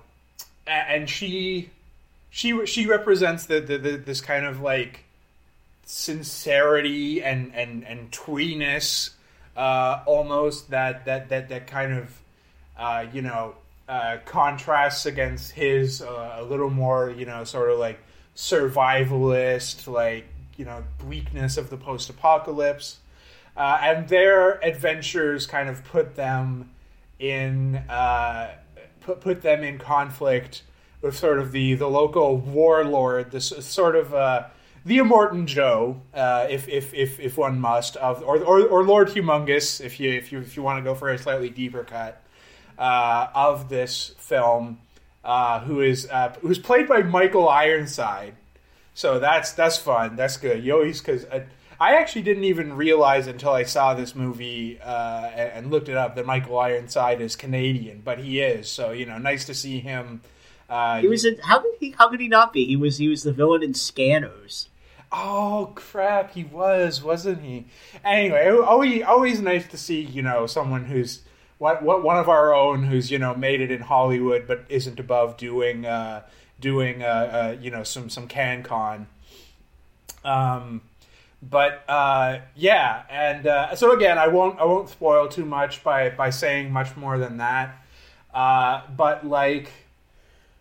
and 0.65 1.09
she 1.09 1.69
she 2.29 2.65
she 2.65 2.85
represents 2.85 3.45
the, 3.47 3.59
the, 3.59 3.77
the 3.77 3.91
this 3.97 4.21
kind 4.21 4.45
of 4.45 4.61
like 4.61 5.03
sincerity 5.85 7.23
and 7.23 7.53
and 7.55 7.85
and 7.85 8.11
tweeness 8.11 9.11
uh, 9.55 10.01
almost 10.05 10.69
that 10.69 11.05
that 11.05 11.29
that 11.29 11.49
that 11.49 11.67
kind 11.67 11.93
of 11.93 12.21
uh, 12.77 13.05
you 13.13 13.21
know 13.21 13.55
uh, 13.87 14.17
contrasts 14.25 15.05
against 15.05 15.51
his 15.51 16.01
uh, 16.01 16.37
a 16.39 16.43
little 16.43 16.69
more 16.69 17.09
you 17.09 17.25
know 17.25 17.43
sort 17.43 17.69
of 17.69 17.79
like 17.79 17.99
survivalist 18.35 19.87
like 19.87 20.25
you 20.57 20.65
know 20.65 20.83
bleakness 20.99 21.57
of 21.57 21.69
the 21.69 21.77
post-apocalypse. 21.77 22.99
Uh, 23.57 23.77
and 23.81 24.07
their 24.07 24.63
adventures 24.63 25.45
kind 25.45 25.67
of 25.67 25.83
put 25.83 26.15
them 26.15 26.69
in 27.17 27.75
uh, 27.89 28.51
put 29.01 29.19
put 29.19 29.41
them 29.41 29.63
in 29.63 29.77
conflict 29.77 30.63
with 31.01 31.17
sort 31.17 31.39
of 31.39 31.51
the 31.51 31.73
the 31.73 31.89
local 31.89 32.37
warlord 32.37 33.31
this 33.31 33.47
sort 33.65 33.95
of 33.95 34.13
the 34.89 34.97
Immortan 34.97 35.45
Joe, 35.45 36.01
uh, 36.15 36.47
if, 36.49 36.67
if 36.67 36.95
if 36.95 37.19
if 37.19 37.37
one 37.37 37.59
must, 37.59 37.95
of 37.97 38.23
or, 38.23 38.39
or, 38.39 38.65
or 38.65 38.83
Lord 38.83 39.09
Humongous, 39.09 39.79
if 39.79 39.99
you 39.99 40.11
if 40.11 40.31
you 40.31 40.39
if 40.39 40.57
you 40.57 40.63
want 40.63 40.79
to 40.79 40.83
go 40.83 40.95
for 40.95 41.09
a 41.09 41.17
slightly 41.19 41.51
deeper 41.51 41.83
cut 41.83 42.23
uh, 42.79 43.27
of 43.35 43.69
this 43.69 44.15
film, 44.17 44.79
uh, 45.23 45.59
who 45.59 45.81
is 45.81 46.09
uh, 46.09 46.33
who's 46.41 46.57
played 46.57 46.87
by 46.87 47.03
Michael 47.03 47.47
Ironside. 47.47 48.33
So 48.95 49.19
that's 49.19 49.51
that's 49.51 49.77
fun. 49.77 50.15
That's 50.15 50.37
good. 50.37 50.63
You 50.63 50.73
always 50.73 51.01
because 51.01 51.23
I, 51.25 51.43
I, 51.79 51.97
actually 51.97 52.23
didn't 52.23 52.45
even 52.45 52.75
realize 52.75 53.27
until 53.27 53.51
I 53.51 53.63
saw 53.63 53.93
this 53.93 54.15
movie 54.15 54.79
uh, 54.81 55.29
and, 55.35 55.51
and, 55.51 55.71
looked 55.71 55.89
it 55.89 55.97
up 55.97 56.15
that 56.15 56.25
Michael 56.25 56.57
Ironside 56.57 57.21
is 57.21 57.35
Canadian, 57.35 58.01
but 58.03 58.17
he 58.17 58.41
is. 58.41 58.71
So 58.71 58.89
you 58.89 59.05
know, 59.05 59.19
nice 59.19 59.45
to 59.45 59.53
see 59.53 59.81
him. 59.81 60.21
Uh, 60.67 60.99
he 60.99 61.07
was 61.07 61.25
in 61.25 61.37
how 61.43 61.59
could 61.59 61.75
he 61.79 61.91
how 61.91 62.09
could 62.09 62.19
he 62.19 62.27
not 62.27 62.53
be? 62.53 62.65
He 62.65 62.75
was 62.75 62.97
he 62.97 63.07
was 63.07 63.21
the 63.21 63.31
villain 63.31 63.61
in 63.61 63.75
Scanners. 63.75 64.67
Oh 65.11 65.71
crap, 65.73 66.33
he 66.33 66.43
was, 66.43 67.01
wasn't 67.01 67.41
he? 67.41 67.65
Anyway, 68.03 68.47
always 68.49 69.03
always 69.03 69.41
nice 69.41 69.67
to 69.67 69.77
see 69.77 70.01
you 70.01 70.21
know 70.21 70.45
someone 70.45 70.85
who's 70.85 71.21
what 71.57 71.81
what 71.81 72.03
one 72.03 72.17
of 72.17 72.29
our 72.29 72.53
own 72.53 72.83
who's 72.83 73.09
you 73.09 73.17
know 73.17 73.33
made 73.33 73.59
it 73.61 73.71
in 73.71 73.81
Hollywood 73.81 74.45
but 74.47 74.65
isn't 74.69 74.99
above 74.99 75.35
doing 75.37 75.85
uh, 75.85 76.21
doing 76.59 77.01
uh, 77.01 77.05
uh, 77.55 77.57
you 77.61 77.71
know 77.71 77.83
some 77.83 78.09
some 78.09 78.27
CanCon. 78.27 79.07
Um, 80.23 80.81
but 81.41 81.83
uh, 81.87 82.39
yeah, 82.55 83.03
and 83.09 83.47
uh, 83.47 83.75
so 83.75 83.93
again, 83.93 84.17
I 84.17 84.27
won't 84.27 84.59
I 84.59 84.65
won't 84.65 84.89
spoil 84.89 85.27
too 85.27 85.45
much 85.45 85.83
by 85.83 86.09
by 86.09 86.29
saying 86.29 86.71
much 86.71 86.95
more 86.95 87.17
than 87.17 87.37
that. 87.37 87.83
Uh, 88.33 88.81
but 88.95 89.25
like, 89.25 89.71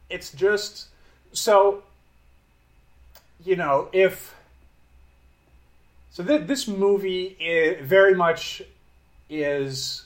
it's 0.08 0.32
just 0.32 0.86
so 1.32 1.82
you 3.44 3.56
know 3.56 3.88
if 3.92 4.34
so 6.18 6.24
th- 6.24 6.48
this 6.48 6.66
movie 6.66 7.76
very 7.80 8.12
much 8.12 8.60
is 9.30 10.04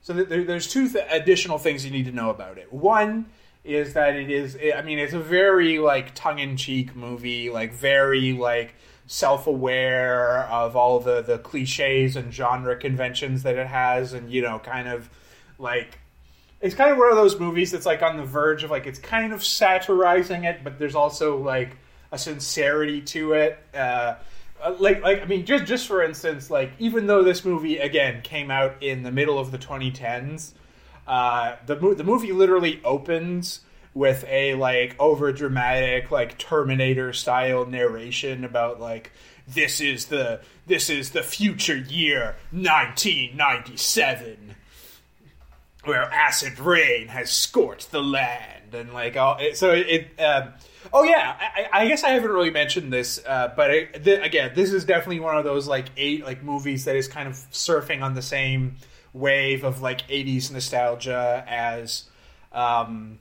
so 0.00 0.14
th- 0.14 0.46
there's 0.46 0.66
two 0.66 0.88
th- 0.88 1.04
additional 1.10 1.58
things 1.58 1.84
you 1.84 1.90
need 1.90 2.06
to 2.06 2.10
know 2.10 2.30
about 2.30 2.56
it. 2.56 2.72
One 2.72 3.26
is 3.62 3.92
that 3.92 4.16
it 4.16 4.30
is 4.30 4.56
I 4.74 4.80
mean 4.80 4.98
it's 4.98 5.12
a 5.12 5.20
very 5.20 5.78
like 5.78 6.14
tongue-in-cheek 6.14 6.96
movie, 6.96 7.50
like 7.50 7.74
very 7.74 8.32
like 8.32 8.76
self-aware 9.06 10.44
of 10.44 10.74
all 10.74 11.00
the 11.00 11.20
the 11.20 11.36
cliches 11.36 12.16
and 12.16 12.32
genre 12.32 12.74
conventions 12.74 13.42
that 13.42 13.56
it 13.56 13.66
has 13.66 14.14
and 14.14 14.32
you 14.32 14.40
know 14.40 14.58
kind 14.58 14.88
of 14.88 15.10
like 15.58 15.98
it's 16.62 16.74
kind 16.74 16.92
of 16.92 16.96
one 16.96 17.10
of 17.10 17.16
those 17.16 17.38
movies 17.38 17.72
that's 17.72 17.84
like 17.84 18.00
on 18.00 18.16
the 18.16 18.24
verge 18.24 18.64
of 18.64 18.70
like 18.70 18.86
it's 18.86 18.98
kind 18.98 19.34
of 19.34 19.44
satirizing 19.44 20.44
it 20.44 20.64
but 20.64 20.78
there's 20.78 20.94
also 20.94 21.36
like 21.36 21.76
a 22.10 22.16
sincerity 22.16 23.02
to 23.02 23.34
it 23.34 23.58
uh, 23.74 24.14
like 24.78 25.02
like 25.02 25.22
I 25.22 25.24
mean 25.24 25.44
just 25.44 25.64
just 25.64 25.86
for 25.86 26.02
instance 26.02 26.50
like 26.50 26.72
even 26.78 27.06
though 27.06 27.22
this 27.22 27.44
movie 27.44 27.78
again 27.78 28.22
came 28.22 28.50
out 28.50 28.82
in 28.82 29.02
the 29.02 29.10
middle 29.10 29.38
of 29.38 29.50
the 29.50 29.58
2010s 29.58 30.52
uh, 31.06 31.56
the 31.66 31.74
the 31.74 32.04
movie 32.04 32.32
literally 32.32 32.80
opens 32.84 33.60
with 33.94 34.24
a 34.28 34.54
like 34.54 34.96
over 34.98 35.32
dramatic 35.32 36.10
like 36.10 36.38
Terminator 36.38 37.12
style 37.12 37.66
narration 37.66 38.44
about 38.44 38.80
like 38.80 39.12
this 39.46 39.80
is 39.80 40.06
the 40.06 40.40
this 40.66 40.88
is 40.88 41.10
the 41.10 41.22
future 41.22 41.76
year 41.76 42.36
1997 42.52 44.54
where 45.84 46.04
acid 46.12 46.58
rain 46.60 47.08
has 47.08 47.30
scorched 47.30 47.90
the 47.90 48.00
land 48.00 48.72
and 48.72 48.94
like 48.94 49.16
all 49.16 49.38
so 49.54 49.72
it, 49.72 50.10
it 50.16 50.22
um, 50.22 50.52
Oh 50.92 51.02
yeah, 51.04 51.36
I, 51.38 51.68
I, 51.72 51.88
guess 51.88 52.02
I 52.02 52.10
haven't 52.10 52.30
really 52.30 52.50
mentioned 52.50 52.92
this, 52.92 53.20
uh, 53.26 53.52
but 53.54 53.70
it, 53.70 54.24
again, 54.24 54.52
this 54.54 54.72
is 54.72 54.84
definitely 54.84 55.20
one 55.20 55.36
of 55.36 55.44
those 55.44 55.66
like 55.66 55.86
eight 55.96 56.24
like 56.24 56.42
movies 56.42 56.84
that 56.86 56.96
is 56.96 57.08
kind 57.08 57.28
of 57.28 57.34
surfing 57.52 58.02
on 58.02 58.14
the 58.14 58.22
same 58.22 58.76
wave 59.12 59.64
of 59.64 59.82
like 59.82 60.06
'80s 60.08 60.50
nostalgia 60.50 61.44
as 61.46 62.04
um, 62.52 63.18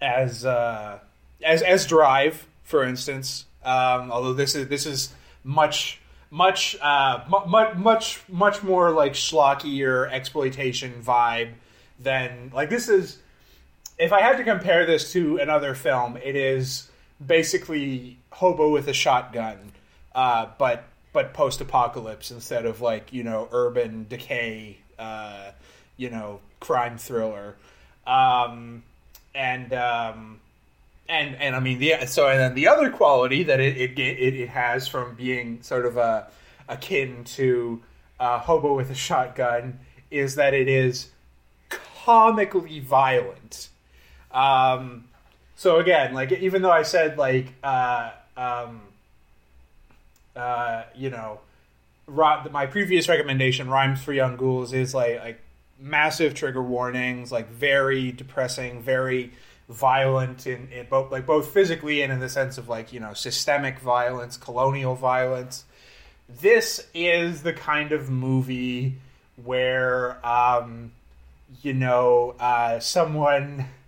as 0.00 0.44
uh, 0.44 0.98
as 1.42 1.62
as 1.62 1.86
Drive, 1.86 2.46
for 2.64 2.84
instance. 2.84 3.44
Um, 3.64 4.10
although 4.10 4.32
this 4.32 4.54
is 4.54 4.68
this 4.68 4.86
is 4.86 5.12
much 5.44 6.00
much 6.30 6.76
uh, 6.80 7.24
much 7.28 7.76
much 7.76 8.20
much 8.28 8.62
more 8.62 8.90
like 8.90 9.12
schlockier 9.12 10.10
exploitation 10.10 10.94
vibe 11.02 11.52
than 12.00 12.50
like 12.54 12.70
this 12.70 12.88
is 12.88 13.18
if 13.98 14.12
I 14.12 14.20
had 14.20 14.36
to 14.38 14.44
compare 14.44 14.86
this 14.86 15.12
to 15.12 15.38
another 15.38 15.74
film, 15.74 16.16
it 16.16 16.36
is 16.36 16.90
basically 17.24 18.18
Hobo 18.30 18.70
with 18.70 18.88
a 18.88 18.92
Shotgun, 18.92 19.72
uh, 20.14 20.46
but 20.58 20.84
but 21.12 21.34
post 21.34 21.60
apocalypse 21.60 22.30
instead 22.30 22.64
of 22.64 22.80
like 22.80 23.12
you 23.12 23.22
know 23.22 23.48
urban 23.52 24.06
decay, 24.08 24.78
uh, 24.98 25.50
you 25.96 26.10
know 26.10 26.40
crime 26.60 26.98
thriller, 26.98 27.56
um, 28.06 28.82
and 29.34 29.72
um, 29.72 30.40
and 31.08 31.36
and 31.36 31.54
I 31.54 31.60
mean 31.60 31.78
the 31.78 32.06
so 32.06 32.28
and 32.28 32.40
then 32.40 32.54
the 32.54 32.68
other 32.68 32.90
quality 32.90 33.42
that 33.44 33.60
it 33.60 33.76
it, 33.76 33.98
it, 33.98 34.34
it 34.34 34.48
has 34.48 34.88
from 34.88 35.14
being 35.14 35.62
sort 35.62 35.86
of 35.86 35.96
a 35.96 36.28
akin 36.68 37.24
to 37.24 37.82
uh, 38.18 38.38
Hobo 38.38 38.74
with 38.74 38.90
a 38.90 38.94
Shotgun 38.94 39.80
is 40.10 40.36
that 40.36 40.54
it 40.54 40.68
is 40.68 41.10
comically 41.68 42.80
violent. 42.80 43.68
Um, 44.32 45.04
so 45.56 45.78
again, 45.78 46.14
like 46.14 46.32
even 46.32 46.62
though 46.62 46.70
I 46.70 46.82
said 46.82 47.18
like 47.18 47.46
uh, 47.62 48.10
um, 48.36 48.82
uh, 50.34 50.84
you 50.94 51.10
know, 51.10 51.40
my 52.08 52.66
previous 52.66 53.08
recommendation, 53.08 53.68
Rhymes 53.68 54.02
for 54.02 54.12
Young 54.12 54.36
Ghouls, 54.36 54.72
is 54.72 54.94
like 54.94 55.20
like 55.20 55.40
massive 55.78 56.34
trigger 56.34 56.62
warnings, 56.62 57.32
like 57.32 57.48
very 57.50 58.12
depressing, 58.12 58.82
very 58.82 59.32
violent 59.68 60.46
in, 60.46 60.68
in 60.70 60.86
both 60.88 61.10
like 61.10 61.26
both 61.26 61.48
physically 61.48 62.02
and 62.02 62.12
in 62.12 62.20
the 62.20 62.28
sense 62.28 62.58
of 62.58 62.68
like 62.68 62.92
you 62.92 63.00
know 63.00 63.12
systemic 63.14 63.78
violence, 63.78 64.36
colonial 64.36 64.94
violence. 64.94 65.64
This 66.28 66.86
is 66.94 67.42
the 67.42 67.52
kind 67.52 67.92
of 67.92 68.08
movie 68.08 68.94
where 69.42 70.24
um, 70.26 70.92
you 71.62 71.74
know 71.74 72.34
uh, 72.38 72.80
someone 72.80 73.66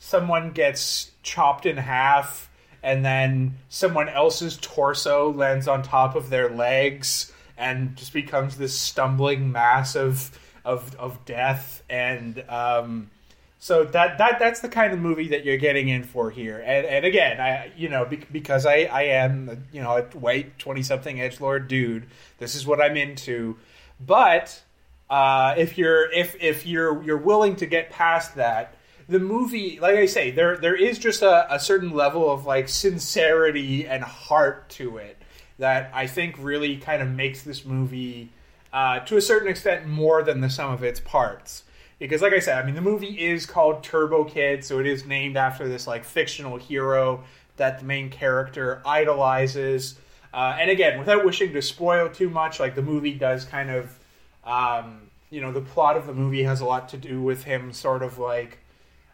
someone 0.00 0.50
gets 0.50 1.12
chopped 1.22 1.66
in 1.66 1.76
half 1.76 2.50
and 2.82 3.04
then 3.04 3.58
someone 3.68 4.08
else's 4.08 4.58
torso 4.60 5.30
lands 5.32 5.68
on 5.68 5.82
top 5.82 6.16
of 6.16 6.30
their 6.30 6.48
legs 6.48 7.30
and 7.56 7.94
just 7.94 8.12
becomes 8.12 8.56
this 8.56 8.76
stumbling 8.76 9.52
mass 9.52 9.94
of 9.94 10.36
of, 10.64 10.94
of 10.96 11.24
death. 11.24 11.82
And 11.88 12.42
um, 12.48 13.10
so 13.58 13.84
that 13.84 14.18
that 14.18 14.38
that's 14.38 14.60
the 14.60 14.68
kind 14.70 14.92
of 14.94 14.98
movie 14.98 15.28
that 15.28 15.44
you're 15.44 15.58
getting 15.58 15.88
in 15.88 16.02
for 16.02 16.30
here. 16.30 16.58
And 16.64 16.86
and 16.86 17.04
again 17.04 17.38
I 17.38 17.70
you 17.76 17.90
know 17.90 18.08
because 18.32 18.64
I 18.64 18.84
I 18.84 19.02
am 19.02 19.66
you 19.70 19.82
know 19.82 19.98
a 19.98 20.02
white 20.16 20.58
20 20.58 20.82
something 20.82 21.20
edge 21.20 21.40
lord 21.40 21.68
dude 21.68 22.06
this 22.38 22.54
is 22.54 22.66
what 22.66 22.80
I'm 22.80 22.96
into. 22.96 23.58
But 24.00 24.62
uh, 25.10 25.54
if 25.58 25.76
you're 25.76 26.10
if 26.10 26.36
if 26.40 26.66
you're 26.66 27.02
you're 27.02 27.18
willing 27.18 27.56
to 27.56 27.66
get 27.66 27.90
past 27.90 28.36
that 28.36 28.76
the 29.10 29.18
movie, 29.18 29.80
like 29.80 29.96
I 29.96 30.06
say, 30.06 30.30
there 30.30 30.56
there 30.56 30.76
is 30.76 30.98
just 30.98 31.20
a, 31.22 31.52
a 31.52 31.58
certain 31.58 31.90
level 31.90 32.30
of 32.30 32.46
like 32.46 32.68
sincerity 32.68 33.86
and 33.86 34.04
heart 34.04 34.68
to 34.70 34.98
it 34.98 35.16
that 35.58 35.90
I 35.92 36.06
think 36.06 36.36
really 36.38 36.76
kind 36.76 37.02
of 37.02 37.08
makes 37.08 37.42
this 37.42 37.64
movie, 37.64 38.30
uh, 38.72 39.00
to 39.00 39.16
a 39.16 39.20
certain 39.20 39.48
extent, 39.48 39.86
more 39.86 40.22
than 40.22 40.40
the 40.40 40.48
sum 40.48 40.72
of 40.72 40.84
its 40.84 41.00
parts. 41.00 41.64
Because, 41.98 42.22
like 42.22 42.32
I 42.32 42.38
said, 42.38 42.56
I 42.56 42.64
mean, 42.64 42.76
the 42.76 42.80
movie 42.80 43.28
is 43.28 43.46
called 43.46 43.82
Turbo 43.82 44.24
Kid, 44.24 44.64
so 44.64 44.78
it 44.78 44.86
is 44.86 45.04
named 45.04 45.36
after 45.36 45.68
this 45.68 45.88
like 45.88 46.04
fictional 46.04 46.56
hero 46.56 47.24
that 47.56 47.80
the 47.80 47.84
main 47.84 48.10
character 48.10 48.80
idolizes. 48.86 49.98
Uh, 50.32 50.56
and 50.58 50.70
again, 50.70 51.00
without 51.00 51.24
wishing 51.24 51.52
to 51.52 51.60
spoil 51.60 52.08
too 52.08 52.30
much, 52.30 52.60
like 52.60 52.76
the 52.76 52.82
movie 52.82 53.14
does 53.14 53.44
kind 53.44 53.70
of, 53.70 53.98
um, 54.44 55.10
you 55.30 55.40
know, 55.40 55.52
the 55.52 55.60
plot 55.60 55.96
of 55.96 56.06
the 56.06 56.14
movie 56.14 56.44
has 56.44 56.60
a 56.60 56.64
lot 56.64 56.88
to 56.90 56.96
do 56.96 57.20
with 57.20 57.42
him 57.42 57.72
sort 57.72 58.04
of 58.04 58.16
like 58.16 58.59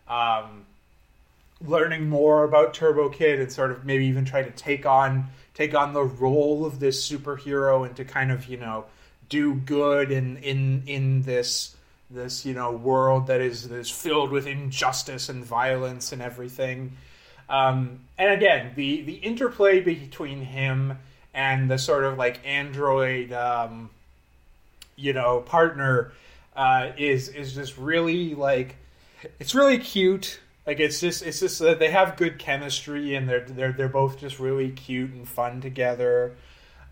um, 0.08 0.64
learning 1.64 2.08
more 2.08 2.44
about 2.44 2.74
Turbo 2.74 3.08
Kid 3.08 3.40
and 3.40 3.50
sort 3.50 3.70
of 3.70 3.84
maybe 3.84 4.06
even 4.06 4.24
try 4.24 4.42
to 4.42 4.50
take 4.50 4.86
on 4.86 5.26
take 5.54 5.74
on 5.74 5.94
the 5.94 6.04
role 6.04 6.66
of 6.66 6.80
this 6.80 7.08
superhero 7.10 7.86
and 7.86 7.96
to 7.96 8.04
kind 8.04 8.30
of 8.30 8.46
you 8.46 8.58
know 8.58 8.84
do 9.28 9.54
good 9.54 10.10
in 10.10 10.36
in 10.38 10.82
in 10.86 11.22
this 11.22 11.74
this 12.10 12.44
you 12.44 12.54
know 12.54 12.72
world 12.72 13.26
that 13.26 13.40
is 13.40 13.70
is 13.70 13.90
filled 13.90 14.30
with 14.30 14.46
injustice 14.46 15.28
and 15.28 15.44
violence 15.44 16.12
and 16.12 16.22
everything. 16.22 16.96
Um, 17.48 18.00
and 18.18 18.32
again, 18.32 18.72
the 18.74 19.02
the 19.02 19.14
interplay 19.14 19.80
between 19.80 20.42
him 20.42 20.98
and 21.34 21.70
the 21.70 21.78
sort 21.78 22.04
of 22.04 22.18
like 22.18 22.40
android, 22.44 23.32
um, 23.32 23.90
you 24.96 25.12
know, 25.12 25.40
partner 25.40 26.12
uh, 26.54 26.92
is 26.96 27.28
is 27.28 27.54
just 27.54 27.76
really 27.76 28.34
like 28.34 28.76
it's 29.38 29.54
really 29.54 29.78
cute. 29.78 30.40
Like 30.66 30.80
it's 30.80 31.00
just 31.00 31.22
it's 31.22 31.40
just 31.40 31.58
that 31.60 31.78
they 31.78 31.90
have 31.90 32.16
good 32.16 32.38
chemistry 32.38 33.14
and 33.14 33.28
they're 33.28 33.44
they're 33.44 33.72
they're 33.72 33.88
both 33.88 34.18
just 34.18 34.38
really 34.38 34.70
cute 34.70 35.12
and 35.12 35.28
fun 35.28 35.60
together. 35.60 36.36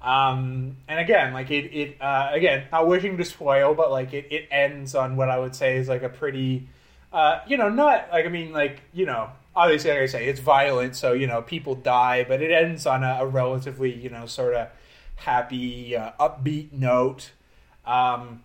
Um, 0.01 0.77
and 0.87 1.01
again, 1.01 1.33
like 1.33 1.51
it 1.51 1.75
it 1.75 1.97
uh, 2.01 2.31
again 2.33 2.67
not 2.71 2.87
wishing 2.87 3.17
to 3.17 3.25
spoil, 3.25 3.75
but 3.75 3.91
like 3.91 4.13
it, 4.13 4.27
it 4.31 4.49
ends 4.51 4.95
on 4.95 5.17
what 5.17 5.29
I 5.29 5.39
would 5.39 5.57
say 5.57 5.79
is 5.79 5.89
like 5.89 6.03
a 6.03 6.09
pretty, 6.09 6.69
uh, 7.13 7.41
you 7.49 7.57
know, 7.57 7.69
not 7.69 8.09
like 8.13 8.27
I 8.27 8.29
mean 8.29 8.53
like 8.53 8.83
you 8.93 9.07
know 9.07 9.31
obviously 9.57 9.91
like 9.91 10.01
I 10.01 10.07
say 10.07 10.27
it's 10.29 10.41
violent, 10.41 10.95
so 10.95 11.13
you 11.13 11.27
know 11.27 11.43
people 11.43 11.75
die, 11.75 12.25
but 12.29 12.43
it 12.43 12.53
ends 12.53 12.87
on 12.87 13.03
a, 13.03 13.19
a 13.21 13.27
relatively 13.27 13.93
you 13.93 14.11
know 14.11 14.27
sort 14.27 14.55
of 14.55 14.69
happy, 15.17 15.97
uh, 15.97 16.13
upbeat 16.21 16.73
note. 16.73 17.33
Um, 17.87 18.43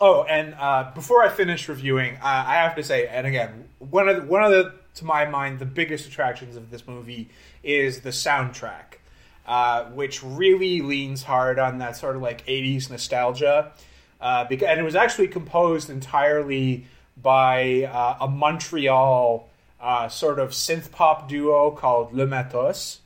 Oh, 0.00 0.24
and 0.24 0.54
uh, 0.58 0.90
before 0.94 1.22
I 1.22 1.30
finish 1.30 1.68
reviewing, 1.68 2.16
uh, 2.16 2.44
I 2.46 2.54
have 2.56 2.76
to 2.76 2.82
say, 2.82 3.06
and 3.06 3.26
again, 3.26 3.68
one 3.78 4.08
of 4.08 4.16
the, 4.16 4.22
one 4.22 4.44
of 4.44 4.50
the, 4.50 4.74
to 4.96 5.04
my 5.04 5.24
mind, 5.24 5.58
the 5.58 5.66
biggest 5.66 6.06
attractions 6.06 6.56
of 6.56 6.70
this 6.70 6.86
movie 6.86 7.30
is 7.62 8.00
the 8.00 8.10
soundtrack, 8.10 8.98
uh, 9.46 9.84
which 9.84 10.22
really 10.22 10.82
leans 10.82 11.22
hard 11.22 11.58
on 11.58 11.78
that 11.78 11.96
sort 11.96 12.16
of 12.16 12.22
like 12.22 12.46
'80s 12.46 12.90
nostalgia. 12.90 13.72
Uh, 14.20 14.44
because, 14.44 14.68
and 14.68 14.80
it 14.80 14.82
was 14.82 14.96
actually 14.96 15.28
composed 15.28 15.90
entirely 15.90 16.86
by 17.22 17.84
uh, 17.84 18.16
a 18.20 18.28
Montreal 18.28 19.48
uh, 19.80 20.08
sort 20.08 20.38
of 20.38 20.50
synth 20.50 20.90
pop 20.90 21.28
duo 21.28 21.70
called 21.70 22.12
Le 22.12 22.26
Matos. 22.26 23.00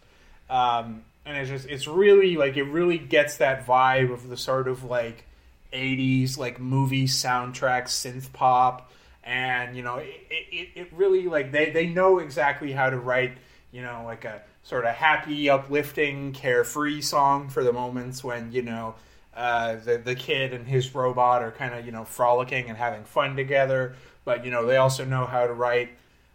Um, 0.48 1.02
and 1.24 1.36
it's 1.36 1.50
just, 1.50 1.66
it's 1.66 1.86
really 1.86 2.36
like, 2.36 2.56
it 2.56 2.64
really 2.64 2.98
gets 2.98 3.36
that 3.36 3.66
vibe 3.66 4.12
of 4.12 4.28
the 4.28 4.36
sort 4.36 4.68
of 4.68 4.84
like 4.84 5.24
80s 5.72 6.36
like 6.38 6.60
movie 6.60 7.06
soundtrack 7.06 7.84
synth 7.84 8.32
pop 8.32 8.90
and 9.22 9.76
you 9.76 9.82
know 9.82 9.96
it, 9.96 10.20
it, 10.30 10.68
it 10.74 10.92
really 10.92 11.26
like 11.26 11.52
they, 11.52 11.70
they 11.70 11.86
know 11.86 12.18
exactly 12.18 12.72
how 12.72 12.90
to 12.90 12.98
write 12.98 13.36
you 13.72 13.82
know 13.82 14.02
like 14.04 14.24
a 14.24 14.42
sort 14.62 14.84
of 14.84 14.94
happy 14.94 15.48
uplifting 15.48 16.32
carefree 16.32 17.00
song 17.00 17.48
for 17.48 17.62
the 17.62 17.72
moments 17.72 18.22
when 18.24 18.52
you 18.52 18.62
know 18.62 18.94
uh, 19.34 19.76
the, 19.76 19.98
the 19.98 20.14
kid 20.14 20.52
and 20.52 20.66
his 20.66 20.94
robot 20.94 21.42
are 21.42 21.52
kind 21.52 21.74
of 21.74 21.86
you 21.86 21.92
know 21.92 22.04
frolicking 22.04 22.68
and 22.68 22.76
having 22.76 23.04
fun 23.04 23.36
together. 23.36 23.94
But 24.24 24.44
you 24.44 24.50
know 24.50 24.66
they 24.66 24.76
also 24.76 25.04
know 25.04 25.24
how 25.24 25.46
to 25.46 25.52
write 25.52 25.90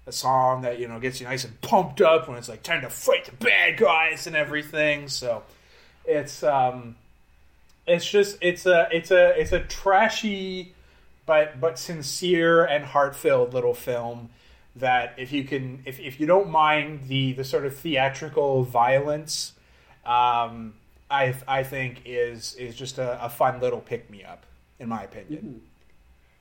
a 0.07 0.11
song 0.11 0.61
that 0.61 0.79
you 0.79 0.87
know 0.87 0.99
gets 0.99 1.19
you 1.19 1.27
nice 1.27 1.43
and 1.43 1.59
pumped 1.61 2.01
up 2.01 2.27
when 2.27 2.37
it's 2.37 2.49
like 2.49 2.63
time 2.63 2.81
to 2.81 2.89
fight 2.89 3.25
the 3.25 3.33
bad 3.33 3.77
guys 3.77 4.27
and 4.27 4.35
everything. 4.35 5.07
So 5.07 5.43
it's 6.05 6.41
um 6.43 6.95
it's 7.87 8.09
just 8.09 8.37
it's 8.41 8.65
a 8.65 8.87
it's 8.91 9.11
a 9.11 9.39
it's 9.39 9.51
a 9.51 9.59
trashy 9.59 10.73
but 11.25 11.59
but 11.59 11.77
sincere 11.77 12.65
and 12.65 12.85
heart 12.85 13.15
filled 13.15 13.53
little 13.53 13.73
film 13.73 14.29
that 14.75 15.13
if 15.17 15.31
you 15.31 15.43
can 15.43 15.81
if, 15.85 15.99
if 15.99 16.19
you 16.19 16.25
don't 16.25 16.49
mind 16.49 17.07
the 17.07 17.33
the 17.33 17.43
sort 17.43 17.65
of 17.65 17.75
theatrical 17.75 18.63
violence 18.63 19.53
um, 20.05 20.73
I 21.09 21.33
I 21.47 21.63
think 21.63 22.01
is 22.05 22.55
is 22.55 22.75
just 22.75 22.97
a, 22.97 23.23
a 23.23 23.29
fun 23.29 23.59
little 23.59 23.79
pick 23.79 24.09
me 24.09 24.23
up 24.23 24.45
in 24.79 24.89
my 24.89 25.03
opinion. 25.03 25.41
Mm-hmm. 25.41 25.57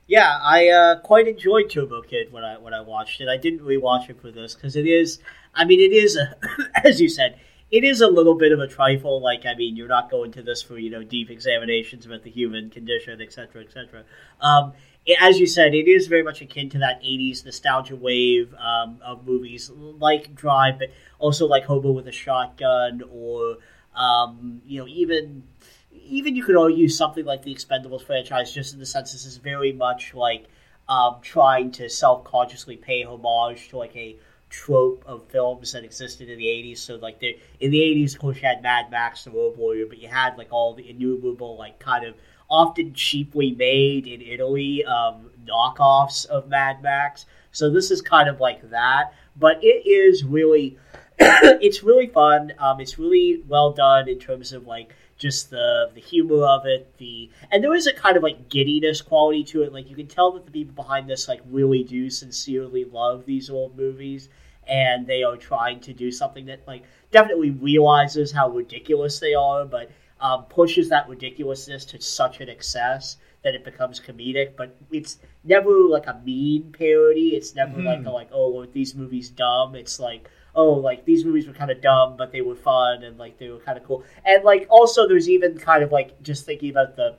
Yeah, 0.07 0.37
I 0.39 0.67
uh, 0.67 0.99
quite 0.99 1.27
enjoyed 1.27 1.69
Turbo 1.69 2.01
Kid 2.03 2.31
when 2.31 2.43
I 2.43 2.57
when 2.57 2.73
I 2.73 2.81
watched 2.81 3.21
it. 3.21 3.27
I 3.27 3.37
didn't 3.37 3.61
rewatch 3.61 4.09
it 4.09 4.21
for 4.21 4.31
this 4.31 4.53
because 4.53 4.75
it 4.75 4.85
is, 4.85 5.19
I 5.55 5.65
mean, 5.65 5.79
it 5.79 5.91
is 5.91 6.15
a, 6.15 6.37
as 6.85 7.01
you 7.01 7.09
said, 7.09 7.39
it 7.71 7.83
is 7.83 8.01
a 8.01 8.07
little 8.07 8.35
bit 8.35 8.51
of 8.51 8.59
a 8.59 8.67
trifle. 8.67 9.21
Like, 9.21 9.45
I 9.45 9.55
mean, 9.55 9.75
you're 9.75 9.87
not 9.87 10.09
going 10.09 10.31
to 10.33 10.43
this 10.43 10.61
for 10.61 10.77
you 10.77 10.89
know 10.89 11.03
deep 11.03 11.29
examinations 11.29 12.05
about 12.05 12.23
the 12.23 12.29
human 12.29 12.69
condition, 12.69 13.21
etc., 13.21 13.63
etc. 13.63 14.03
Um, 14.41 14.73
as 15.21 15.39
you 15.39 15.45
said, 15.45 15.73
it 15.73 15.87
is 15.87 16.07
very 16.07 16.23
much 16.23 16.41
akin 16.41 16.69
to 16.71 16.79
that 16.79 17.01
'80s 17.01 17.45
nostalgia 17.45 17.95
wave 17.95 18.53
um, 18.55 18.99
of 19.03 19.25
movies 19.25 19.69
like 19.69 20.35
Drive, 20.35 20.79
but 20.79 20.89
also 21.19 21.47
like 21.47 21.65
Hobo 21.65 21.91
with 21.91 22.07
a 22.07 22.11
Shotgun, 22.11 23.03
or 23.11 23.57
um, 23.95 24.61
you 24.65 24.79
know, 24.79 24.87
even 24.87 25.43
even 25.91 26.35
you 26.35 26.43
could 26.43 26.57
argue 26.57 26.87
something 26.87 27.25
like 27.25 27.41
the 27.41 27.53
Expendables 27.53 28.03
franchise, 28.03 28.53
just 28.53 28.73
in 28.73 28.79
the 28.79 28.85
sense 28.85 29.11
this 29.11 29.25
is 29.25 29.37
very 29.37 29.73
much 29.73 30.13
like 30.13 30.47
um, 30.87 31.17
trying 31.21 31.71
to 31.71 31.89
self 31.89 32.23
consciously 32.23 32.77
pay 32.77 33.03
homage 33.03 33.69
to 33.69 33.77
like 33.77 33.95
a 33.95 34.17
trope 34.55 35.03
of 35.05 35.27
films 35.27 35.73
that 35.73 35.83
existed 35.83 36.29
in 36.29 36.37
the 36.37 36.45
80s. 36.45 36.77
So, 36.77 36.95
like, 36.95 37.19
the, 37.19 37.37
in 37.59 37.71
the 37.71 37.79
80s, 37.79 38.13
of 38.13 38.21
course, 38.21 38.37
you 38.37 38.47
had 38.47 38.61
Mad 38.61 38.89
Max, 38.89 39.25
The 39.25 39.31
Road 39.31 39.57
Warrior, 39.57 39.85
but 39.85 39.97
you 39.97 40.07
had, 40.07 40.37
like, 40.37 40.47
all 40.51 40.73
the 40.73 40.89
innumerable, 40.89 41.57
like, 41.57 41.77
kind 41.77 42.05
of 42.05 42.15
often 42.49 42.93
cheaply 42.93 43.51
made 43.51 44.07
in 44.07 44.21
Italy 44.21 44.85
um, 44.85 45.29
knockoffs 45.45 46.25
of 46.27 46.47
Mad 46.47 46.81
Max. 46.81 47.25
So, 47.51 47.69
this 47.69 47.91
is 47.91 48.01
kind 48.01 48.29
of 48.29 48.39
like 48.39 48.69
that. 48.69 49.13
But 49.35 49.61
it 49.61 49.85
is 49.85 50.23
really, 50.23 50.77
it's 51.19 51.83
really 51.83 52.07
fun. 52.07 52.53
Um, 52.57 52.79
it's 52.79 52.97
really 52.97 53.43
well 53.47 53.73
done 53.73 54.07
in 54.07 54.19
terms 54.19 54.53
of, 54.53 54.65
like, 54.65 54.95
just 55.17 55.49
the 55.49 55.89
the 55.93 56.01
humor 56.01 56.43
of 56.43 56.65
it, 56.65 56.97
the 56.97 57.29
and 57.51 57.63
there 57.63 57.73
is 57.73 57.87
a 57.87 57.93
kind 57.93 58.17
of 58.17 58.23
like 58.23 58.49
giddiness 58.49 59.01
quality 59.01 59.43
to 59.45 59.63
it. 59.63 59.71
Like 59.71 59.89
you 59.89 59.95
can 59.95 60.07
tell 60.07 60.31
that 60.33 60.45
the 60.45 60.51
people 60.51 60.75
behind 60.75 61.09
this 61.09 61.27
like 61.27 61.41
really 61.49 61.83
do 61.83 62.09
sincerely 62.09 62.83
love 62.83 63.25
these 63.25 63.49
old 63.49 63.77
movies, 63.77 64.27
and 64.67 65.05
they 65.07 65.23
are 65.23 65.37
trying 65.37 65.79
to 65.81 65.93
do 65.93 66.11
something 66.11 66.45
that 66.45 66.61
like 66.67 66.83
definitely 67.11 67.51
realizes 67.51 68.31
how 68.31 68.49
ridiculous 68.49 69.19
they 69.19 69.33
are, 69.33 69.65
but 69.65 69.89
um, 70.19 70.43
pushes 70.45 70.89
that 70.89 71.07
ridiculousness 71.09 71.85
to 71.85 72.01
such 72.01 72.41
an 72.41 72.49
excess 72.49 73.17
that 73.43 73.53
it 73.53 73.63
becomes 73.63 73.99
comedic. 73.99 74.55
But 74.57 74.75
it's 74.91 75.19
never 75.43 75.71
like 75.81 76.07
a 76.07 76.21
mean 76.25 76.73
parody. 76.77 77.29
It's 77.29 77.55
never 77.55 77.77
mm. 77.77 77.85
like 77.85 78.05
a, 78.05 78.09
like 78.09 78.29
oh 78.31 78.61
are 78.61 78.67
these 78.67 78.95
movies 78.95 79.29
dumb. 79.29 79.75
It's 79.75 79.99
like 79.99 80.29
oh 80.55 80.73
like 80.73 81.05
these 81.05 81.25
movies 81.25 81.47
were 81.47 81.53
kind 81.53 81.71
of 81.71 81.81
dumb, 81.81 82.17
but 82.17 82.31
they 82.31 82.41
were 82.41 82.55
fun 82.55 83.03
and 83.03 83.17
like 83.17 83.37
they 83.37 83.49
were 83.49 83.59
kind 83.59 83.77
of 83.77 83.83
cool. 83.83 84.03
And 84.25 84.43
like 84.43 84.67
also 84.69 85.07
there's 85.07 85.29
even 85.29 85.57
kind 85.57 85.83
of 85.83 85.91
like 85.91 86.21
just 86.23 86.45
thinking 86.45 86.69
about 86.69 86.95
the 86.95 87.15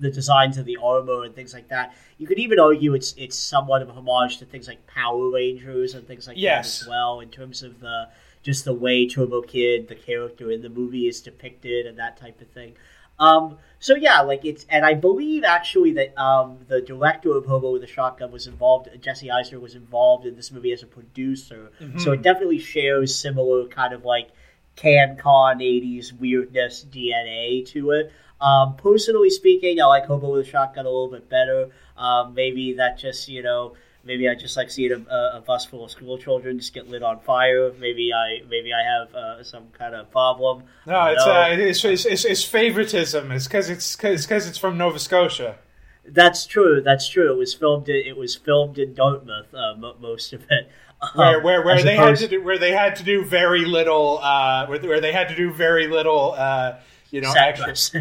the 0.00 0.10
designs 0.10 0.58
of 0.58 0.64
the 0.64 0.76
armor 0.82 1.24
and 1.24 1.34
things 1.34 1.52
like 1.54 1.68
that. 1.68 1.94
You 2.18 2.26
could 2.26 2.38
even 2.38 2.58
argue 2.58 2.94
it's 2.94 3.14
it's 3.16 3.36
somewhat 3.38 3.82
of 3.82 3.88
a 3.88 3.92
homage 3.92 4.38
to 4.38 4.44
things 4.44 4.68
like 4.68 4.86
Power 4.86 5.30
Rangers 5.30 5.94
and 5.94 6.06
things 6.06 6.26
like 6.26 6.36
Yes. 6.38 6.78
that 6.80 6.84
as 6.84 6.88
well 6.88 7.20
in 7.20 7.28
terms 7.30 7.62
of 7.62 7.80
the 7.80 8.08
just 8.42 8.64
the 8.64 8.74
way 8.74 9.08
Turbo 9.08 9.42
Kid, 9.42 9.88
the 9.88 9.94
character 9.96 10.50
in 10.52 10.62
the 10.62 10.68
movie, 10.68 11.08
is 11.08 11.20
depicted 11.20 11.86
and 11.86 11.98
that 11.98 12.16
type 12.16 12.40
of 12.40 12.48
thing. 12.48 12.74
Um, 13.18 13.56
so 13.80 13.94
yeah, 13.96 14.20
like 14.20 14.44
it's, 14.44 14.66
and 14.68 14.84
I 14.84 14.92
believe 14.94 15.42
actually 15.42 15.92
that 15.94 16.16
um, 16.20 16.58
the 16.68 16.80
director 16.82 17.34
of 17.34 17.46
Hobo 17.46 17.72
with 17.72 17.82
a 17.82 17.86
Shotgun 17.86 18.30
was 18.30 18.46
involved. 18.46 18.88
Jesse 19.00 19.28
Eisener 19.28 19.58
was 19.60 19.74
involved 19.74 20.26
in 20.26 20.36
this 20.36 20.52
movie 20.52 20.70
as 20.72 20.82
a 20.82 20.86
producer, 20.86 21.72
so 21.98 22.12
it 22.12 22.20
definitely 22.22 22.58
shares 22.58 23.14
similar 23.18 23.66
kind 23.68 23.94
of 23.94 24.04
like 24.04 24.28
CanCon 24.76 25.56
'80s 25.60 26.12
weirdness 26.18 26.84
DNA 26.90 27.66
to 27.68 27.90
it. 27.92 28.12
Um, 28.40 28.76
personally 28.76 29.30
speaking, 29.30 29.80
I 29.80 29.86
like 29.86 30.06
Hobo 30.06 30.32
with 30.32 30.46
a 30.46 30.50
Shotgun 30.50 30.84
a 30.86 30.90
little 30.90 31.10
bit 31.10 31.28
better. 31.28 31.70
Um, 31.96 32.34
maybe 32.34 32.74
that 32.74 32.98
just 32.98 33.28
you 33.28 33.42
know. 33.42 33.74
Maybe 34.04 34.28
I 34.28 34.36
just 34.36 34.56
like 34.56 34.70
seeing 34.70 34.92
a, 34.92 35.14
a, 35.38 35.42
bus 35.44 35.64
full 35.66 35.84
of 35.84 35.90
school 35.90 36.16
children 36.16 36.60
just 36.60 36.72
get 36.72 36.88
lit 36.88 37.02
on 37.02 37.18
fire. 37.18 37.72
Maybe 37.80 38.12
I 38.14 38.40
maybe 38.48 38.70
I 38.72 38.82
have 38.84 39.12
uh, 39.12 39.42
some 39.42 39.64
kind 39.76 39.96
of 39.96 40.12
problem. 40.12 40.62
No, 40.86 41.06
it's, 41.06 41.26
uh, 41.26 41.48
it's, 41.50 41.84
it's, 41.84 42.06
it's, 42.06 42.24
it's 42.24 42.44
favoritism. 42.44 43.32
It's 43.32 43.48
because 43.48 43.68
it's 43.68 43.96
because 43.96 44.46
it's 44.46 44.58
from 44.58 44.78
Nova 44.78 45.00
Scotia. 45.00 45.56
That's 46.08 46.46
true. 46.46 46.80
That's 46.80 47.08
true. 47.08 47.32
It 47.32 47.36
was 47.36 47.52
filmed. 47.52 47.88
In, 47.88 47.96
it 47.96 48.16
was 48.16 48.36
filmed 48.36 48.78
in 48.78 48.94
Dartmouth. 48.94 49.52
Uh, 49.52 49.74
most 49.98 50.32
of 50.32 50.42
it. 50.50 50.70
Where, 51.14 51.38
Um, 51.38 51.42
where, 51.42 51.62
where 51.64 51.74
as 51.74 51.82
they 51.82 51.96
opposed- 51.96 52.22
had 52.22 52.30
to 52.30 52.36
do 52.38 52.44
where 52.44 52.58
they 52.58 52.70
had 52.70 52.94
to 52.96 53.02
do 53.02 53.24
very 53.24 53.64
little 53.64 54.20
uh, 54.22 54.66
where, 54.66 54.78
where 54.80 55.00
they 55.00 55.12
had 55.12 55.28
to 55.30 55.34
do 55.34 55.52
very 55.52 55.88
little 55.88 56.32
uh, 56.38 56.76
you 57.16 57.22
know 57.22 57.32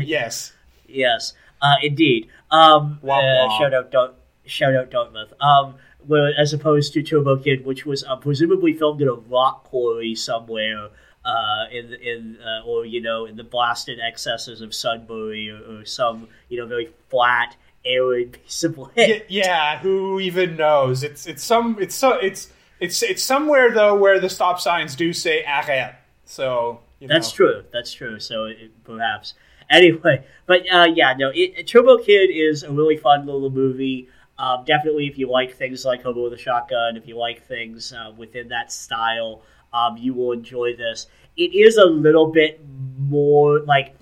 yes 0.06 0.52
Yes, 0.88 1.34
uh, 1.62 1.76
indeed. 1.82 2.28
Um, 2.52 3.00
Womp 3.04 3.24
uh, 3.24 3.58
shout 3.58 3.74
out, 3.74 4.16
shout 4.46 4.76
out 4.76 4.92
Dartmouth. 4.92 5.34
Um, 5.42 5.76
as 6.38 6.54
opposed 6.54 6.94
to 6.94 7.02
Turbo 7.02 7.38
Kid, 7.38 7.66
which 7.66 7.86
was 7.86 8.04
uh, 8.04 8.16
presumably 8.18 8.74
filmed 8.74 9.02
in 9.02 9.08
a 9.08 9.14
rock 9.14 9.64
quarry 9.64 10.14
somewhere, 10.16 10.90
uh, 11.24 11.66
in 11.72 11.94
in 11.94 12.38
uh, 12.40 12.68
or 12.68 12.86
you 12.86 13.02
know 13.02 13.26
in 13.26 13.36
the 13.36 13.44
blasted 13.44 14.00
excesses 14.00 14.62
of 14.62 14.74
Sudbury 14.76 15.50
or, 15.50 15.80
or 15.80 15.86
some 15.86 16.28
you 16.50 16.60
know 16.60 16.68
very 16.68 16.90
flat, 17.10 17.56
arid 17.86 18.34
piece 18.34 18.64
of 18.64 18.78
land. 18.78 18.92
Y- 18.96 19.24
yeah 19.28 19.80
who 19.80 20.20
even 20.20 20.56
knows 20.56 21.04
it's 21.04 21.26
it's 21.26 21.44
some 21.44 21.78
it's 21.80 21.96
so 21.96 22.12
it's 22.14 22.52
it's 22.80 23.02
it's 23.02 23.24
somewhere 23.24 23.72
though 23.72 23.96
where 23.96 24.20
the 24.20 24.30
stop 24.30 24.60
signs 24.60 24.96
do 24.96 25.14
say 25.14 25.44
arrête 25.48 25.96
so 26.26 26.80
you 27.06 27.10
know. 27.10 27.16
That's 27.16 27.32
true. 27.32 27.64
That's 27.72 27.94
true. 27.94 28.20
So 28.20 28.46
it, 28.46 28.84
perhaps. 28.84 29.34
Anyway, 29.68 30.24
but 30.46 30.62
uh, 30.72 30.86
yeah, 30.94 31.16
no. 31.18 31.32
It, 31.34 31.66
Turbo 31.66 31.98
Kid 31.98 32.30
is 32.30 32.62
a 32.62 32.72
really 32.72 32.98
fun 32.98 33.26
little 33.26 33.50
movie. 33.50 34.08
Um, 34.38 34.64
definitely, 34.64 35.08
if 35.08 35.18
you 35.18 35.28
like 35.28 35.56
things 35.56 35.84
like 35.84 36.04
Hobo 36.04 36.26
with 36.26 36.34
a 36.34 36.38
Shotgun, 36.38 36.98
if 36.98 37.08
you 37.08 37.18
like 37.18 37.48
things 37.48 37.92
uh, 37.92 38.12
within 38.16 38.50
that 38.50 38.72
style, 38.72 39.42
um, 39.74 39.98
you 39.98 40.14
will 40.14 40.34
enjoy 40.34 40.76
this. 40.76 41.08
It 41.36 41.56
is 41.56 41.78
a 41.78 41.86
little 41.86 42.28
bit 42.28 42.62
more 43.00 43.62
like 43.62 43.96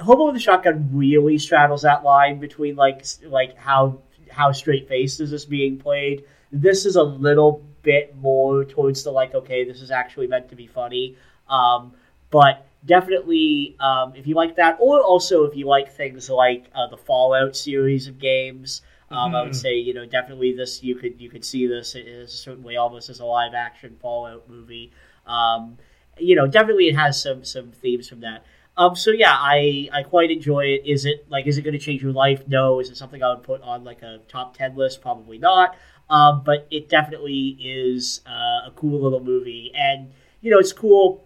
Hobo 0.00 0.26
with 0.26 0.36
a 0.36 0.40
Shotgun 0.40 0.90
really 0.92 1.38
straddles 1.38 1.82
that 1.82 2.04
line 2.04 2.38
between 2.38 2.74
like 2.74 3.04
like 3.24 3.56
how 3.56 4.00
how 4.30 4.52
straight 4.52 4.88
faced 4.88 5.20
is 5.20 5.30
this 5.30 5.44
being 5.44 5.78
played. 5.78 6.24
This 6.50 6.84
is 6.84 6.96
a 6.96 7.02
little 7.02 7.62
bit 7.82 8.16
more 8.16 8.64
towards 8.64 9.02
the 9.04 9.10
like 9.10 9.34
okay, 9.34 9.64
this 9.64 9.80
is 9.80 9.90
actually 9.90 10.26
meant 10.26 10.48
to 10.48 10.56
be 10.56 10.66
funny. 10.66 11.16
Um, 11.48 11.92
but 12.30 12.66
definitely, 12.84 13.76
um, 13.80 14.14
if 14.16 14.26
you 14.26 14.34
like 14.34 14.56
that, 14.56 14.76
or 14.80 15.00
also 15.00 15.44
if 15.44 15.56
you 15.56 15.66
like 15.66 15.92
things 15.92 16.28
like 16.30 16.66
uh, 16.74 16.86
the 16.88 16.96
Fallout 16.96 17.56
series 17.56 18.06
of 18.08 18.18
games, 18.18 18.82
um, 19.10 19.34
I 19.34 19.42
would 19.42 19.52
Mhm. 19.52 19.54
say 19.54 19.74
you 19.76 19.94
know 19.94 20.04
definitely 20.06 20.52
this 20.52 20.82
you 20.82 20.94
could 20.96 21.20
you 21.20 21.28
could 21.30 21.44
see 21.44 21.66
this 21.66 21.94
as 21.94 22.32
a 22.32 22.36
certain 22.36 22.62
way 22.64 22.76
almost 22.76 23.08
as 23.08 23.20
a 23.20 23.24
live 23.24 23.54
action 23.54 23.96
Fallout 24.00 24.48
movie. 24.48 24.92
Um, 25.26 25.78
you 26.18 26.34
know, 26.34 26.46
definitely 26.46 26.88
it 26.88 26.96
has 26.96 27.20
some 27.20 27.44
some 27.44 27.72
themes 27.72 28.08
from 28.08 28.20
that. 28.20 28.44
Um, 28.76 28.94
so 28.94 29.10
yeah, 29.10 29.32
I 29.34 29.88
I 29.92 30.02
quite 30.02 30.30
enjoy 30.30 30.64
it. 30.66 30.82
Is 30.86 31.04
it 31.04 31.26
like 31.30 31.46
is 31.46 31.58
it 31.58 31.62
going 31.62 31.72
to 31.74 31.78
change 31.78 32.02
your 32.02 32.12
life? 32.12 32.46
No. 32.48 32.80
Is 32.80 32.90
it 32.90 32.96
something 32.96 33.22
I 33.22 33.30
would 33.34 33.42
put 33.42 33.62
on 33.62 33.84
like 33.84 34.02
a 34.02 34.18
top 34.28 34.56
ten 34.56 34.76
list? 34.76 35.00
Probably 35.00 35.38
not. 35.38 35.76
Um, 36.08 36.42
but 36.44 36.66
it 36.70 36.88
definitely 36.88 37.56
is 37.60 38.20
uh, 38.26 38.68
a 38.68 38.72
cool 38.76 39.00
little 39.00 39.20
movie, 39.20 39.72
and 39.74 40.12
you 40.40 40.50
know 40.52 40.58
it's 40.58 40.72
cool 40.72 41.24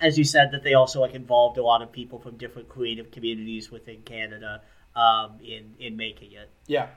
as 0.00 0.16
you 0.16 0.24
said, 0.24 0.52
that 0.52 0.62
they 0.62 0.74
also 0.74 1.00
like 1.00 1.14
involved 1.14 1.58
a 1.58 1.62
lot 1.62 1.82
of 1.82 1.90
people 1.90 2.18
from 2.18 2.36
different 2.36 2.68
creative 2.68 3.10
communities 3.10 3.70
within 3.70 4.02
Canada 4.02 4.62
um, 4.94 5.38
in 5.42 5.74
in 5.78 5.96
making 5.96 6.32
it. 6.32 6.50
yeah 6.66 6.88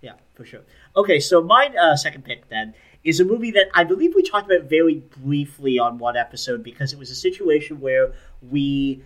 Yeah, 0.00 0.14
for 0.34 0.44
sure. 0.44 0.62
Okay, 0.94 1.20
so 1.20 1.42
my 1.42 1.68
uh, 1.68 1.96
second 1.96 2.24
pick 2.24 2.48
then 2.48 2.74
is 3.04 3.20
a 3.20 3.24
movie 3.24 3.52
that 3.52 3.68
I 3.74 3.84
believe 3.84 4.14
we 4.14 4.22
talked 4.22 4.50
about 4.50 4.68
very 4.68 4.96
briefly 5.22 5.78
on 5.78 5.98
one 5.98 6.16
episode 6.16 6.62
because 6.62 6.92
it 6.92 6.98
was 6.98 7.10
a 7.10 7.14
situation 7.14 7.80
where 7.80 8.12
we 8.42 9.02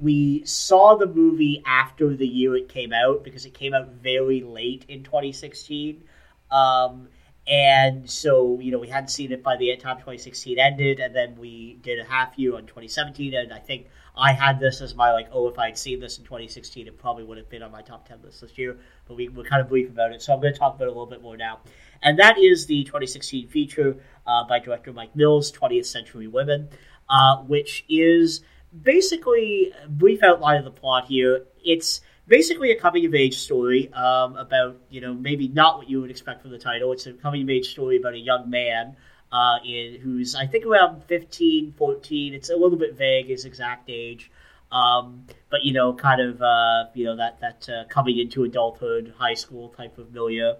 we 0.00 0.44
saw 0.44 0.96
the 0.96 1.06
movie 1.06 1.62
after 1.66 2.16
the 2.16 2.26
year 2.26 2.56
it 2.56 2.68
came 2.68 2.92
out 2.92 3.22
because 3.22 3.44
it 3.44 3.52
came 3.54 3.74
out 3.74 3.88
very 3.88 4.42
late 4.42 4.84
in 4.88 5.02
2016. 5.02 6.02
Um, 6.50 7.08
and 7.50 8.08
so, 8.08 8.60
you 8.60 8.70
know, 8.70 8.78
we 8.78 8.86
hadn't 8.86 9.08
seen 9.08 9.32
it 9.32 9.42
by 9.42 9.56
the 9.56 9.74
time 9.74 9.96
2016 9.96 10.56
ended, 10.56 11.00
and 11.00 11.12
then 11.12 11.36
we 11.36 11.80
did 11.82 11.98
a 11.98 12.04
half 12.04 12.38
year 12.38 12.54
on 12.54 12.64
2017, 12.64 13.34
and 13.34 13.52
I 13.52 13.58
think 13.58 13.88
I 14.16 14.32
had 14.32 14.60
this 14.60 14.80
as 14.80 14.94
my, 14.94 15.10
like, 15.12 15.26
oh, 15.32 15.48
if 15.48 15.58
I'd 15.58 15.76
seen 15.76 15.98
this 15.98 16.18
in 16.18 16.24
2016, 16.24 16.86
it 16.86 16.96
probably 16.96 17.24
would 17.24 17.38
have 17.38 17.50
been 17.50 17.64
on 17.64 17.72
my 17.72 17.82
top 17.82 18.06
10 18.06 18.22
list 18.22 18.40
this 18.40 18.56
year, 18.56 18.78
but 19.08 19.16
we 19.16 19.28
were 19.28 19.42
kind 19.42 19.60
of 19.60 19.68
brief 19.68 19.90
about 19.90 20.12
it, 20.12 20.22
so 20.22 20.32
I'm 20.32 20.40
going 20.40 20.52
to 20.52 20.58
talk 20.58 20.76
about 20.76 20.84
it 20.84 20.88
a 20.88 20.92
little 20.92 21.06
bit 21.06 21.22
more 21.22 21.36
now. 21.36 21.58
And 22.02 22.20
that 22.20 22.38
is 22.38 22.66
the 22.66 22.84
2016 22.84 23.48
feature 23.48 23.96
uh, 24.28 24.44
by 24.46 24.60
director 24.60 24.92
Mike 24.92 25.16
Mills, 25.16 25.50
20th 25.50 25.86
Century 25.86 26.28
Women, 26.28 26.68
uh, 27.08 27.38
which 27.38 27.84
is 27.88 28.44
basically 28.80 29.72
a 29.84 29.88
brief 29.88 30.22
outline 30.22 30.58
of 30.58 30.64
the 30.64 30.70
plot 30.70 31.06
here. 31.06 31.46
It's 31.64 32.00
basically 32.26 32.70
a 32.70 32.78
coming 32.78 33.06
of 33.06 33.14
age 33.14 33.38
story 33.38 33.92
um, 33.92 34.36
about 34.36 34.76
you 34.88 35.00
know 35.00 35.14
maybe 35.14 35.48
not 35.48 35.78
what 35.78 35.90
you 35.90 36.00
would 36.00 36.10
expect 36.10 36.42
from 36.42 36.50
the 36.50 36.58
title. 36.58 36.92
It's 36.92 37.06
a 37.06 37.12
coming 37.12 37.42
of 37.42 37.50
age 37.50 37.70
story 37.70 37.96
about 37.96 38.14
a 38.14 38.18
young 38.18 38.48
man 38.48 38.96
uh, 39.32 39.58
in, 39.64 40.00
who's 40.00 40.34
I 40.34 40.46
think 40.46 40.64
around 40.66 41.04
15, 41.04 41.74
14. 41.76 42.34
It's 42.34 42.50
a 42.50 42.56
little 42.56 42.78
bit 42.78 42.96
vague 42.96 43.26
his 43.26 43.44
exact 43.44 43.90
age, 43.90 44.30
um, 44.72 45.26
but 45.50 45.62
you 45.62 45.72
know 45.72 45.92
kind 45.92 46.20
of 46.20 46.40
uh, 46.40 46.86
you 46.94 47.04
know 47.04 47.16
that 47.16 47.40
that 47.40 47.68
uh, 47.68 47.84
coming 47.88 48.18
into 48.18 48.44
adulthood, 48.44 49.14
high 49.18 49.34
school 49.34 49.68
type 49.70 49.98
of 49.98 50.12
milieu. 50.12 50.54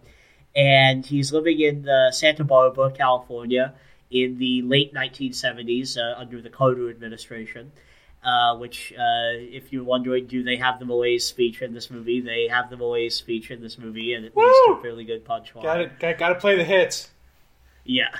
And 0.54 1.06
he's 1.06 1.32
living 1.32 1.60
in 1.60 1.88
uh, 1.88 2.10
Santa 2.10 2.42
Barbara, 2.42 2.90
California, 2.90 3.72
in 4.10 4.36
the 4.38 4.62
late 4.62 4.92
1970s 4.92 5.96
uh, 5.96 6.18
under 6.18 6.42
the 6.42 6.50
Carter 6.50 6.90
administration 6.90 7.70
uh, 8.22 8.56
which, 8.56 8.92
uh, 8.92 9.32
if 9.38 9.72
you're 9.72 9.84
wondering, 9.84 10.26
do 10.26 10.42
they 10.42 10.56
have 10.56 10.78
the 10.78 10.84
malaise 10.84 11.30
feature 11.30 11.64
in 11.64 11.72
this 11.72 11.90
movie? 11.90 12.20
They 12.20 12.48
have 12.48 12.68
the 12.68 12.76
malaise 12.76 13.18
feature 13.20 13.54
in 13.54 13.62
this 13.62 13.78
movie, 13.78 14.12
and 14.12 14.24
it 14.24 14.36
leads 14.36 14.58
to 14.66 14.72
a 14.78 14.82
fairly 14.82 15.04
good 15.04 15.24
punchline. 15.24 15.62
got 15.62 15.80
it 15.80 15.98
got, 15.98 16.28
to 16.28 16.34
play 16.34 16.56
the 16.56 16.64
hits 16.64 17.10
Yeah. 17.84 18.10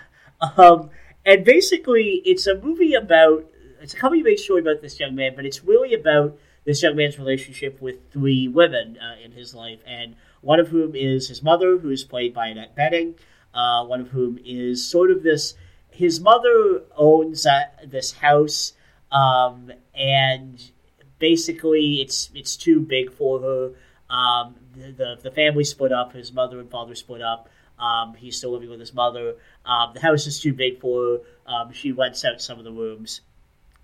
Um, 0.56 0.88
and 1.26 1.44
basically, 1.44 2.22
it's 2.24 2.46
a 2.46 2.54
movie 2.54 2.94
about, 2.94 3.44
it's 3.82 3.92
a 3.92 3.96
coming 3.96 4.22
of 4.22 4.26
age 4.26 4.40
story 4.40 4.62
about 4.62 4.80
this 4.80 4.98
young 4.98 5.14
man, 5.14 5.34
but 5.36 5.44
it's 5.44 5.62
really 5.62 5.92
about 5.92 6.38
this 6.64 6.82
young 6.82 6.96
man's 6.96 7.18
relationship 7.18 7.80
with 7.80 7.96
three 8.10 8.48
women 8.48 8.98
uh, 8.98 9.22
in 9.22 9.32
his 9.32 9.54
life, 9.54 9.80
and 9.86 10.16
one 10.40 10.58
of 10.58 10.68
whom 10.68 10.94
is 10.94 11.28
his 11.28 11.42
mother, 11.42 11.76
who 11.76 11.90
is 11.90 12.04
played 12.04 12.32
by 12.32 12.48
Annette 12.48 12.74
Bening, 12.74 13.14
uh, 13.52 13.84
one 13.84 14.00
of 14.00 14.08
whom 14.08 14.38
is 14.44 14.86
sort 14.86 15.10
of 15.10 15.22
this, 15.22 15.54
his 15.90 16.20
mother 16.20 16.82
owns 16.96 17.46
this 17.84 18.12
house, 18.12 18.72
um, 19.12 19.72
and 19.94 20.70
basically 21.18 22.00
it's 22.00 22.30
it's 22.34 22.56
too 22.56 22.80
big 22.80 23.12
for 23.12 23.40
her. 23.40 23.72
Um, 24.14 24.56
the, 24.74 24.92
the 24.92 25.18
the 25.22 25.30
family 25.30 25.64
split 25.64 25.92
up. 25.92 26.12
His 26.12 26.32
mother 26.32 26.58
and 26.58 26.70
father 26.70 26.94
split 26.94 27.22
up. 27.22 27.48
Um, 27.78 28.14
he's 28.14 28.36
still 28.36 28.52
living 28.52 28.68
with 28.68 28.80
his 28.80 28.92
mother. 28.92 29.36
Um, 29.64 29.92
the 29.94 30.00
house 30.00 30.26
is 30.26 30.40
too 30.40 30.52
big 30.52 30.80
for 30.80 31.02
her. 31.02 31.18
Um, 31.46 31.72
she 31.72 31.92
rents 31.92 32.24
out 32.24 32.40
some 32.42 32.58
of 32.58 32.64
the 32.64 32.72
rooms, 32.72 33.22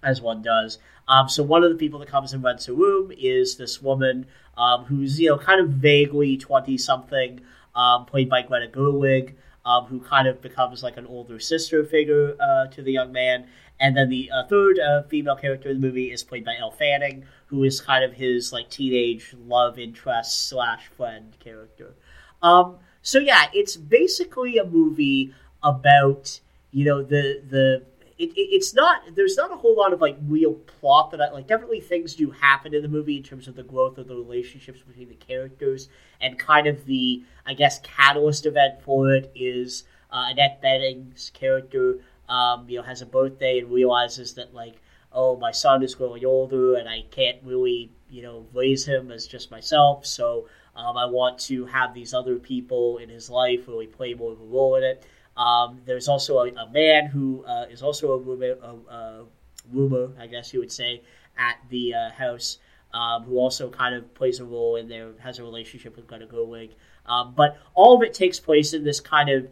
as 0.03 0.21
one 0.21 0.43
does. 0.43 0.79
Um, 1.09 1.29
so 1.29 1.43
one 1.43 1.65
of 1.65 1.71
the 1.71 1.77
people 1.77 2.01
that 2.01 2.09
comes 2.09 2.33
and 2.33 2.43
rents 2.43 2.69
a 2.69 2.75
room 2.75 3.13
is 3.17 3.57
this 3.57 3.81
woman 3.81 4.27
um, 4.57 4.85
who's 4.85 5.21
you 5.21 5.31
know 5.31 5.39
kind 5.39 5.61
of 5.61 5.71
vaguely 5.71 6.37
twenty 6.37 6.77
something, 6.77 7.41
um, 7.75 8.07
played 8.07 8.29
by 8.29 8.43
Greta 8.43 8.69
Gerwig, 8.69 9.35
um, 9.65 9.85
who 9.87 10.01
kind 10.01 10.29
of 10.29 10.41
becomes 10.41 10.83
like 10.83 10.97
an 10.97 11.07
older 11.07 11.39
sister 11.39 11.85
figure 11.85 12.37
uh, 12.41 12.67
to 12.69 12.83
the 12.83 12.93
young 12.93 13.13
man. 13.13 13.47
And 13.79 13.97
then 13.97 14.09
the 14.09 14.31
uh, 14.31 14.47
third 14.47 14.79
uh, 14.79 15.03
female 15.05 15.37
character 15.37 15.69
in 15.69 15.81
the 15.81 15.87
movie 15.87 16.11
is 16.11 16.23
played 16.23 16.45
by 16.45 16.57
Elle 16.57 16.71
Fanning, 16.71 17.25
who 17.47 17.63
is 17.63 17.81
kind 17.81 18.05
of 18.05 18.15
his 18.15 18.53
like 18.53 18.71
teenage 18.71 19.35
love 19.47 19.79
interest 19.79 20.49
slash 20.49 20.89
friend 20.89 21.37
character. 21.41 21.95
Um, 22.43 22.77
so 23.03 23.19
yeah, 23.19 23.47
it's 23.53 23.77
basically 23.77 24.59
a 24.59 24.65
movie 24.65 25.35
about 25.63 26.41
you 26.71 26.85
know 26.85 27.03
the 27.03 27.43
the 27.49 27.83
it, 28.19 28.31
it, 28.31 28.41
it's 28.41 28.75
not 28.75 29.03
there's 29.15 29.37
not 29.37 29.53
a 29.53 29.57
whole 29.57 29.77
lot 29.77 29.93
of 29.93 30.01
like 30.01 30.17
real 30.27 30.55
plot 30.55 31.11
that 31.11 31.21
I 31.21 31.31
like. 31.31 31.47
Definitely 31.47 31.81
things 31.81 32.15
do 32.15 32.31
happen 32.31 32.75
in 32.75 32.83
the 32.83 32.89
movie 32.89 33.19
in 33.19 33.23
terms 33.23 33.47
of 33.47 33.57
the 33.57 33.63
growth 33.63 33.99
of 33.99 34.09
the 34.09 34.17
relationships 34.17 34.81
between 34.81 35.09
the 35.09 35.15
characters 35.15 35.89
and 36.21 36.39
kind 36.39 36.67
of 36.67 36.87
the 36.87 37.23
I 37.45 37.55
guess 37.55 37.79
catalyst 37.81 38.47
event 38.47 38.81
for 38.83 39.15
it 39.15 39.31
is 39.35 39.85
uh, 40.11 40.29
Annette 40.31 40.63
Bening's 40.63 41.31
character 41.35 42.01
um, 42.29 42.69
you 42.69 42.79
know 42.79 42.83
has 42.83 43.03
a 43.03 43.07
birthday 43.07 43.61
and 43.61 43.71
realizes 43.71 44.35
that 44.35 44.55
like 44.55 44.77
oh 45.13 45.37
my 45.37 45.51
son 45.51 45.83
is 45.83 45.95
growing 45.95 46.25
older 46.25 46.75
and 46.75 46.89
I 46.89 47.05
can't 47.11 47.39
really 47.45 47.91
you 48.11 48.23
know 48.23 48.47
raise 48.53 48.85
him 48.85 49.11
as 49.11 49.27
just 49.27 49.51
myself 49.51 50.07
so 50.07 50.47
um, 50.77 50.97
I 50.97 51.07
want 51.07 51.39
to 51.41 51.65
have 51.67 51.95
these 51.95 52.13
other 52.13 52.37
people 52.37 52.99
in 52.99 53.09
his 53.09 53.31
life 53.31 53.67
really 53.67 53.87
play 53.87 54.13
more 54.15 54.33
of 54.33 54.41
a 54.41 54.45
role 54.45 54.77
in 54.77 54.85
it. 54.85 55.05
Um, 55.37 55.81
there's 55.87 56.09
also 56.09 56.39
a, 56.39 56.49
a 56.49 56.71
man 56.71 57.07
who 57.07 57.45
uh, 57.47 57.67
is 57.71 57.83
also 57.83 58.13
a 58.13 58.19
roomer, 58.19 58.57
a, 58.63 58.95
a 58.95 59.25
roomer, 59.73 60.11
I 60.19 60.27
guess 60.27 60.53
you 60.53 60.61
would 60.61 60.73
say, 60.73 61.03
at 61.39 61.57
the 61.71 61.95
uh, 61.95 62.11
house, 62.11 62.59
um, 62.93 63.25
who 63.25 63.39
also 63.39 63.71
kind 63.71 63.95
of 63.95 64.13
plays 64.15 64.41
a 64.41 64.45
role 64.45 64.77
in 64.77 64.89
there, 64.89 65.13
has 65.21 65.39
a 65.39 65.43
relationship 65.43 65.97
with 65.97 66.07
Greta 66.07 66.27
Gerwig. 66.27 66.71
Um, 67.07 67.35
but 67.37 67.59
all 67.75 67.97
of 67.97 68.03
it 68.03 68.13
takes 68.15 68.39
place 68.41 68.73
in 68.73 68.85
this 68.85 69.01
kind 69.01 69.29
of 69.29 69.49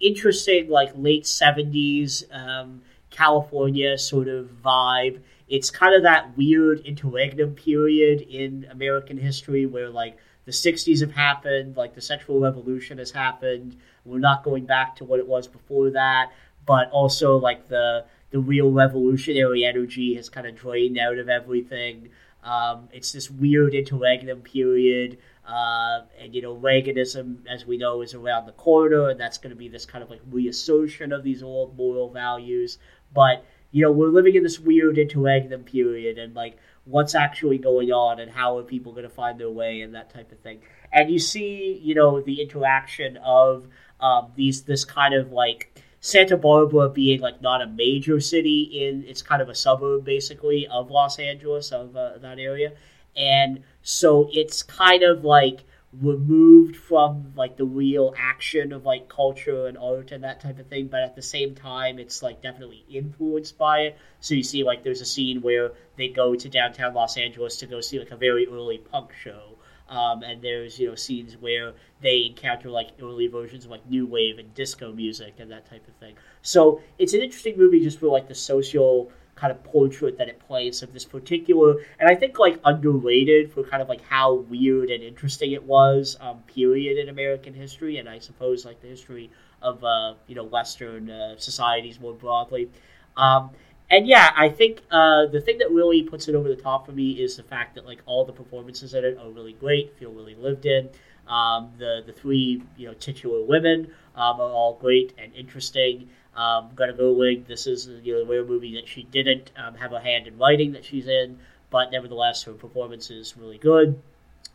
interesting, 0.00 0.68
like 0.68 0.92
late 0.94 1.24
70s 1.24 2.24
um, 2.34 2.82
California 3.10 3.96
sort 3.98 4.28
of 4.28 4.50
vibe. 4.64 5.20
It's 5.48 5.70
kind 5.70 5.94
of 5.94 6.02
that 6.02 6.36
weird 6.36 6.80
interregnum 6.80 7.54
period 7.54 8.22
in 8.22 8.66
American 8.70 9.16
history 9.16 9.64
where, 9.66 9.88
like, 9.88 10.18
the 10.46 10.52
60s 10.52 11.00
have 11.00 11.12
happened, 11.12 11.76
like 11.76 11.94
the 11.94 12.00
sexual 12.00 12.40
revolution 12.40 12.98
has 12.98 13.10
happened. 13.10 13.76
We're 14.04 14.20
not 14.20 14.44
going 14.44 14.64
back 14.64 14.96
to 14.96 15.04
what 15.04 15.18
it 15.18 15.26
was 15.26 15.48
before 15.48 15.90
that, 15.90 16.30
but 16.64 16.88
also 16.90 17.36
like 17.36 17.68
the 17.68 18.06
the 18.30 18.38
real 18.40 18.70
revolutionary 18.70 19.64
energy 19.64 20.14
has 20.14 20.28
kind 20.28 20.46
of 20.46 20.56
drained 20.56 20.98
out 20.98 21.18
of 21.18 21.28
everything. 21.28 22.08
Um, 22.42 22.88
it's 22.92 23.12
this 23.12 23.30
weird 23.30 23.74
interregnum 23.74 24.40
period, 24.40 25.18
uh, 25.46 26.02
and 26.20 26.34
you 26.34 26.42
know 26.42 26.56
Reaganism, 26.56 27.46
as 27.48 27.66
we 27.66 27.76
know, 27.76 28.02
is 28.02 28.14
around 28.14 28.46
the 28.46 28.52
corner, 28.52 29.10
and 29.10 29.20
that's 29.20 29.38
going 29.38 29.50
to 29.50 29.56
be 29.56 29.68
this 29.68 29.86
kind 29.86 30.02
of 30.02 30.10
like 30.10 30.20
reassertion 30.30 31.12
of 31.12 31.22
these 31.22 31.42
old 31.42 31.76
moral 31.76 32.10
values. 32.10 32.78
But 33.14 33.44
you 33.70 33.82
know 33.82 33.92
we're 33.92 34.08
living 34.08 34.34
in 34.34 34.42
this 34.42 34.58
weird 34.58 34.98
interregnum 34.98 35.64
period, 35.64 36.18
and 36.18 36.34
like 36.34 36.58
what's 36.84 37.14
actually 37.14 37.58
going 37.58 37.90
on 37.90 38.20
and 38.20 38.30
how 38.30 38.56
are 38.56 38.62
people 38.62 38.92
going 38.92 39.04
to 39.04 39.10
find 39.10 39.38
their 39.38 39.50
way 39.50 39.80
and 39.80 39.94
that 39.94 40.08
type 40.08 40.30
of 40.30 40.38
thing. 40.38 40.60
And 40.92 41.10
you 41.10 41.18
see, 41.18 41.80
you 41.82 41.94
know, 41.94 42.20
the 42.20 42.40
interaction 42.40 43.16
of 43.18 43.66
um, 44.00 44.32
these 44.36 44.62
this 44.62 44.84
kind 44.84 45.14
of 45.14 45.32
like 45.32 45.82
Santa 46.00 46.36
Barbara 46.36 46.88
being 46.88 47.20
like 47.20 47.42
not 47.42 47.62
a 47.62 47.66
major 47.66 48.20
city 48.20 48.62
in 48.62 49.04
it's 49.06 49.22
kind 49.22 49.42
of 49.42 49.48
a 49.48 49.54
suburb 49.54 50.04
basically 50.04 50.66
of 50.68 50.90
Los 50.90 51.18
Angeles 51.18 51.72
of 51.72 51.96
uh, 51.96 52.18
that 52.18 52.38
area, 52.38 52.72
and 53.16 53.62
so 53.82 54.28
it's 54.32 54.62
kind 54.62 55.02
of 55.02 55.24
like 55.24 55.64
removed 56.00 56.76
from 56.76 57.32
like 57.36 57.56
the 57.56 57.64
real 57.64 58.12
action 58.18 58.72
of 58.72 58.84
like 58.84 59.08
culture 59.08 59.66
and 59.66 59.78
art 59.78 60.12
and 60.12 60.24
that 60.24 60.40
type 60.40 60.58
of 60.58 60.66
thing 60.66 60.88
but 60.88 61.00
at 61.00 61.16
the 61.16 61.22
same 61.22 61.54
time 61.54 61.98
it's 61.98 62.22
like 62.22 62.42
definitely 62.42 62.84
influenced 62.90 63.56
by 63.56 63.80
it. 63.80 63.98
So 64.20 64.34
you 64.34 64.42
see 64.42 64.62
like 64.62 64.82
there's 64.82 65.00
a 65.00 65.06
scene 65.06 65.40
where 65.40 65.72
they 65.96 66.08
go 66.08 66.34
to 66.34 66.48
downtown 66.48 66.92
los 66.94 67.16
angeles 67.16 67.56
to 67.58 67.66
go 67.66 67.80
see 67.80 67.98
like 67.98 68.10
a 68.10 68.16
very 68.16 68.46
early 68.46 68.78
punk 68.78 69.12
show 69.14 69.56
um, 69.88 70.22
and 70.22 70.42
there's 70.42 70.78
you 70.78 70.88
know 70.88 70.94
scenes 70.94 71.36
where 71.36 71.74
they 72.00 72.24
encounter 72.26 72.70
like 72.70 72.90
early 73.00 73.28
versions 73.28 73.64
of 73.64 73.70
like 73.70 73.86
new 73.88 74.06
wave 74.06 74.38
and 74.38 74.52
disco 74.54 74.92
music 74.92 75.34
and 75.38 75.50
that 75.50 75.68
type 75.68 75.86
of 75.86 75.94
thing. 75.96 76.14
So 76.42 76.80
it's 76.98 77.14
an 77.14 77.20
interesting 77.20 77.56
movie 77.56 77.80
just 77.80 78.00
for 78.00 78.08
like 78.08 78.28
the 78.28 78.34
social 78.34 79.10
kind 79.36 79.52
of 79.52 79.62
portrait 79.62 80.18
that 80.18 80.28
it 80.28 80.40
plays 80.40 80.82
of 80.82 80.92
this 80.92 81.04
particular, 81.04 81.76
and 82.00 82.08
I 82.08 82.14
think 82.14 82.38
like 82.38 82.58
underrated 82.64 83.52
for 83.52 83.62
kind 83.62 83.82
of 83.82 83.88
like 83.88 84.02
how 84.02 84.34
weird 84.34 84.90
and 84.90 85.04
interesting 85.04 85.52
it 85.52 85.62
was 85.62 86.16
um, 86.20 86.38
period 86.46 86.98
in 86.98 87.08
American 87.08 87.54
history, 87.54 87.98
and 87.98 88.08
I 88.08 88.18
suppose 88.18 88.64
like 88.64 88.80
the 88.80 88.88
history 88.88 89.30
of 89.62 89.84
uh, 89.84 90.14
you 90.26 90.34
know 90.34 90.44
Western 90.44 91.10
uh, 91.10 91.36
societies 91.36 92.00
more 92.00 92.14
broadly. 92.14 92.70
Um, 93.16 93.50
and 93.90 94.06
yeah, 94.06 94.32
I 94.36 94.48
think 94.48 94.82
uh, 94.90 95.26
the 95.26 95.40
thing 95.40 95.58
that 95.58 95.70
really 95.70 96.02
puts 96.02 96.26
it 96.28 96.34
over 96.34 96.48
the 96.48 96.56
top 96.56 96.86
for 96.86 96.92
me 96.92 97.12
is 97.12 97.36
the 97.36 97.42
fact 97.42 97.76
that 97.76 97.86
like 97.86 98.02
all 98.06 98.24
the 98.24 98.32
performances 98.32 98.94
in 98.94 99.04
it 99.04 99.16
are 99.18 99.30
really 99.30 99.52
great, 99.52 99.96
feel 99.96 100.12
really 100.12 100.34
lived 100.34 100.66
in. 100.66 100.88
Um, 101.28 101.72
the 101.78 102.02
the 102.06 102.12
three 102.12 102.62
you 102.76 102.86
know 102.86 102.94
titular 102.94 103.44
women 103.44 103.92
um, 104.14 104.40
are 104.40 104.50
all 104.50 104.78
great 104.80 105.12
and 105.18 105.34
interesting. 105.34 106.08
Um, 106.36 106.70
Greta 106.74 106.92
Gerwig, 106.92 107.46
this 107.46 107.66
is 107.66 107.88
you 108.02 108.12
know, 108.12 108.24
the 108.24 108.30
rare 108.30 108.44
movie 108.44 108.74
that 108.74 108.86
she 108.86 109.04
didn't 109.04 109.50
um, 109.56 109.74
have 109.76 109.92
a 109.92 110.00
hand 110.00 110.26
in 110.26 110.38
writing 110.38 110.72
that 110.72 110.84
she's 110.84 111.08
in, 111.08 111.38
but 111.70 111.90
nevertheless 111.90 112.42
her 112.42 112.52
performance 112.52 113.10
is 113.10 113.36
really 113.36 113.58
good, 113.58 114.00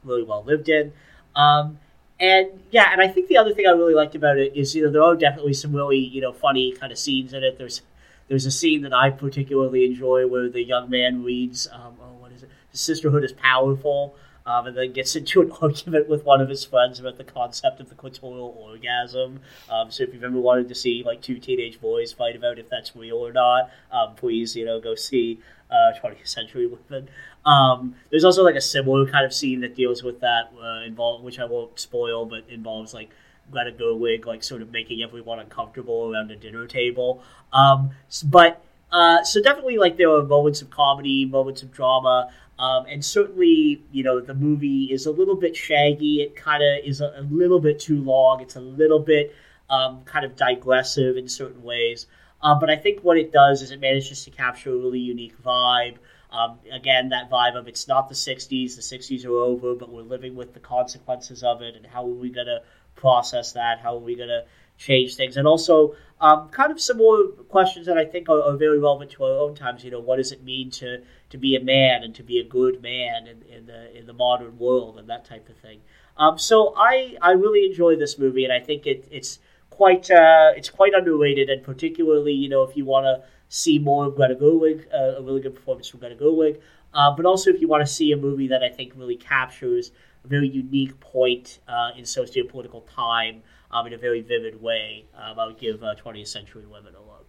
really 0.03 0.23
well 0.23 0.43
lived 0.43 0.69
in. 0.69 0.93
Um, 1.35 1.79
and 2.19 2.49
yeah, 2.69 2.91
and 2.91 3.01
I 3.01 3.07
think 3.07 3.29
the 3.29 3.37
other 3.37 3.53
thing 3.53 3.65
I 3.65 3.71
really 3.71 3.95
liked 3.95 4.13
about 4.13 4.37
it 4.37 4.55
is 4.55 4.75
you 4.75 4.83
know 4.83 4.91
there 4.91 5.03
are 5.03 5.15
definitely 5.15 5.53
some 5.53 5.75
really 5.75 5.97
you 5.97 6.21
know 6.21 6.31
funny 6.31 6.71
kind 6.73 6.91
of 6.91 6.99
scenes 6.99 7.33
in 7.33 7.43
it. 7.43 7.57
There's 7.57 7.81
there's 8.27 8.45
a 8.45 8.51
scene 8.51 8.83
that 8.83 8.93
I 8.93 9.09
particularly 9.09 9.85
enjoy 9.85 10.27
where 10.27 10.49
the 10.49 10.63
young 10.63 10.89
man 10.89 11.23
reads, 11.23 11.67
um, 11.71 11.97
oh, 12.01 12.13
what 12.19 12.31
is 12.31 12.43
it? 12.43 12.49
The 12.71 12.77
Sisterhood 12.77 13.25
is 13.25 13.33
powerful 13.33 14.15
um, 14.51 14.67
and 14.67 14.77
then 14.77 14.91
gets 14.91 15.15
into 15.15 15.41
an 15.41 15.51
argument 15.61 16.09
with 16.09 16.25
one 16.25 16.41
of 16.41 16.49
his 16.49 16.65
friends 16.65 16.99
about 16.99 17.17
the 17.17 17.23
concept 17.23 17.79
of 17.79 17.89
the 17.89 17.95
clitoral 17.95 18.55
orgasm. 18.57 19.39
Um, 19.69 19.89
so 19.91 20.03
if 20.03 20.13
you've 20.13 20.23
ever 20.23 20.39
wanted 20.39 20.67
to 20.69 20.75
see 20.75 21.03
like 21.05 21.21
two 21.21 21.39
teenage 21.39 21.79
boys 21.79 22.11
fight 22.11 22.35
about 22.35 22.59
if 22.59 22.69
that's 22.69 22.95
real 22.95 23.17
or 23.17 23.31
not, 23.31 23.71
um, 23.91 24.15
please 24.15 24.55
you 24.55 24.65
know 24.65 24.79
go 24.79 24.95
see 24.95 25.39
uh, 25.69 25.97
20th 26.03 26.27
Century 26.27 26.67
Women. 26.67 27.09
Um, 27.45 27.95
there's 28.09 28.25
also 28.25 28.43
like 28.43 28.55
a 28.55 28.61
similar 28.61 29.09
kind 29.09 29.25
of 29.25 29.33
scene 29.33 29.61
that 29.61 29.75
deals 29.75 30.03
with 30.03 30.19
that, 30.19 30.51
uh, 30.61 30.85
involve 30.85 31.23
which 31.23 31.39
I 31.39 31.45
won't 31.45 31.79
spoil, 31.79 32.25
but 32.25 32.43
involves 32.49 32.93
like 32.93 33.09
Greta 33.49 33.71
Gerwig 33.71 34.25
like 34.25 34.43
sort 34.43 34.61
of 34.61 34.71
making 34.71 35.01
everyone 35.01 35.39
uncomfortable 35.39 36.11
around 36.11 36.29
a 36.31 36.35
dinner 36.35 36.67
table. 36.67 37.23
Um, 37.53 37.91
but 38.25 38.63
uh, 38.91 39.23
so 39.23 39.41
definitely 39.41 39.77
like 39.77 39.97
there 39.97 40.11
are 40.11 40.23
moments 40.23 40.61
of 40.61 40.69
comedy, 40.69 41.25
moments 41.25 41.63
of 41.63 41.71
drama. 41.71 42.31
Um, 42.61 42.85
and 42.85 43.03
certainly, 43.03 43.83
you 43.91 44.03
know, 44.03 44.19
the 44.19 44.35
movie 44.35 44.85
is 44.91 45.07
a 45.07 45.11
little 45.11 45.35
bit 45.35 45.55
shaggy. 45.55 46.21
It 46.21 46.35
kind 46.35 46.61
of 46.61 46.85
is 46.85 47.01
a, 47.01 47.11
a, 47.17 47.23
little 47.23 47.59
bit 47.59 47.79
too 47.79 47.99
long. 48.03 48.39
It's 48.39 48.55
a 48.55 48.61
little 48.61 48.99
bit 48.99 49.33
um, 49.67 50.03
kind 50.03 50.23
of 50.23 50.35
digressive 50.35 51.17
in 51.17 51.27
certain 51.27 51.63
ways. 51.63 52.05
Uh, 52.43 52.53
but 52.53 52.69
I 52.69 52.75
think 52.75 53.01
what 53.01 53.17
it 53.17 53.31
does 53.31 53.63
is 53.63 53.71
it 53.71 53.79
manages 53.79 54.23
to 54.25 54.29
capture 54.29 54.71
a 54.71 54.77
really 54.77 54.99
unique 54.99 55.41
vibe. 55.41 55.95
Um, 56.31 56.59
again, 56.71 57.09
that 57.09 57.31
vibe 57.31 57.57
of 57.57 57.67
it's 57.67 57.87
not 57.87 58.09
the 58.09 58.15
60s, 58.15 58.75
the 58.75 58.81
60s 58.81 59.25
are 59.25 59.35
over, 59.35 59.73
but 59.73 59.91
we're 59.91 60.03
living 60.03 60.35
with 60.35 60.53
the 60.53 60.59
consequences 60.59 61.43
of 61.43 61.63
it, 61.63 61.75
and 61.75 61.85
how 61.85 62.03
are 62.03 62.13
we 62.13 62.29
going 62.29 62.47
to 62.47 62.61
process 62.95 63.53
that? 63.53 63.79
How 63.79 63.95
are 63.95 63.99
we 63.99 64.15
going 64.15 64.29
to 64.29 64.45
change 64.77 65.15
things? 65.15 65.35
And 65.35 65.47
also, 65.47 65.95
um, 66.21 66.49
kind 66.49 66.71
of 66.71 66.79
some 66.79 66.97
more 66.97 67.27
questions 67.49 67.87
that 67.87 67.97
I 67.97 68.05
think 68.05 68.29
are, 68.29 68.41
are, 68.41 68.55
very 68.55 68.79
relevant 68.79 69.11
to 69.11 69.25
our 69.25 69.39
own 69.39 69.55
times. 69.55 69.83
You 69.83 69.91
know, 69.91 69.99
what 69.99 70.17
does 70.17 70.31
it 70.31 70.43
mean 70.43 70.69
to, 70.71 71.01
to 71.31 71.37
be 71.37 71.55
a 71.55 71.63
man 71.63 72.03
and 72.03 72.13
to 72.15 72.23
be 72.23 72.39
a 72.39 72.43
good 72.43 72.81
man 72.81 73.27
in, 73.27 73.41
in 73.43 73.65
the 73.65 73.97
in 73.97 74.05
the 74.05 74.13
modern 74.13 74.57
world 74.59 74.99
and 74.99 75.09
that 75.09 75.25
type 75.25 75.49
of 75.49 75.57
thing. 75.57 75.79
Um, 76.17 76.37
so 76.37 76.73
I 76.77 77.17
I 77.21 77.31
really 77.31 77.65
enjoy 77.65 77.95
this 77.95 78.19
movie 78.19 78.43
and 78.43 78.53
I 78.53 78.59
think 78.59 78.85
it, 78.85 79.07
it's 79.09 79.39
quite 79.69 80.11
uh, 80.11 80.51
it's 80.55 80.69
quite 80.69 80.93
underrated 80.93 81.49
and 81.49 81.63
particularly 81.63 82.33
you 82.33 82.49
know 82.49 82.63
if 82.63 82.77
you 82.77 82.85
want 82.85 83.05
to 83.05 83.23
see 83.49 83.79
more 83.79 84.05
of 84.05 84.15
Greta 84.15 84.35
Gerwig, 84.35 84.85
uh, 84.93 85.19
a 85.19 85.21
really 85.21 85.41
good 85.41 85.55
performance 85.55 85.87
from 85.87 85.99
Greta 85.99 86.15
Gerwig, 86.15 86.61
uh, 86.93 87.11
but 87.15 87.25
also 87.25 87.49
if 87.49 87.59
you 87.59 87.67
want 87.67 87.85
to 87.85 87.91
see 87.91 88.11
a 88.13 88.17
movie 88.17 88.47
that 88.47 88.63
I 88.63 88.69
think 88.69 88.93
really 88.95 89.17
captures 89.17 89.91
a 90.23 90.27
very 90.27 90.47
unique 90.47 90.97
point 90.99 91.59
uh, 91.67 91.91
in 91.97 92.05
socio-political 92.05 92.81
time 92.81 93.41
um, 93.71 93.87
in 93.87 93.93
a 93.93 93.97
very 93.97 94.21
vivid 94.21 94.61
way. 94.61 95.05
Um, 95.15 95.39
I 95.39 95.45
would 95.47 95.57
give 95.57 95.83
uh, 95.83 95.95
20th 95.95 96.27
Century 96.27 96.65
Women 96.65 96.95
a 96.95 97.01
look. 97.01 97.20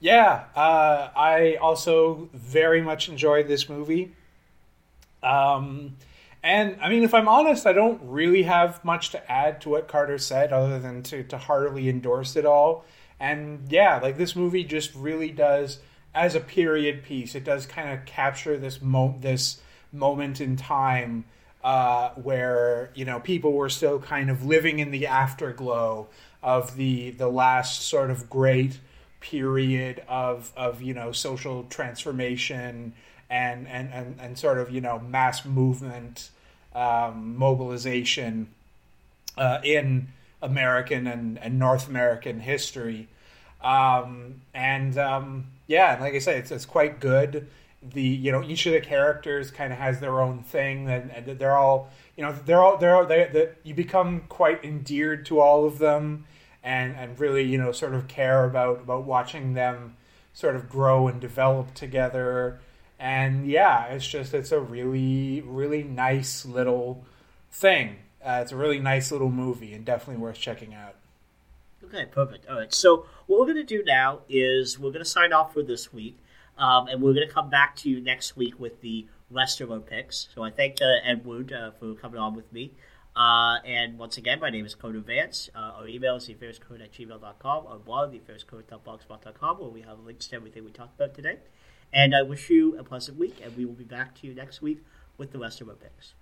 Yeah, 0.00 0.44
uh, 0.54 1.08
I 1.16 1.56
also 1.60 2.28
very 2.32 2.80
much 2.82 3.08
enjoyed 3.08 3.48
this 3.48 3.68
movie. 3.68 4.12
Um, 5.22 5.96
and 6.42 6.78
I 6.80 6.88
mean, 6.88 7.02
if 7.02 7.14
I'm 7.14 7.28
honest, 7.28 7.66
I 7.66 7.72
don't 7.72 8.00
really 8.04 8.44
have 8.44 8.84
much 8.84 9.10
to 9.10 9.30
add 9.30 9.60
to 9.62 9.70
what 9.70 9.88
Carter 9.88 10.18
said, 10.18 10.52
other 10.52 10.78
than 10.78 11.02
to, 11.04 11.24
to 11.24 11.38
heartily 11.38 11.88
endorse 11.88 12.36
it 12.36 12.46
all. 12.46 12.84
And 13.18 13.66
yeah, 13.68 13.98
like 13.98 14.16
this 14.16 14.36
movie 14.36 14.62
just 14.62 14.94
really 14.94 15.30
does, 15.30 15.80
as 16.14 16.36
a 16.36 16.40
period 16.40 17.02
piece, 17.02 17.34
it 17.34 17.42
does 17.42 17.66
kind 17.66 17.90
of 17.90 18.04
capture 18.04 18.56
this 18.56 18.80
mo- 18.80 19.16
this 19.20 19.60
moment 19.92 20.40
in 20.40 20.54
time 20.56 21.24
uh, 21.64 22.10
where 22.10 22.90
you 22.94 23.04
know 23.04 23.18
people 23.18 23.52
were 23.52 23.68
still 23.68 23.98
kind 23.98 24.30
of 24.30 24.44
living 24.44 24.78
in 24.78 24.92
the 24.92 25.08
afterglow 25.08 26.06
of 26.42 26.76
the 26.76 27.10
the 27.10 27.28
last 27.28 27.82
sort 27.82 28.12
of 28.12 28.30
great 28.30 28.78
period 29.20 30.02
of 30.08 30.52
of 30.56 30.82
you 30.82 30.94
know 30.94 31.12
social 31.12 31.64
transformation 31.64 32.92
and 33.30 33.68
and 33.68 33.92
and, 33.92 34.16
and 34.20 34.38
sort 34.38 34.58
of 34.58 34.70
you 34.70 34.80
know 34.80 34.98
mass 34.98 35.44
movement 35.44 36.30
um, 36.74 37.36
mobilization 37.36 38.48
uh, 39.36 39.60
in 39.64 40.08
American 40.42 41.06
and, 41.06 41.38
and 41.38 41.58
North 41.58 41.88
American 41.88 42.40
history. 42.40 43.08
Um, 43.62 44.42
and 44.54 44.96
um, 44.98 45.46
yeah, 45.66 45.98
like 46.00 46.14
I 46.14 46.18
said, 46.18 46.38
it's 46.38 46.50
it's 46.50 46.66
quite 46.66 47.00
good. 47.00 47.48
The 47.82 48.02
you 48.02 48.32
know 48.32 48.42
each 48.42 48.66
of 48.66 48.72
the 48.72 48.80
characters 48.80 49.50
kind 49.50 49.72
of 49.72 49.78
has 49.78 50.00
their 50.00 50.20
own 50.20 50.42
thing, 50.42 50.88
and, 50.88 51.10
and 51.10 51.38
they're 51.38 51.56
all 51.56 51.90
you 52.16 52.24
know 52.24 52.32
they're 52.32 52.62
all 52.62 52.76
they're 52.76 52.96
all 52.96 53.06
they, 53.06 53.28
they, 53.32 53.50
you 53.64 53.74
become 53.74 54.22
quite 54.28 54.64
endeared 54.64 55.26
to 55.26 55.40
all 55.40 55.64
of 55.64 55.78
them, 55.78 56.24
and 56.62 56.96
and 56.96 57.18
really 57.18 57.44
you 57.44 57.58
know 57.58 57.72
sort 57.72 57.94
of 57.94 58.08
care 58.08 58.44
about 58.44 58.80
about 58.80 59.04
watching 59.04 59.54
them 59.54 59.96
sort 60.32 60.56
of 60.56 60.68
grow 60.68 61.08
and 61.08 61.20
develop 61.20 61.74
together. 61.74 62.60
And 62.98 63.46
yeah, 63.46 63.86
it's 63.86 64.06
just 64.06 64.34
it's 64.34 64.52
a 64.52 64.60
really 64.60 65.40
really 65.40 65.82
nice 65.82 66.44
little 66.44 67.04
thing. 67.50 67.96
Uh, 68.24 68.40
it's 68.42 68.52
a 68.52 68.56
really 68.56 68.80
nice 68.80 69.12
little 69.12 69.30
movie 69.30 69.72
and 69.72 69.84
definitely 69.84 70.20
worth 70.20 70.38
checking 70.38 70.74
out. 70.74 70.94
Okay, 71.84 72.06
perfect. 72.06 72.48
All 72.48 72.56
right. 72.56 72.74
So 72.74 73.06
what 73.26 73.38
we're 73.38 73.46
going 73.46 73.56
to 73.56 73.62
do 73.64 73.84
now 73.84 74.20
is 74.28 74.78
we're 74.78 74.90
going 74.90 75.04
to 75.04 75.08
sign 75.08 75.32
off 75.32 75.54
for 75.54 75.62
this 75.62 75.92
week, 75.92 76.18
um, 76.58 76.88
and 76.88 77.00
we're 77.00 77.14
going 77.14 77.26
to 77.26 77.32
come 77.32 77.48
back 77.48 77.76
to 77.76 77.88
you 77.88 78.00
next 78.00 78.36
week 78.36 78.58
with 78.58 78.80
the 78.80 79.06
rest 79.30 79.60
of 79.60 79.70
our 79.70 79.78
picks. 79.78 80.28
So 80.34 80.42
I 80.42 80.50
thank 80.50 80.82
uh, 80.82 80.86
Edward 81.04 81.52
uh, 81.52 81.70
for 81.78 81.94
coming 81.94 82.18
on 82.18 82.34
with 82.34 82.52
me. 82.52 82.72
Uh, 83.18 83.58
and 83.64 83.98
once 83.98 84.16
again, 84.16 84.38
my 84.38 84.48
name 84.48 84.64
is 84.64 84.76
Carter 84.76 85.00
Vance. 85.00 85.50
Uh, 85.52 85.72
our 85.78 85.88
email 85.88 86.14
is 86.14 86.28
theafairscode 86.28 86.80
at 86.80 86.92
gmail.com. 86.92 87.66
Our 87.66 87.78
blog, 87.78 88.14
theafairscode.blogspot.com, 88.14 89.58
where 89.58 89.68
we 89.70 89.80
have 89.80 89.98
links 89.98 90.28
to 90.28 90.36
everything 90.36 90.64
we 90.64 90.70
talked 90.70 90.94
about 90.94 91.14
today. 91.14 91.38
And 91.92 92.14
I 92.14 92.22
wish 92.22 92.48
you 92.48 92.78
a 92.78 92.84
pleasant 92.84 93.18
week, 93.18 93.40
and 93.42 93.56
we 93.56 93.64
will 93.64 93.74
be 93.74 93.82
back 93.82 94.14
to 94.20 94.26
you 94.28 94.34
next 94.34 94.62
week 94.62 94.84
with 95.16 95.32
the 95.32 95.38
rest 95.40 95.60
of 95.60 95.68
our 95.68 95.74
picks. 95.74 96.14